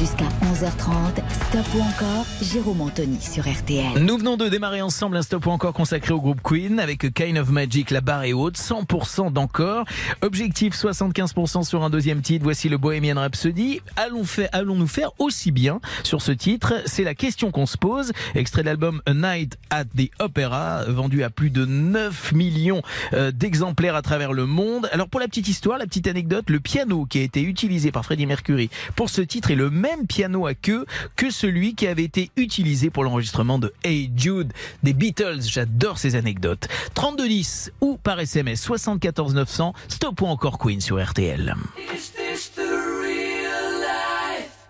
Jusqu'à 0.00 0.24
11h30, 0.24 1.20
Stop 1.50 1.66
ou 1.74 1.82
encore, 1.82 2.24
Jérôme 2.40 2.80
Anthony 2.80 3.20
sur 3.20 3.46
RTL. 3.46 4.02
Nous 4.02 4.16
venons 4.16 4.38
de 4.38 4.48
démarrer 4.48 4.80
ensemble 4.80 5.18
un 5.18 5.20
stop 5.20 5.44
ou 5.44 5.50
encore 5.50 5.74
consacré 5.74 6.14
au 6.14 6.20
groupe 6.22 6.40
Queen 6.42 6.80
avec 6.80 7.12
Kind 7.12 7.36
of 7.36 7.50
Magic, 7.50 7.90
la 7.90 8.00
barre 8.00 8.22
est 8.22 8.32
haute, 8.32 8.56
100% 8.56 9.30
d'encore. 9.30 9.84
Objectif 10.22 10.74
75% 10.74 11.64
sur 11.64 11.82
un 11.82 11.90
deuxième 11.90 12.22
titre. 12.22 12.44
Voici 12.44 12.70
le 12.70 12.78
Bohemian 12.78 13.16
Rhapsody. 13.16 13.82
Allons 13.96 14.24
faire, 14.24 14.48
allons-nous 14.52 14.86
faire 14.86 15.10
aussi 15.18 15.50
bien 15.50 15.80
sur 16.02 16.22
ce 16.22 16.32
titre 16.32 16.80
C'est 16.86 17.04
la 17.04 17.14
question 17.14 17.50
qu'on 17.50 17.66
se 17.66 17.76
pose. 17.76 18.12
Extrait 18.34 18.62
de 18.62 18.68
l'album 18.68 19.02
A 19.04 19.12
Night 19.12 19.58
at 19.68 19.84
the 19.84 20.08
Opera, 20.18 20.84
vendu 20.84 21.24
à 21.24 21.28
plus 21.28 21.50
de 21.50 21.66
9 21.66 22.32
millions 22.32 22.80
euh, 23.12 23.32
d'exemplaires 23.32 23.96
à 23.96 24.02
travers 24.02 24.32
le 24.32 24.46
monde. 24.46 24.88
Alors 24.92 25.10
pour 25.10 25.20
la 25.20 25.28
petite 25.28 25.48
histoire, 25.48 25.76
la 25.76 25.84
petite 25.84 26.06
anecdote, 26.06 26.48
le 26.48 26.60
piano 26.60 27.04
qui 27.04 27.18
a 27.18 27.22
été 27.22 27.42
utilisé 27.42 27.92
par 27.92 28.06
Freddie 28.06 28.24
Mercury 28.24 28.70
pour 28.96 29.10
ce 29.10 29.20
titre 29.20 29.50
est 29.50 29.56
le 29.56 29.68
même 29.90 30.06
piano 30.06 30.46
à 30.46 30.54
queue 30.54 30.86
que 31.16 31.30
celui 31.30 31.74
qui 31.74 31.88
avait 31.88 32.04
été 32.04 32.30
utilisé 32.36 32.90
pour 32.90 33.02
l'enregistrement 33.02 33.58
de 33.58 33.72
Hey 33.82 34.12
Jude 34.16 34.52
des 34.82 34.92
Beatles. 34.92 35.40
J'adore 35.42 35.98
ces 35.98 36.14
anecdotes. 36.14 36.68
3210 36.94 37.72
ou 37.80 37.96
par 37.96 38.20
SMS 38.20 38.60
74 38.60 39.34
900, 39.34 39.74
stop 39.88 40.20
ou 40.20 40.26
encore 40.26 40.58
Queen 40.58 40.80
sur 40.80 41.02
RTL. 41.02 41.56
Is 41.92 42.12
this 42.12 42.52
the 42.54 42.60
real 42.60 43.80
life? 43.80 44.68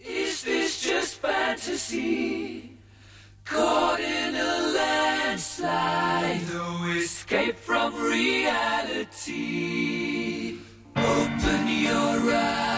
Is 0.00 0.42
this 0.42 0.80
just 0.82 1.20
fantasy? 1.20 2.72
Caught 3.44 4.00
in 4.00 4.34
a 4.34 4.72
landslide, 5.28 6.40
no 6.52 6.86
escape 6.96 7.56
from 7.58 7.94
reality. 7.94 9.28
Open 10.96 11.68
your 11.68 12.32
eyes, 12.34 12.77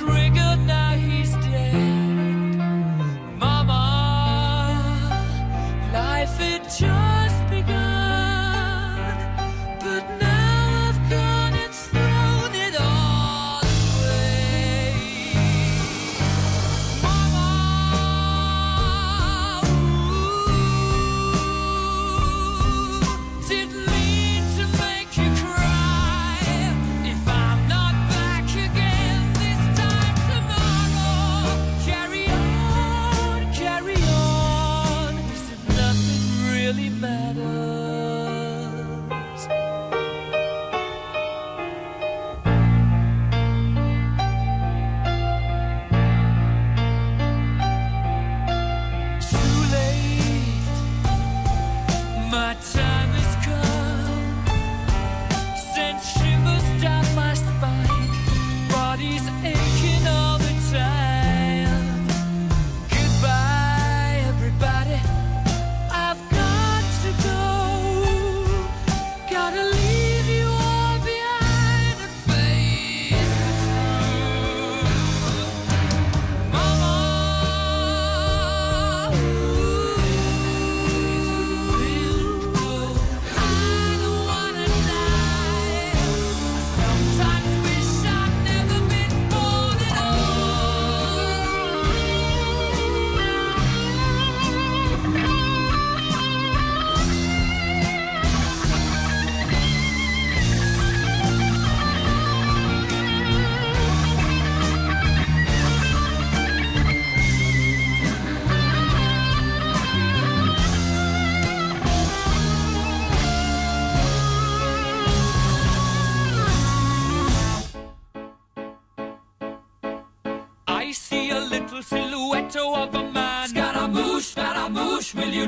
triggered 0.00 0.69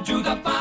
to 0.05 0.21
the 0.21 0.35
fire. 0.37 0.52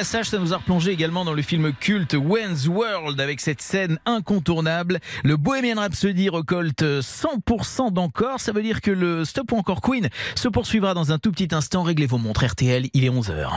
Passage, 0.00 0.30
ça 0.30 0.38
nous 0.38 0.54
a 0.54 0.56
replongé 0.56 0.92
également 0.92 1.26
dans 1.26 1.34
le 1.34 1.42
film 1.42 1.74
culte 1.74 2.14
Wayne's 2.14 2.66
World 2.66 3.20
avec 3.20 3.38
cette 3.38 3.60
scène 3.60 3.98
incontournable. 4.06 4.98
Le 5.24 5.36
Bohemian 5.36 5.76
Rhapsody 5.76 6.30
recolte 6.30 6.82
100% 6.82 7.92
d'encore. 7.92 8.40
Ça 8.40 8.52
veut 8.52 8.62
dire 8.62 8.80
que 8.80 8.90
le 8.90 9.26
Stop 9.26 9.52
ou 9.52 9.56
encore 9.58 9.82
Queen 9.82 10.08
se 10.36 10.48
poursuivra 10.48 10.94
dans 10.94 11.12
un 11.12 11.18
tout 11.18 11.30
petit 11.30 11.54
instant. 11.54 11.82
Réglez 11.82 12.06
vos 12.06 12.16
montres 12.16 12.46
RTL, 12.46 12.88
il 12.94 13.04
est 13.04 13.10
11h. 13.10 13.50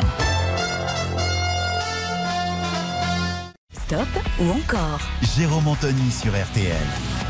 Stop 3.72 4.10
ou 4.41 4.49
encore? 4.49 4.99
Jérôme 5.38 5.70
Anthony 5.70 6.11
sur 6.11 6.34
RTL. 6.34 7.23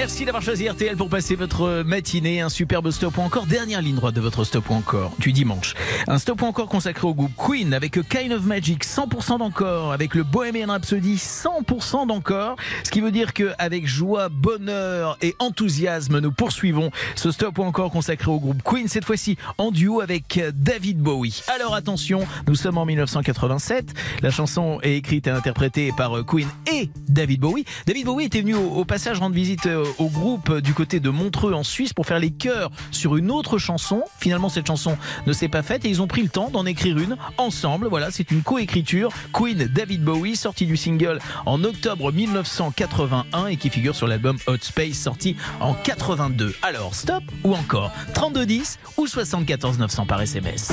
Merci 0.00 0.24
d'avoir 0.24 0.44
choisi 0.44 0.68
RTL 0.68 0.96
pour 0.96 1.08
passer 1.08 1.34
votre 1.34 1.82
matinée. 1.82 2.40
Un 2.40 2.48
superbe 2.48 2.92
stop 2.92 3.18
ou 3.18 3.20
encore. 3.20 3.46
Dernière 3.46 3.82
ligne 3.82 3.96
droite 3.96 4.14
de 4.14 4.20
votre 4.20 4.44
stop 4.44 4.70
ou 4.70 4.74
encore 4.74 5.10
du 5.18 5.32
dimanche. 5.32 5.74
Un 6.06 6.18
stop 6.18 6.40
ou 6.42 6.44
encore 6.44 6.68
consacré 6.68 7.04
au 7.08 7.14
groupe 7.14 7.32
Queen 7.36 7.74
avec 7.74 7.98
Kind 8.08 8.32
of 8.32 8.44
Magic, 8.44 8.84
100% 8.84 9.40
d'encore. 9.40 9.92
Avec 9.92 10.14
le 10.14 10.22
Bohemian 10.22 10.68
Rhapsody, 10.68 11.16
100% 11.16 12.06
d'encore. 12.06 12.54
Ce 12.84 12.92
qui 12.92 13.00
veut 13.00 13.10
dire 13.10 13.34
que 13.34 13.50
avec 13.58 13.88
joie, 13.88 14.28
bonheur 14.28 15.18
et 15.20 15.34
enthousiasme, 15.40 16.20
nous 16.20 16.30
poursuivons 16.30 16.92
ce 17.16 17.32
stop 17.32 17.58
ou 17.58 17.64
encore 17.64 17.90
consacré 17.90 18.30
au 18.30 18.38
groupe 18.38 18.62
Queen. 18.62 18.86
Cette 18.86 19.04
fois-ci 19.04 19.36
en 19.58 19.72
duo 19.72 20.00
avec 20.00 20.40
David 20.54 21.00
Bowie. 21.00 21.42
Alors 21.48 21.74
attention, 21.74 22.24
nous 22.46 22.54
sommes 22.54 22.78
en 22.78 22.86
1987. 22.86 23.94
La 24.22 24.30
chanson 24.30 24.78
est 24.84 24.94
écrite 24.94 25.26
et 25.26 25.30
interprétée 25.30 25.90
par 25.96 26.24
Queen 26.24 26.46
et 26.72 26.88
David 27.08 27.40
Bowie. 27.40 27.64
David 27.84 28.06
Bowie 28.06 28.26
était 28.26 28.42
venu 28.42 28.54
au, 28.54 28.76
au 28.76 28.84
passage 28.84 29.18
rendre 29.18 29.34
visite 29.34 29.66
euh, 29.66 29.86
au 29.98 30.08
groupe 30.08 30.58
du 30.58 30.74
côté 30.74 31.00
de 31.00 31.10
Montreux 31.10 31.52
en 31.52 31.62
Suisse 31.62 31.92
pour 31.92 32.06
faire 32.06 32.18
les 32.18 32.30
chœurs 32.30 32.70
sur 32.90 33.16
une 33.16 33.30
autre 33.30 33.58
chanson. 33.58 34.02
Finalement, 34.18 34.48
cette 34.48 34.66
chanson 34.66 34.96
ne 35.26 35.32
s'est 35.32 35.48
pas 35.48 35.62
faite 35.62 35.84
et 35.84 35.88
ils 35.88 36.02
ont 36.02 36.06
pris 36.06 36.22
le 36.22 36.28
temps 36.28 36.50
d'en 36.50 36.66
écrire 36.66 36.98
une 36.98 37.16
ensemble. 37.36 37.88
Voilà, 37.88 38.10
c'est 38.10 38.30
une 38.30 38.42
coécriture. 38.42 39.12
Queen, 39.32 39.66
David 39.66 40.02
Bowie, 40.02 40.36
sorti 40.36 40.66
du 40.66 40.76
single 40.76 41.18
en 41.46 41.62
octobre 41.64 42.12
1981 42.12 43.46
et 43.46 43.56
qui 43.56 43.70
figure 43.70 43.94
sur 43.94 44.06
l'album 44.06 44.36
Hot 44.46 44.58
Space 44.60 44.96
sorti 44.96 45.36
en 45.60 45.74
82. 45.74 46.54
Alors, 46.62 46.94
stop 46.94 47.22
ou 47.44 47.54
encore? 47.54 47.92
3210 48.14 48.78
ou 48.96 49.06
74 49.06 49.78
900 49.78 50.06
par 50.06 50.20
SMS. 50.20 50.72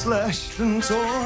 Slashed 0.00 0.58
and 0.60 0.82
torn. 0.82 1.19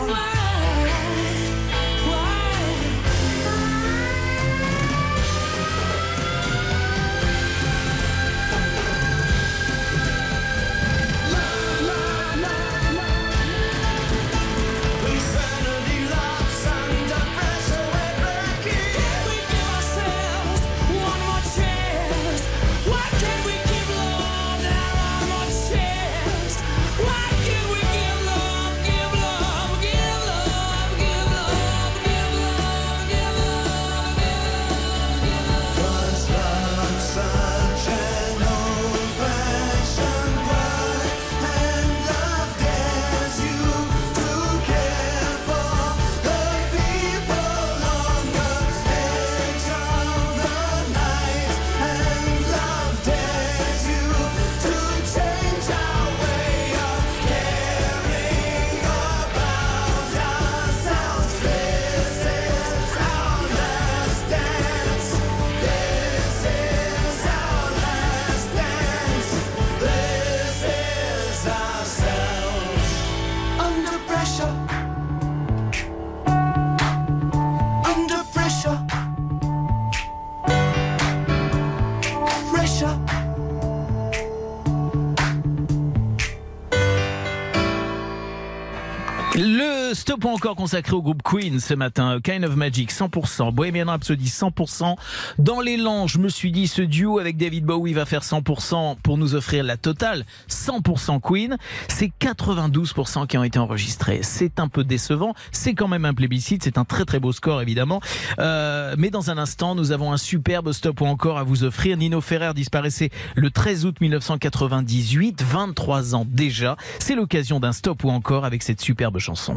Ou 90.25 90.29
encore 90.29 90.57
consacré 90.57 90.95
au 90.95 91.03
groupe 91.03 91.23
Queen 91.23 91.61
ce 91.61 91.75
matin, 91.75 92.19
Kind 92.25 92.47
of 92.47 92.57
Magic 92.57 92.91
100%, 92.91 93.53
Bohemian 93.53 93.89
Rhapsody 93.89 94.25
100%. 94.25 94.97
Dans 95.37 95.61
l'élan, 95.61 96.07
je 96.07 96.19
me 96.19 96.31
suis 96.31 96.51
dit 96.51 96.67
ce 96.67 96.81
duo 96.81 97.19
avec 97.19 97.37
David 97.37 97.67
Bowie 97.67 97.93
va 97.93 98.07
faire 98.07 98.23
100% 98.23 98.97
pour 99.03 99.19
nous 99.19 99.35
offrir 99.35 99.65
la 99.65 99.77
totale 99.77 100.25
100% 100.49 101.21
Queen. 101.21 101.59
C'est 101.89 102.11
92% 102.19 103.27
qui 103.27 103.37
ont 103.37 103.45
été 103.45 103.59
enregistrés. 103.59 104.21
C'est 104.23 104.61
un 104.61 104.69
peu 104.69 104.83
décevant. 104.83 105.35
C'est 105.53 105.75
quand 105.75 105.89
même 105.89 106.07
un 106.07 106.15
plébiscite. 106.15 106.65
C'est 106.65 106.79
un 106.79 106.87
très 106.87 107.05
très 107.05 107.21
beau 107.21 107.33
score 107.33 107.61
évidemment. 107.61 108.01
Euh, 108.39 108.95
mais 108.97 109.11
dans 109.11 109.31
un 109.31 109.37
instant, 109.37 109.75
nous 109.75 109.93
avons 109.93 110.11
un 110.11 110.17
superbe 110.17 110.73
stop 110.73 111.03
ou 111.03 111.05
encore 111.05 111.37
à 111.37 111.43
vous 111.43 111.65
offrir. 111.65 111.99
Nino 111.99 112.23
Ferrer 112.23 112.55
disparaissait 112.55 113.11
le 113.35 113.51
13 113.51 113.85
août 113.85 114.01
1998, 114.01 115.43
23 115.43 116.15
ans 116.15 116.27
déjà. 116.27 116.79
C'est 116.99 117.15
l'occasion 117.15 117.61
d'un 117.61 117.73
stop 117.73 118.05
ou 118.05 118.09
encore 118.09 118.47
avec 118.47 118.63
cette 118.63 118.81
superbe 118.81 119.19
chanson. 119.19 119.57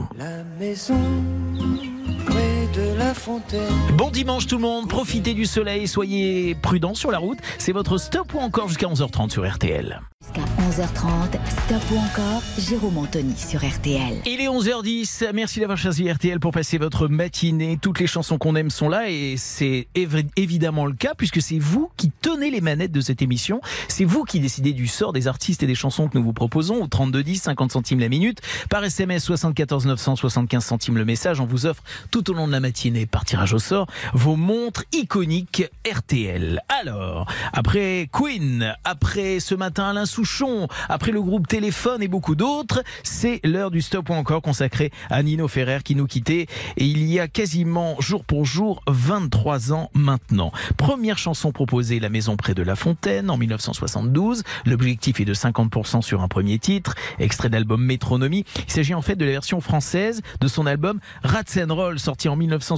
Maison 0.59 0.95
près 2.25 2.43
de 2.43 2.46
la 3.07 3.13
fontaine. 3.13 3.61
Bon 3.95 4.09
dimanche 4.11 4.47
tout 4.47 4.57
le 4.57 4.63
monde, 4.63 4.89
profitez 4.89 5.33
du 5.33 5.45
soleil, 5.45 5.87
soyez 5.87 6.55
prudents 6.55 6.93
sur 6.93 7.09
la 7.09 7.19
route. 7.19 7.37
C'est 7.57 7.71
votre 7.71 7.97
stop 7.97 8.33
ou 8.33 8.39
encore 8.39 8.67
jusqu'à 8.67 8.87
11h30 8.87 9.29
sur 9.29 9.49
RTL. 9.49 10.01
Jusqu'à 10.21 10.41
11h30, 10.41 11.39
stop 11.65 11.81
ou 11.93 11.97
encore, 11.99 12.41
Jérôme 12.57 12.97
Anthony 12.97 13.33
sur 13.37 13.61
RTL. 13.65 14.17
Il 14.25 14.41
est 14.41 14.47
11h10, 14.49 15.31
merci 15.33 15.61
d'avoir 15.61 15.77
choisi 15.77 16.11
RTL 16.11 16.41
pour 16.41 16.51
passer 16.51 16.77
votre 16.77 17.07
matinée. 17.07 17.79
Toutes 17.81 17.99
les 18.01 18.07
chansons 18.07 18.37
qu'on 18.37 18.57
aime 18.57 18.69
sont 18.69 18.89
là 18.89 19.09
et 19.09 19.35
c'est 19.37 19.87
évi- 19.95 20.27
évidemment 20.35 20.85
le 20.85 20.93
cas 20.95 21.13
puisque 21.15 21.41
c'est 21.41 21.59
vous 21.59 21.89
qui 21.95 22.11
tenez 22.21 22.51
les 22.51 22.59
manettes 22.59 22.91
de 22.91 22.99
cette 22.99 23.21
émission. 23.21 23.61
C'est 23.87 24.03
vous 24.05 24.25
qui 24.25 24.41
décidez 24.41 24.73
du 24.73 24.87
sort 24.87 25.13
des 25.13 25.29
artistes 25.29 25.63
et 25.63 25.67
des 25.67 25.75
chansons 25.75 26.09
que 26.09 26.17
nous 26.17 26.23
vous 26.25 26.33
proposons 26.33 26.83
au 26.83 26.87
3210, 26.87 27.43
50 27.43 27.71
centimes 27.71 27.99
la 28.01 28.09
minute. 28.09 28.41
Par 28.69 28.83
SMS 28.83 29.23
74 29.23 29.85
975 29.85 30.65
centimes 30.65 30.97
le 30.97 31.05
message. 31.05 31.39
On 31.39 31.45
vous 31.45 31.65
offre 31.67 31.83
tout 32.11 32.29
au 32.29 32.33
long 32.33 32.47
de 32.47 32.51
la 32.51 32.59
matinée 32.59 32.96
par 33.05 33.25
tirage 33.25 33.53
au 33.53 33.59
sort 33.59 33.87
vos 34.13 34.35
montres 34.35 34.83
iconiques 34.93 35.63
RTL. 35.89 36.61
Alors, 36.69 37.27
après 37.53 38.09
Queen, 38.11 38.75
après 38.83 39.39
ce 39.39 39.55
matin 39.55 39.89
Alain 39.89 40.05
Souchon, 40.05 40.67
après 40.89 41.11
le 41.11 41.21
groupe 41.21 41.47
Téléphone 41.47 42.01
et 42.01 42.07
beaucoup 42.07 42.35
d'autres, 42.35 42.83
c'est 43.03 43.39
l'heure 43.43 43.71
du 43.71 43.81
stop 43.81 44.09
ou 44.09 44.13
encore 44.13 44.41
consacré 44.41 44.91
à 45.09 45.21
Nino 45.23 45.47
Ferrer 45.47 45.79
qui 45.83 45.95
nous 45.95 46.07
quittait 46.07 46.47
et 46.77 46.85
il 46.85 47.03
y 47.03 47.19
a 47.19 47.27
quasiment 47.27 47.99
jour 47.99 48.23
pour 48.23 48.45
jour 48.45 48.81
23 48.87 49.73
ans 49.73 49.89
maintenant. 49.93 50.51
Première 50.77 51.17
chanson 51.17 51.51
proposée, 51.51 51.99
La 51.99 52.09
Maison 52.09 52.37
près 52.37 52.53
de 52.53 52.63
la 52.63 52.75
Fontaine 52.75 53.29
en 53.29 53.37
1972. 53.37 54.43
L'objectif 54.65 55.19
est 55.19 55.25
de 55.25 55.33
50% 55.33 56.01
sur 56.01 56.21
un 56.21 56.27
premier 56.27 56.59
titre, 56.59 56.95
extrait 57.19 57.49
d'album 57.49 57.83
Métronomie. 57.83 58.45
Il 58.67 58.71
s'agit 58.71 58.93
en 58.93 59.01
fait 59.01 59.15
de 59.15 59.25
la 59.25 59.31
version 59.31 59.61
française 59.61 60.21
de 60.39 60.47
son 60.47 60.65
album 60.65 60.99
Rats 61.23 61.43
and 61.57 61.73
Roll 61.73 61.99
sorti 61.99 62.29
en 62.29 62.35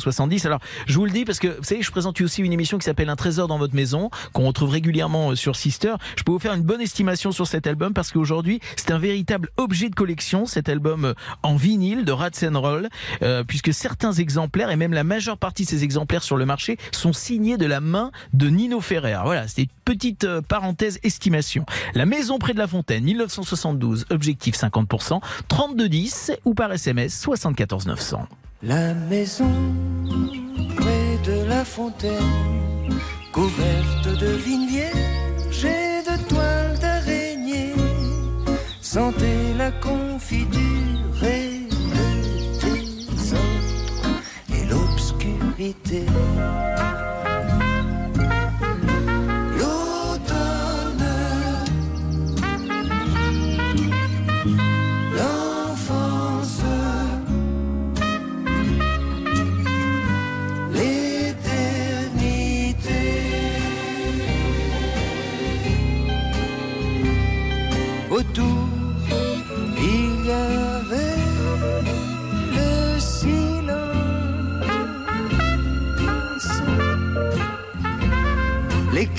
1970. 0.09 0.45
Alors, 0.45 0.59
je 0.87 0.95
vous 0.95 1.05
le 1.05 1.11
dis 1.11 1.25
parce 1.25 1.39
que 1.39 1.47
vous 1.47 1.63
savez, 1.63 1.81
je 1.81 1.91
présente 1.91 2.19
aussi 2.21 2.41
une 2.41 2.53
émission 2.53 2.77
qui 2.77 2.85
s'appelle 2.85 3.09
Un 3.09 3.15
trésor 3.15 3.47
dans 3.47 3.57
votre 3.57 3.75
maison 3.75 4.09
qu'on 4.33 4.45
retrouve 4.45 4.69
régulièrement 4.69 5.31
euh, 5.31 5.35
sur 5.35 5.55
Sister. 5.55 5.93
Je 6.15 6.23
peux 6.23 6.31
vous 6.31 6.39
faire 6.39 6.53
une 6.53 6.63
bonne 6.63 6.81
estimation 6.81 7.31
sur 7.31 7.47
cet 7.47 7.67
album 7.67 7.93
parce 7.93 8.11
qu'aujourd'hui, 8.11 8.59
c'est 8.75 8.91
un 8.91 8.97
véritable 8.97 9.49
objet 9.57 9.89
de 9.89 9.95
collection 9.95 10.45
cet 10.45 10.69
album 10.69 11.05
euh, 11.05 11.13
en 11.43 11.55
vinyle 11.55 12.05
de 12.05 12.11
Rats 12.11 12.29
Roll 12.53 12.89
euh, 13.21 13.43
puisque 13.43 13.73
certains 13.73 14.13
exemplaires 14.13 14.71
et 14.71 14.75
même 14.75 14.93
la 14.93 15.03
majeure 15.03 15.37
partie 15.37 15.63
de 15.63 15.69
ces 15.69 15.83
exemplaires 15.83 16.23
sur 16.23 16.37
le 16.37 16.45
marché 16.45 16.77
sont 16.91 17.13
signés 17.13 17.57
de 17.57 17.65
la 17.65 17.81
main 17.81 18.11
de 18.33 18.49
Nino 18.49 18.81
Ferrer. 18.81 19.17
Voilà, 19.23 19.47
c'était 19.47 19.63
une 19.63 19.69
petite 19.85 20.27
parenthèse 20.41 20.99
estimation. 21.03 21.65
La 21.93 22.05
maison 22.05 22.39
près 22.39 22.53
de 22.53 22.59
la 22.59 22.67
fontaine 22.67 23.03
1972, 23.03 24.05
objectif 24.09 24.55
50%, 24.55 25.21
3210 25.47 26.31
ou 26.45 26.53
par 26.53 26.71
SMS 26.71 27.19
74 27.19 27.87
900. 27.87 28.27
La 28.61 28.93
maison 28.93 29.49
près 30.75 31.17
de 31.23 31.47
la 31.47 31.63
fontaine, 31.63 32.99
couverte 33.31 34.19
de 34.19 34.27
vignes 34.35 34.67
vierges 34.67 35.63
et 35.63 36.03
de 36.03 36.27
toiles 36.27 36.77
d'araignée, 36.81 37.73
sentez 38.81 39.53
la 39.57 39.71
confiture 39.71 41.23
et 41.23 41.69
le 41.71 43.09
désordre 43.15 44.19
et 44.53 44.65
l'obscurité. 44.65 46.05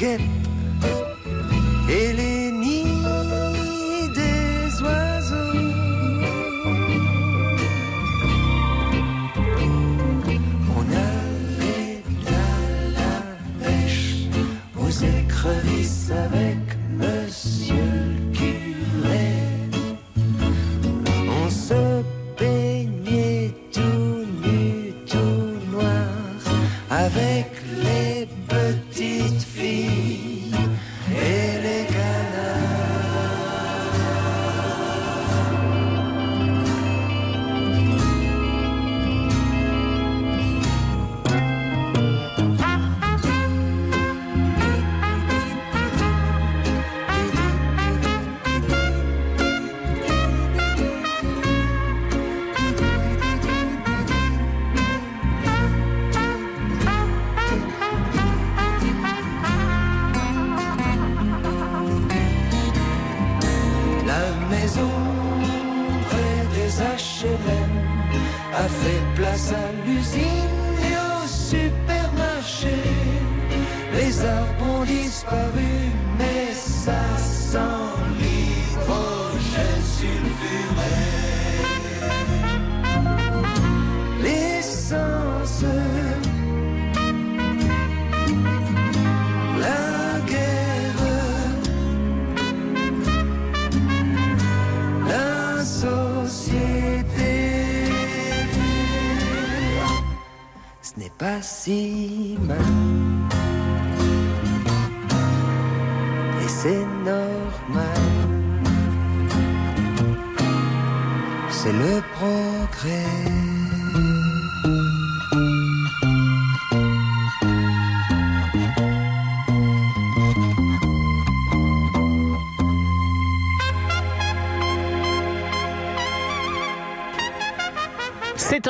Les 0.01 0.40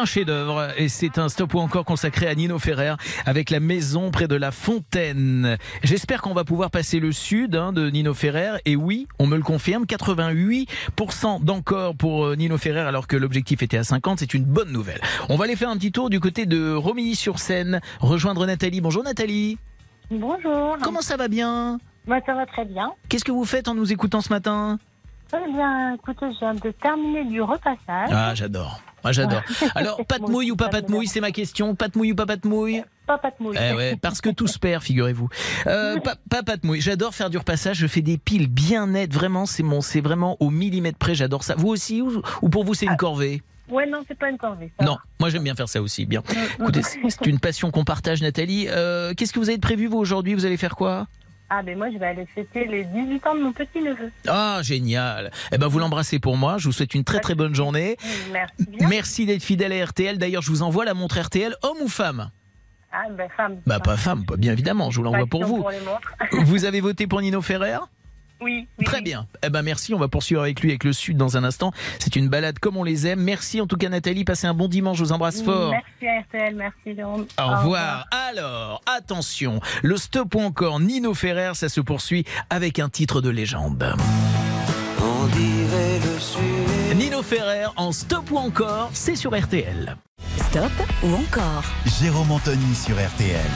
un 0.00 0.06
chef-d'œuvre 0.06 0.72
et 0.78 0.88
c'est 0.88 1.18
un 1.18 1.28
stop 1.28 1.52
ou 1.52 1.58
encore 1.58 1.84
consacré 1.84 2.26
à 2.26 2.34
Nino 2.34 2.58
Ferrer 2.58 2.94
avec 3.26 3.50
la 3.50 3.60
maison 3.60 4.10
près 4.10 4.28
de 4.28 4.34
la 4.34 4.50
fontaine. 4.50 5.58
J'espère 5.82 6.22
qu'on 6.22 6.32
va 6.32 6.44
pouvoir 6.44 6.70
passer 6.70 7.00
le 7.00 7.12
sud 7.12 7.54
hein, 7.54 7.74
de 7.74 7.90
Nino 7.90 8.14
Ferrer 8.14 8.52
et 8.64 8.76
oui, 8.76 9.08
on 9.18 9.26
me 9.26 9.36
le 9.36 9.42
confirme, 9.42 9.84
88% 9.84 11.44
d'encore 11.44 11.94
pour 11.96 12.24
euh, 12.24 12.34
Nino 12.34 12.56
Ferrer 12.56 12.80
alors 12.80 13.06
que 13.06 13.16
l'objectif 13.16 13.62
était 13.62 13.76
à 13.76 13.84
50, 13.84 14.20
c'est 14.20 14.32
une 14.32 14.44
bonne 14.44 14.72
nouvelle. 14.72 15.02
On 15.28 15.36
va 15.36 15.44
aller 15.44 15.56
faire 15.56 15.68
un 15.68 15.76
petit 15.76 15.92
tour 15.92 16.08
du 16.08 16.18
côté 16.18 16.46
de 16.46 16.72
Romilly-sur-Seine, 16.72 17.82
rejoindre 18.00 18.46
Nathalie. 18.46 18.80
Bonjour 18.80 19.02
Nathalie. 19.02 19.58
Bonjour. 20.10 20.78
Comment 20.82 21.02
ça 21.02 21.18
va 21.18 21.28
bien? 21.28 21.78
Moi, 22.06 22.20
ça 22.24 22.32
va 22.34 22.46
très 22.46 22.64
bien. 22.64 22.90
Qu'est-ce 23.10 23.24
que 23.24 23.32
vous 23.32 23.44
faites 23.44 23.68
en 23.68 23.74
nous 23.74 23.92
écoutant 23.92 24.22
ce 24.22 24.30
matin? 24.30 24.78
Eh 25.32 25.52
bien, 25.52 25.94
écoutez, 25.94 26.26
je 26.32 26.38
viens 26.38 26.54
de 26.54 26.70
terminer 26.70 27.24
du 27.26 27.42
repassage. 27.42 28.08
Ah, 28.10 28.34
j'adore. 28.34 28.80
Moi, 29.02 29.12
j'adore. 29.12 29.42
Alors, 29.74 30.04
pas 30.06 30.18
de 30.18 30.24
mouille 30.24 30.50
ou 30.50 30.56
pas 30.56 30.68
de 30.68 30.90
mouille, 30.90 31.06
c'est 31.06 31.20
ma 31.20 31.30
question. 31.32 31.74
Pas 31.74 31.88
de 31.88 31.96
mouille 31.96 32.12
ou 32.12 32.14
pas 32.14 32.26
de 32.36 32.46
mouille 32.46 32.82
Pas 33.06 33.18
pas 33.18 33.30
de 33.30 33.42
mouille. 33.42 33.56
Eh 33.60 33.74
ouais, 33.74 33.96
parce 34.00 34.20
que 34.20 34.30
tout 34.30 34.46
se 34.46 34.58
perd, 34.58 34.82
figurez-vous. 34.82 35.28
Euh, 35.66 35.98
pas, 36.30 36.42
pas, 36.42 36.56
de 36.56 36.66
mouille. 36.66 36.80
J'adore 36.80 37.14
faire 37.14 37.30
du 37.30 37.38
repassage. 37.38 37.78
Je 37.78 37.86
fais 37.86 38.02
des 38.02 38.18
piles 38.18 38.48
bien 38.48 38.88
nettes. 38.88 39.14
Vraiment, 39.14 39.46
c'est 39.46 39.62
mon, 39.62 39.80
c'est 39.80 40.00
vraiment 40.00 40.36
au 40.40 40.50
millimètre 40.50 40.98
près. 40.98 41.14
J'adore 41.14 41.44
ça. 41.44 41.54
Vous 41.56 41.68
aussi, 41.68 42.02
ou, 42.02 42.22
ou 42.42 42.48
pour 42.48 42.64
vous, 42.64 42.74
c'est 42.74 42.86
une 42.86 42.96
corvée? 42.96 43.42
Ouais, 43.70 43.86
non, 43.86 44.00
c'est 44.06 44.18
pas 44.18 44.28
une 44.28 44.38
corvée. 44.38 44.72
ça 44.78 44.84
Non, 44.84 44.98
moi 45.20 45.30
j'aime 45.30 45.44
bien 45.44 45.54
faire 45.54 45.68
ça 45.68 45.80
aussi. 45.80 46.04
Bien. 46.04 46.22
Écoutez, 46.58 46.82
c'est 46.82 47.26
une 47.26 47.38
passion 47.38 47.70
qu'on 47.70 47.84
partage, 47.84 48.20
Nathalie. 48.20 48.66
Euh, 48.68 49.14
Qu'est-ce 49.16 49.32
que 49.32 49.38
vous 49.38 49.48
avez 49.48 49.58
prévu 49.58 49.86
vous 49.86 49.98
aujourd'hui? 49.98 50.34
Vous 50.34 50.44
allez 50.44 50.56
faire 50.56 50.74
quoi? 50.76 51.06
Ah, 51.52 51.62
ben 51.62 51.76
moi, 51.76 51.90
je 51.90 51.98
vais 51.98 52.06
aller 52.06 52.26
fêter 52.26 52.64
les 52.64 52.84
18 52.84 53.26
ans 53.26 53.34
de 53.34 53.40
mon 53.40 53.52
petit-neveu. 53.52 54.12
Ah, 54.28 54.60
génial. 54.62 55.32
Eh 55.50 55.58
ben, 55.58 55.66
vous 55.66 55.80
l'embrassez 55.80 56.20
pour 56.20 56.36
moi. 56.36 56.58
Je 56.58 56.66
vous 56.66 56.72
souhaite 56.72 56.94
une 56.94 57.02
très 57.02 57.18
très 57.18 57.34
bonne 57.34 57.56
journée. 57.56 57.96
Merci 58.32 58.66
bien. 58.68 58.88
Merci 58.88 59.26
d'être 59.26 59.42
fidèle 59.42 59.72
à 59.72 59.84
RTL. 59.84 60.16
D'ailleurs, 60.16 60.42
je 60.42 60.50
vous 60.50 60.62
envoie 60.62 60.84
la 60.84 60.94
montre 60.94 61.18
RTL, 61.20 61.56
homme 61.62 61.78
ou 61.82 61.88
femme? 61.88 62.30
Ah, 62.92 63.02
ben 63.10 63.28
femme. 63.36 63.56
Bah, 63.66 63.80
pas 63.80 63.96
femme, 63.96 64.24
pas 64.24 64.36
bien 64.36 64.52
évidemment. 64.52 64.90
Je 64.92 64.98
vous 64.98 65.02
l'envoie 65.02 65.26
pour 65.26 65.44
vous. 65.44 65.64
Pour. 66.30 66.42
Vous 66.44 66.64
avez 66.64 66.80
voté 66.80 67.08
pour 67.08 67.20
Nino 67.20 67.42
Ferrer? 67.42 67.78
Oui, 68.40 68.66
oui. 68.78 68.84
Très 68.84 69.02
bien. 69.02 69.26
Eh 69.44 69.50
ben 69.50 69.62
merci, 69.62 69.94
on 69.94 69.98
va 69.98 70.08
poursuivre 70.08 70.42
avec 70.42 70.60
lui 70.60 70.70
avec 70.70 70.84
le 70.84 70.92
Sud 70.92 71.16
dans 71.16 71.36
un 71.36 71.44
instant. 71.44 71.72
C'est 71.98 72.16
une 72.16 72.28
balade 72.28 72.58
comme 72.58 72.76
on 72.76 72.84
les 72.84 73.06
aime. 73.06 73.20
Merci 73.20 73.60
en 73.60 73.66
tout 73.66 73.76
cas 73.76 73.88
Nathalie, 73.88 74.24
passez 74.24 74.46
un 74.46 74.54
bon 74.54 74.68
dimanche, 74.68 74.98
je 74.98 75.04
vous 75.04 75.12
embrasse 75.12 75.42
fort. 75.42 75.70
Merci 75.72 76.06
à 76.06 76.20
RTL, 76.22 76.56
merci 76.56 76.96
Jérôme. 76.96 77.26
Au 77.38 77.56
revoir. 77.56 78.06
Alors, 78.10 78.80
attention, 78.86 79.60
le 79.82 79.96
stop 79.96 80.34
ou 80.34 80.40
encore 80.40 80.80
Nino 80.80 81.14
Ferrer, 81.14 81.54
ça 81.54 81.68
se 81.68 81.80
poursuit 81.80 82.24
avec 82.48 82.78
un 82.78 82.88
titre 82.88 83.20
de 83.20 83.30
légende. 83.30 83.94
On 85.02 85.26
dirait 85.26 85.98
le 85.98 86.18
sud. 86.18 86.96
Nino 86.96 87.22
Ferrer 87.22 87.66
en 87.76 87.92
stop 87.92 88.30
ou 88.30 88.38
encore, 88.38 88.90
c'est 88.92 89.16
sur 89.16 89.38
RTL. 89.38 89.96
Stop 90.36 90.72
ou 91.02 91.14
encore 91.14 91.64
Jérôme 92.00 92.30
Anthony 92.32 92.74
sur 92.74 92.94
RTL. 92.94 93.50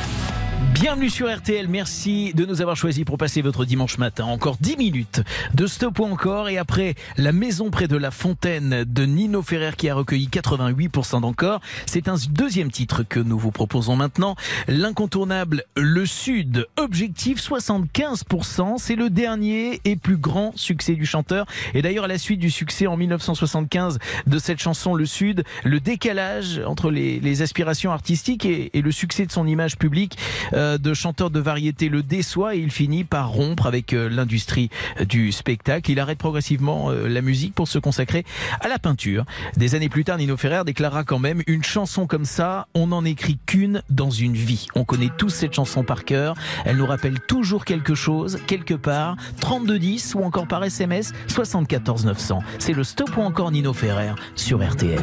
Bienvenue 0.84 1.08
sur 1.08 1.34
RTL, 1.34 1.66
merci 1.66 2.34
de 2.34 2.44
nous 2.44 2.60
avoir 2.60 2.76
choisis 2.76 3.04
pour 3.04 3.16
passer 3.16 3.40
votre 3.40 3.64
dimanche 3.64 3.96
matin. 3.96 4.24
Encore 4.26 4.58
10 4.60 4.76
minutes 4.76 5.22
de 5.54 5.66
stop 5.66 5.98
ou 5.98 6.04
encore 6.04 6.50
et 6.50 6.58
après 6.58 6.94
la 7.16 7.32
maison 7.32 7.70
près 7.70 7.88
de 7.88 7.96
la 7.96 8.10
fontaine 8.10 8.84
de 8.84 9.04
Nino 9.06 9.40
Ferrer 9.40 9.70
qui 9.78 9.88
a 9.88 9.94
recueilli 9.94 10.28
88% 10.28 11.22
d'encore. 11.22 11.60
C'est 11.86 12.06
un 12.06 12.16
deuxième 12.28 12.70
titre 12.70 13.02
que 13.02 13.18
nous 13.18 13.38
vous 13.38 13.50
proposons 13.50 13.96
maintenant. 13.96 14.36
L'incontournable 14.68 15.64
Le 15.74 16.04
Sud, 16.04 16.66
objectif 16.76 17.40
75%. 17.40 18.74
C'est 18.76 18.96
le 18.96 19.08
dernier 19.08 19.80
et 19.86 19.96
plus 19.96 20.18
grand 20.18 20.52
succès 20.54 20.96
du 20.96 21.06
chanteur. 21.06 21.46
Et 21.72 21.80
d'ailleurs 21.80 22.04
à 22.04 22.08
la 22.08 22.18
suite 22.18 22.40
du 22.40 22.50
succès 22.50 22.86
en 22.86 22.98
1975 22.98 23.98
de 24.26 24.38
cette 24.38 24.60
chanson 24.60 24.94
Le 24.94 25.06
Sud, 25.06 25.44
le 25.64 25.80
décalage 25.80 26.60
entre 26.66 26.90
les, 26.90 27.42
aspirations 27.42 27.90
artistiques 27.90 28.44
et, 28.44 28.70
le 28.74 28.92
succès 28.92 29.24
de 29.24 29.32
son 29.32 29.46
image 29.46 29.78
publique 29.78 30.18
de 30.52 30.94
chanteur 30.94 31.30
de 31.30 31.40
variété 31.40 31.88
le 31.88 32.02
déçoit 32.02 32.54
et 32.54 32.58
il 32.58 32.70
finit 32.70 33.04
par 33.04 33.30
rompre 33.30 33.66
avec 33.66 33.92
euh, 33.92 34.08
l'industrie 34.08 34.70
du 35.06 35.32
spectacle. 35.32 35.90
Il 35.90 36.00
arrête 36.00 36.18
progressivement 36.18 36.90
euh, 36.90 37.08
la 37.08 37.20
musique 37.20 37.54
pour 37.54 37.68
se 37.68 37.78
consacrer 37.78 38.24
à 38.60 38.68
la 38.68 38.78
peinture. 38.78 39.24
Des 39.56 39.74
années 39.74 39.88
plus 39.88 40.04
tard, 40.04 40.18
Nino 40.18 40.36
Ferrer 40.36 40.64
déclara 40.64 41.04
quand 41.04 41.18
même 41.18 41.42
une 41.46 41.64
chanson 41.64 42.06
comme 42.06 42.24
ça, 42.24 42.66
on 42.74 42.88
n'en 42.88 43.04
écrit 43.04 43.38
qu'une 43.46 43.82
dans 43.90 44.10
une 44.10 44.34
vie. 44.34 44.66
On 44.74 44.84
connaît 44.84 45.10
tous 45.16 45.30
cette 45.30 45.54
chanson 45.54 45.84
par 45.84 46.04
cœur. 46.04 46.34
Elle 46.64 46.76
nous 46.76 46.86
rappelle 46.86 47.20
toujours 47.20 47.64
quelque 47.64 47.94
chose, 47.94 48.38
quelque 48.46 48.74
part. 48.74 49.16
3210 49.40 50.14
ou 50.14 50.22
encore 50.22 50.46
par 50.46 50.62
SMS 50.64 51.12
74 51.28 52.04
900. 52.06 52.40
C'est 52.58 52.72
le 52.72 52.84
stop 52.84 53.16
ou 53.16 53.22
encore 53.22 53.50
Nino 53.50 53.72
Ferrer 53.72 54.14
sur 54.34 54.66
RTL. 54.66 55.02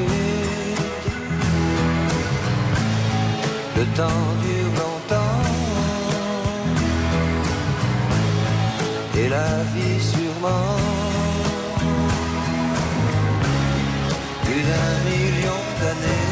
Le 3.81 3.87
temps 3.97 4.27
dure 4.43 4.73
longtemps. 4.83 5.41
Et 9.17 9.27
la 9.27 9.53
vie 9.73 9.99
sûrement. 9.99 10.77
Plus 14.43 14.63
d'un 14.69 14.93
million 15.09 15.61
d'années. 15.81 16.29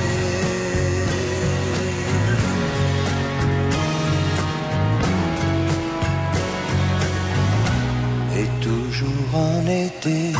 Et 8.40 8.48
toujours 8.62 9.30
en 9.34 9.66
été. 9.66 10.39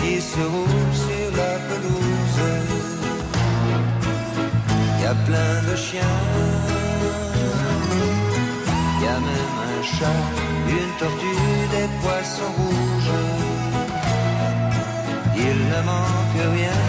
Qui 0.00 0.20
se 0.20 0.40
roulent 0.40 0.96
sur 1.04 1.28
la 1.36 1.54
pelouse. 1.68 2.42
Y 5.02 5.06
a 5.06 5.14
plein 5.26 5.56
de 5.68 5.76
chiens. 5.76 6.18
Y 9.02 9.06
a 9.06 9.18
même 9.28 9.58
un 9.70 9.82
chat, 9.94 10.22
une 10.68 10.92
tortue, 10.98 11.60
des 11.74 11.88
poissons 12.02 12.52
rouges. 12.58 13.18
Il 15.36 15.58
ne 15.72 15.80
manque 15.90 16.42
rien. 16.56 16.80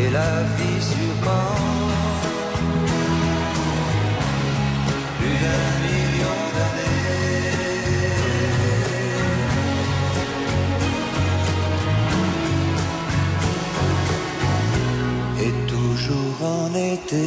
et 0.00 0.10
la 0.10 0.42
vie 0.56 0.80
surprend. 0.80 1.54
Plus 5.18 5.36
d'un 5.44 5.70
million 5.86 6.40
d'années. 6.56 6.98
Et 15.44 15.54
toujours 15.72 16.38
en 16.42 16.68
été. 16.74 17.26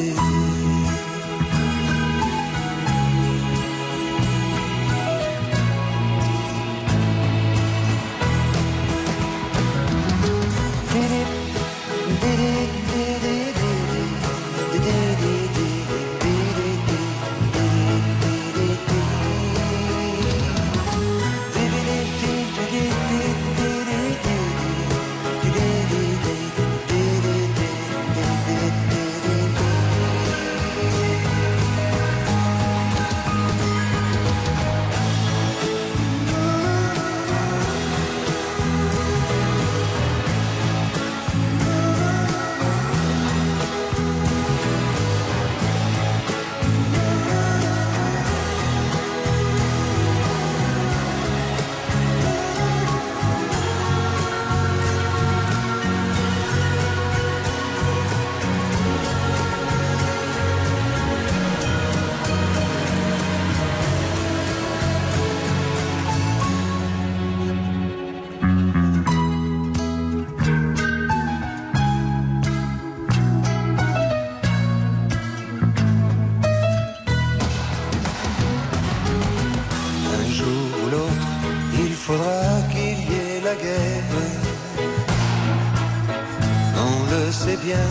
Le 87.11 87.31
sait 87.31 87.57
bien. 87.57 87.87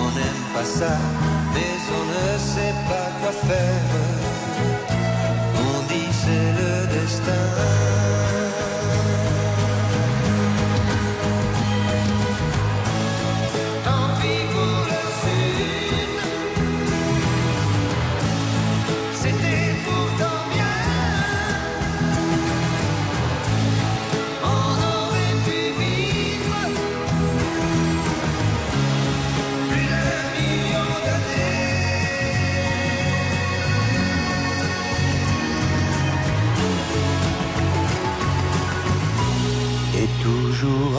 On 0.00 0.06
n'aime 0.16 0.44
pas 0.54 0.64
ça, 0.64 0.96
mais 1.54 1.72
on 1.98 2.04
ne 2.14 2.38
sait 2.38 2.76
pas 2.88 3.08
quoi 3.20 3.32
faire. 3.48 3.90
On 5.66 5.76
dit 5.90 6.10
c'est 6.22 6.50
le 6.60 6.72
destin. 6.98 8.19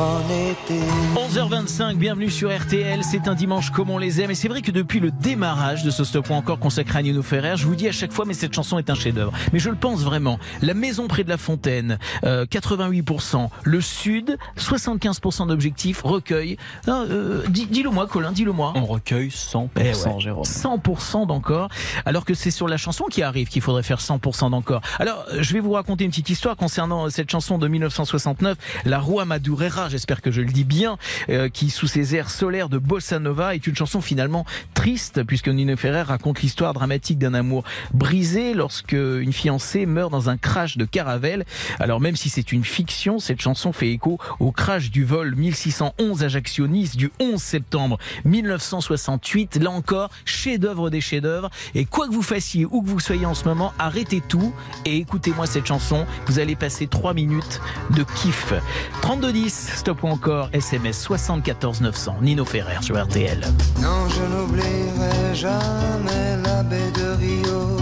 Toujours 0.02 0.16
en 0.16 0.22
été. 0.30 0.61
11h25, 0.72 1.96
bienvenue 1.96 2.30
sur 2.30 2.56
RTL. 2.56 3.04
C'est 3.04 3.28
un 3.28 3.36
dimanche 3.36 3.72
comme 3.72 3.90
on 3.90 3.98
les 3.98 4.22
aime. 4.22 4.32
Et 4.32 4.36
c'est 4.36 4.48
vrai 4.48 4.62
que 4.62 4.72
depuis 4.72 5.00
le 5.02 5.12
démarrage 5.12 5.84
de 5.84 5.90
ce 5.90 6.04
stop 6.04 6.30
ou 6.30 6.34
encore 6.34 6.60
consacré 6.60 7.00
à 7.00 7.02
Nino 7.02 7.22
Ferrer, 7.22 7.58
je 7.58 7.66
vous 7.66 7.76
dis 7.76 7.88
à 7.88 7.92
chaque 7.92 8.14
fois, 8.14 8.24
mais 8.26 8.34
cette 8.34 8.54
chanson 8.54 8.78
est 8.80 8.90
un 8.90 8.96
chef-d'œuvre. 8.96 9.34
Mais 9.52 9.60
je 9.60 9.70
le 9.70 9.76
pense 9.76 10.02
vraiment. 10.02 10.40
La 10.62 10.74
maison 10.74 11.08
près 11.08 11.24
de 11.26 11.30
la 11.30 11.38
fontaine, 11.38 12.00
euh, 12.24 12.46
88%. 12.46 13.50
Le 13.64 13.82
Sud, 13.82 14.38
75% 14.58 15.48
d'objectifs. 15.48 16.02
Recueil. 16.04 16.58
Non, 16.88 17.06
euh, 17.10 17.44
dis- 17.50 17.66
dis-le 17.68 17.90
moi, 17.90 18.08
Colin, 18.08 18.32
dis-le 18.32 18.54
moi. 18.54 18.72
On 18.76 18.86
recueille 18.86 19.30
100%, 19.32 19.70
Eh 19.78 19.82
ouais. 20.16 20.20
Jérôme. 20.20 20.46
100% 20.46 21.26
d'encore, 21.28 21.68
alors 22.06 22.24
que 22.26 22.34
c'est 22.34 22.52
sur 22.52 22.68
la 22.70 22.78
chanson 22.78 23.06
qui 23.12 23.24
arrive 23.24 23.48
qu'il 23.50 23.62
faudrait 23.62 23.84
faire 23.84 24.00
100% 24.00 24.50
d'encore. 24.52 24.82
Alors, 25.00 25.26
euh, 25.34 25.40
je 25.42 25.54
vais 25.54 25.60
vous 25.60 25.72
raconter 25.74 26.06
une 26.06 26.12
petite 26.12 26.30
histoire 26.30 26.56
concernant 26.56 27.10
cette 27.10 27.30
chanson 27.30 27.58
de 27.58 27.68
1969, 27.68 28.58
La 28.86 29.00
Rua 29.00 29.26
Madureira, 29.26 29.90
j'espère 29.90 30.22
que 30.22 30.32
je 30.32 30.42
le 30.42 30.48
dis 30.52 30.61
bien, 30.64 30.98
euh, 31.30 31.50
qui 31.50 31.70
sous 31.70 31.88
ses 31.88 32.16
airs 32.16 32.30
solaires 32.30 32.70
de 32.70 32.78
bossa 32.78 33.20
nova 33.20 33.56
est 33.56 33.68
une 33.68 33.76
chanson 33.76 34.02
finalement 34.02 34.46
triste, 34.74 35.24
puisque 35.24 35.48
Nino 35.48 35.76
Ferrer 35.76 36.02
raconte 36.02 36.42
l'histoire 36.42 36.74
dramatique 36.74 37.18
d'un 37.18 37.34
amour 37.34 37.64
brisé 37.94 38.54
lorsque 38.54 38.94
une 38.94 39.34
fiancée 39.34 39.86
meurt 39.86 40.12
dans 40.12 40.30
un 40.30 40.38
crash 40.38 40.78
de 40.78 40.86
caravelle. 40.86 41.46
Alors 41.80 42.00
même 42.00 42.16
si 42.16 42.30
c'est 42.30 42.52
une 42.52 42.64
fiction, 42.64 43.20
cette 43.20 43.42
chanson 43.42 43.74
fait 43.74 43.92
écho 43.92 44.20
au 44.40 44.52
crash 44.52 44.92
du 44.92 45.04
vol 45.04 45.36
1611 45.36 46.24
Ajaccio-Nice 46.24 46.96
du 46.96 47.12
11 47.20 47.42
septembre 47.42 47.98
1968. 48.26 49.58
Là 49.58 49.72
encore, 49.72 50.10
chef-d'œuvre 50.26 50.90
des 50.90 51.02
chefs-d'œuvre. 51.02 51.50
Et 51.76 51.86
quoi 51.86 52.08
que 52.08 52.14
vous 52.14 52.22
fassiez, 52.22 52.66
où 52.66 52.82
que 52.82 52.90
vous 52.90 53.00
soyez 53.00 53.26
en 53.26 53.34
ce 53.34 53.46
moment, 53.46 53.74
arrêtez 53.80 54.22
tout 54.22 54.54
et 54.86 54.98
écoutez-moi 54.98 55.48
cette 55.48 55.66
chanson. 55.66 56.06
Vous 56.28 56.40
allez 56.40 56.56
passer 56.56 56.88
3 56.88 57.14
minutes 57.14 57.62
de 57.92 58.04
kiff. 58.04 58.54
3210, 59.02 59.74
stop 59.76 60.04
ou 60.04 60.08
encore, 60.08 60.50
SMS 60.54 61.00
74 61.00 61.82
900. 61.82 62.16
Nino 62.22 62.46
Ferrer 62.46 62.82
sur 62.82 63.02
RTL. 63.02 63.40
Non, 63.82 64.08
je 64.10 64.22
n'oublierai 64.22 65.34
jamais 65.34 66.38
la 66.44 66.64
baie 66.64 66.92
de 66.92 67.16
Rio, 67.18 67.78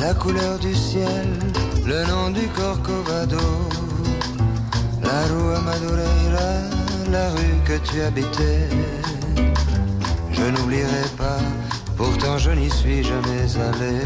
la 0.00 0.14
couleur 0.14 0.58
du 0.58 0.74
ciel, 0.74 1.28
le 1.86 2.04
nom 2.06 2.30
du 2.30 2.46
Corcovado, 2.48 3.36
la 5.02 5.26
rue 5.26 5.62
Madureira, 5.64 6.52
la 7.10 7.30
rue 7.30 7.56
que 7.66 7.76
tu 7.88 8.00
habitais. 8.00 8.68
Je 10.32 10.42
n'oublierai 10.42 11.08
pas, 11.18 11.40
pourtant 11.96 12.38
je 12.38 12.50
n'y 12.52 12.70
suis 12.70 13.02
jamais 13.02 13.44
allé. 13.68 14.00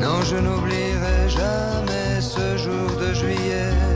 Non, 0.00 0.22
je 0.22 0.36
n'oublierai 0.36 1.28
jamais 1.28 2.20
ce 2.20 2.56
jour 2.56 2.90
de 3.00 3.12
juillet 3.14 3.91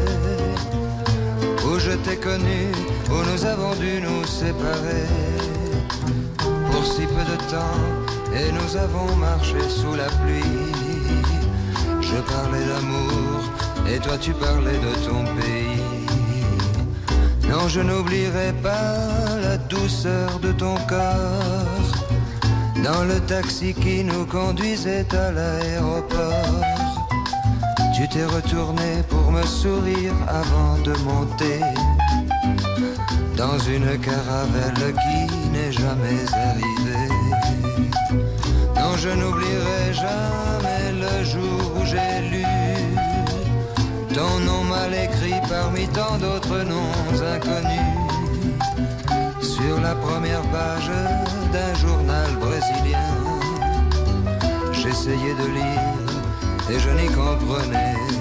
je 1.87 1.93
t'ai 2.05 2.17
connu, 2.17 2.63
où 3.11 3.19
nous 3.31 3.45
avons 3.45 3.75
dû 3.77 4.01
nous 4.01 4.25
séparer 4.27 5.07
pour 6.69 6.85
si 6.85 7.03
peu 7.15 7.25
de 7.33 7.39
temps, 7.55 7.85
et 8.35 8.51
nous 8.59 8.77
avons 8.77 9.15
marché 9.17 9.61
sous 9.69 9.95
la 9.95 10.09
pluie. 10.21 10.73
Je 12.01 12.19
parlais 12.33 12.67
d'amour, 12.71 13.39
et 13.89 13.99
toi 13.99 14.17
tu 14.19 14.33
parlais 14.33 14.81
de 14.87 14.93
ton 15.07 15.23
pays. 15.41 15.83
Non, 17.49 17.69
je 17.69 17.81
n'oublierai 17.81 18.53
pas 18.63 19.39
la 19.41 19.57
douceur 19.57 20.41
de 20.41 20.51
ton 20.51 20.75
corps 20.89 21.93
dans 22.83 23.05
le 23.05 23.21
taxi 23.21 23.75
qui 23.75 24.03
nous 24.03 24.27
conduisait 24.27 25.07
à 25.15 25.31
l'aéroport. 25.31 26.96
Tu 27.97 28.07
t'es 28.09 28.27
retourné 28.27 29.03
pour 29.09 29.33
me 29.33 29.43
sourire 29.43 30.13
avant 30.29 30.77
de 30.85 30.93
monter 31.05 31.61
dans 33.39 33.59
une 33.59 33.99
caravelle 34.01 34.95
qui 35.03 35.49
n'est 35.49 35.73
jamais 35.73 36.21
arrivée. 36.35 37.09
Non, 38.77 38.95
je 38.99 39.09
n'oublierai 39.09 39.95
jamais 39.95 40.93
le 40.93 41.25
jour 41.25 41.73
où 41.75 41.87
j'ai 41.87 42.21
lu 42.33 42.45
ton 44.13 44.41
nom 44.41 44.63
mal 44.65 44.93
écrit 44.93 45.41
parmi 45.49 45.89
tant 45.89 46.19
d'autres 46.19 46.65
noms 46.65 47.23
inconnus 47.35 47.81
sur 49.41 49.81
la 49.81 49.95
première 49.95 50.43
page 50.53 50.91
d'un 51.51 51.75
journal 51.79 52.31
brésilien. 52.41 53.09
J'essayais 54.73 55.35
de 55.35 55.47
lire 55.55 56.16
et 56.69 56.79
je 56.79 56.91
n'y 56.91 57.07
comprenais 57.09 58.16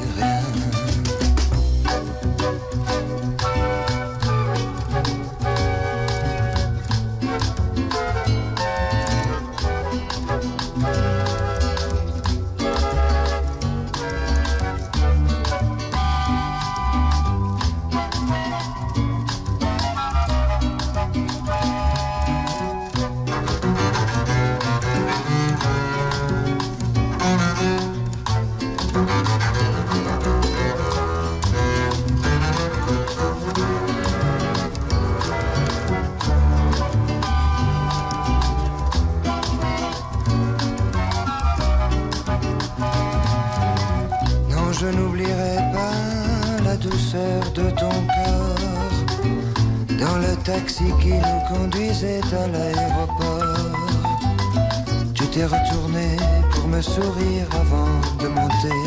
qui 50.84 51.14
nous 51.14 51.42
conduisait 51.48 52.22
à 52.34 52.48
l'aéroport. 52.48 53.72
Tu 55.14 55.26
t'es 55.28 55.46
retourné 55.46 56.18
pour 56.52 56.68
me 56.68 56.82
sourire 56.82 57.48
avant 57.54 57.96
de 58.20 58.28
monter 58.28 58.82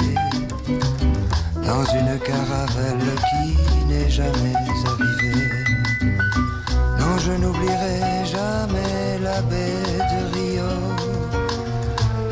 dans 1.55 1.85
une 1.85 2.19
caravelle 2.19 3.09
qui 3.29 3.87
n'est 3.87 4.11
jamais 4.11 4.55
arrivée. 4.87 5.49
Non, 6.99 7.17
je 7.25 7.33
n'oublierai 7.33 8.27
jamais 8.27 9.19
la 9.23 9.41
baie 9.43 9.99
de 10.13 10.21
Rio, 10.35 10.71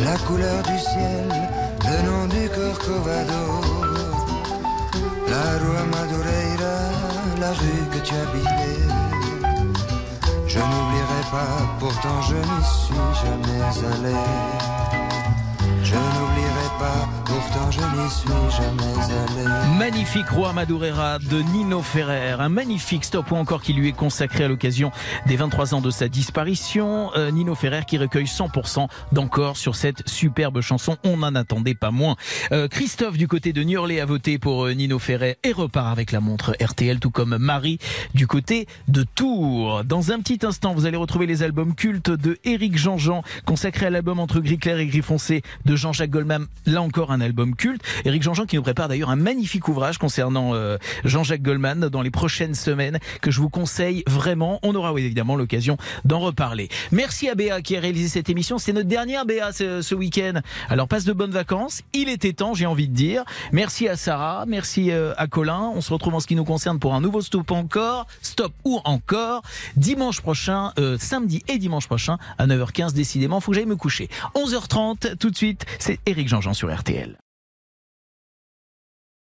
la 0.00 0.16
couleur 0.26 0.62
du 0.64 0.78
ciel, 0.78 1.28
le 1.90 1.98
nom 2.08 2.26
du 2.26 2.48
Corcovado, 2.50 3.44
la 5.30 5.46
rue 5.60 5.86
Madureira, 5.92 6.78
la 7.40 7.50
rue 7.52 7.84
que 7.92 7.98
tu 8.06 8.14
habitais. 8.14 8.75
Pourtant 11.80 12.22
je 12.22 12.36
n'y 12.36 12.64
suis 12.64 12.94
jamais 13.22 13.60
allé. 13.92 14.75
Magnifique 19.78 20.28
Roi 20.28 20.52
Madureira 20.52 21.18
de 21.18 21.42
Nino 21.42 21.82
Ferrer, 21.82 22.36
un 22.38 22.48
magnifique 22.48 23.04
stop 23.04 23.32
ou 23.32 23.34
encore 23.36 23.62
qui 23.62 23.72
lui 23.72 23.88
est 23.88 23.92
consacré 23.92 24.44
à 24.44 24.48
l'occasion 24.48 24.92
des 25.26 25.36
23 25.36 25.74
ans 25.74 25.80
de 25.80 25.90
sa 25.90 26.08
disparition. 26.08 27.10
Euh, 27.16 27.30
Nino 27.30 27.54
Ferrer 27.54 27.82
qui 27.86 27.98
recueille 27.98 28.26
100% 28.26 28.88
d'encore 29.12 29.56
sur 29.56 29.74
cette 29.74 30.08
superbe 30.08 30.60
chanson. 30.60 30.96
On 31.04 31.16
n'en 31.16 31.34
attendait 31.34 31.74
pas 31.74 31.90
moins. 31.90 32.16
Euh, 32.52 32.68
Christophe 32.68 33.16
du 33.16 33.26
côté 33.26 33.52
de 33.52 33.62
Niorlé 33.62 34.00
a 34.00 34.06
voté 34.06 34.38
pour 34.38 34.66
euh, 34.66 34.72
Nino 34.72 34.98
Ferrer 34.98 35.38
et 35.42 35.52
repart 35.52 35.88
avec 35.88 36.12
la 36.12 36.20
montre 36.20 36.56
RTL, 36.60 37.00
tout 37.00 37.10
comme 37.10 37.36
Marie 37.38 37.78
du 38.14 38.26
côté 38.26 38.68
de 38.86 39.02
Tours. 39.02 39.82
Dans 39.84 40.12
un 40.12 40.20
petit 40.20 40.46
instant, 40.46 40.74
vous 40.74 40.86
allez 40.86 40.96
retrouver 40.96 41.26
les 41.26 41.42
albums 41.42 41.74
cultes 41.74 42.10
de 42.10 42.38
Éric 42.44 42.78
Jean-Jean, 42.78 43.22
consacré 43.44 43.86
à 43.86 43.90
l'album 43.90 44.20
entre 44.20 44.40
gris 44.40 44.58
clair 44.58 44.78
et 44.78 44.86
gris 44.86 45.02
foncé 45.02 45.42
de 45.64 45.74
Jean-Jacques 45.74 46.10
Goldman. 46.10 46.46
Là 46.66 46.82
encore, 46.82 47.10
un 47.10 47.20
album 47.20 47.56
culte. 47.56 47.82
Éric 48.04 48.22
Jean-Jean 48.22 48.46
qui 48.46 48.56
nous 48.56 48.62
prépare 48.62 48.88
d'ailleurs 48.88 49.10
un 49.10 49.16
magnifique 49.16 49.68
ouvrage 49.68 49.98
concernant 49.98 50.54
euh, 50.54 50.78
Jean-Jacques 51.04 51.42
Goldman 51.42 51.88
dans 51.88 52.02
les 52.02 52.10
prochaines 52.10 52.54
semaines 52.54 52.98
que 53.20 53.30
je 53.30 53.40
vous 53.40 53.48
conseille 53.48 54.02
vraiment. 54.06 54.58
On 54.62 54.74
aura 54.74 54.92
évidemment 54.98 55.36
l'occasion 55.36 55.76
d'en 56.04 56.20
reparler. 56.20 56.68
Merci 56.92 57.28
à 57.28 57.34
Béa 57.34 57.62
qui 57.62 57.76
a 57.76 57.80
réalisé 57.80 58.08
cette 58.08 58.28
émission. 58.28 58.58
C'est 58.58 58.72
notre 58.72 58.88
dernière 58.88 59.24
Béa 59.24 59.52
ce, 59.52 59.82
ce 59.82 59.94
week-end. 59.94 60.40
Alors 60.68 60.88
passe 60.88 61.04
de 61.04 61.12
bonnes 61.12 61.30
vacances. 61.30 61.82
Il 61.92 62.08
était 62.08 62.32
temps, 62.32 62.54
j'ai 62.54 62.66
envie 62.66 62.88
de 62.88 62.94
dire. 62.94 63.24
Merci 63.52 63.88
à 63.88 63.96
Sarah, 63.96 64.44
merci 64.46 64.90
euh, 64.90 65.14
à 65.16 65.26
Colin. 65.26 65.72
On 65.74 65.80
se 65.80 65.92
retrouve 65.92 66.14
en 66.14 66.20
ce 66.20 66.26
qui 66.26 66.36
nous 66.36 66.44
concerne 66.44 66.78
pour 66.78 66.94
un 66.94 67.00
nouveau 67.00 67.20
stop 67.20 67.50
encore, 67.50 68.06
stop 68.22 68.52
ou 68.64 68.80
encore 68.84 69.42
dimanche 69.76 70.20
prochain, 70.20 70.72
euh, 70.78 70.96
samedi 70.98 71.42
et 71.48 71.58
dimanche 71.58 71.86
prochain 71.86 72.18
à 72.38 72.46
9h15 72.46 72.92
décidément. 72.92 73.40
Faut 73.40 73.52
que 73.52 73.56
j'aille 73.56 73.66
me 73.66 73.76
coucher. 73.76 74.08
11h30 74.34 75.16
tout 75.16 75.30
de 75.30 75.36
suite. 75.36 75.66
C'est 75.78 75.98
Éric 76.06 76.28
Jean-Jean 76.28 76.54
sur 76.54 76.74
RTL. 76.74 77.16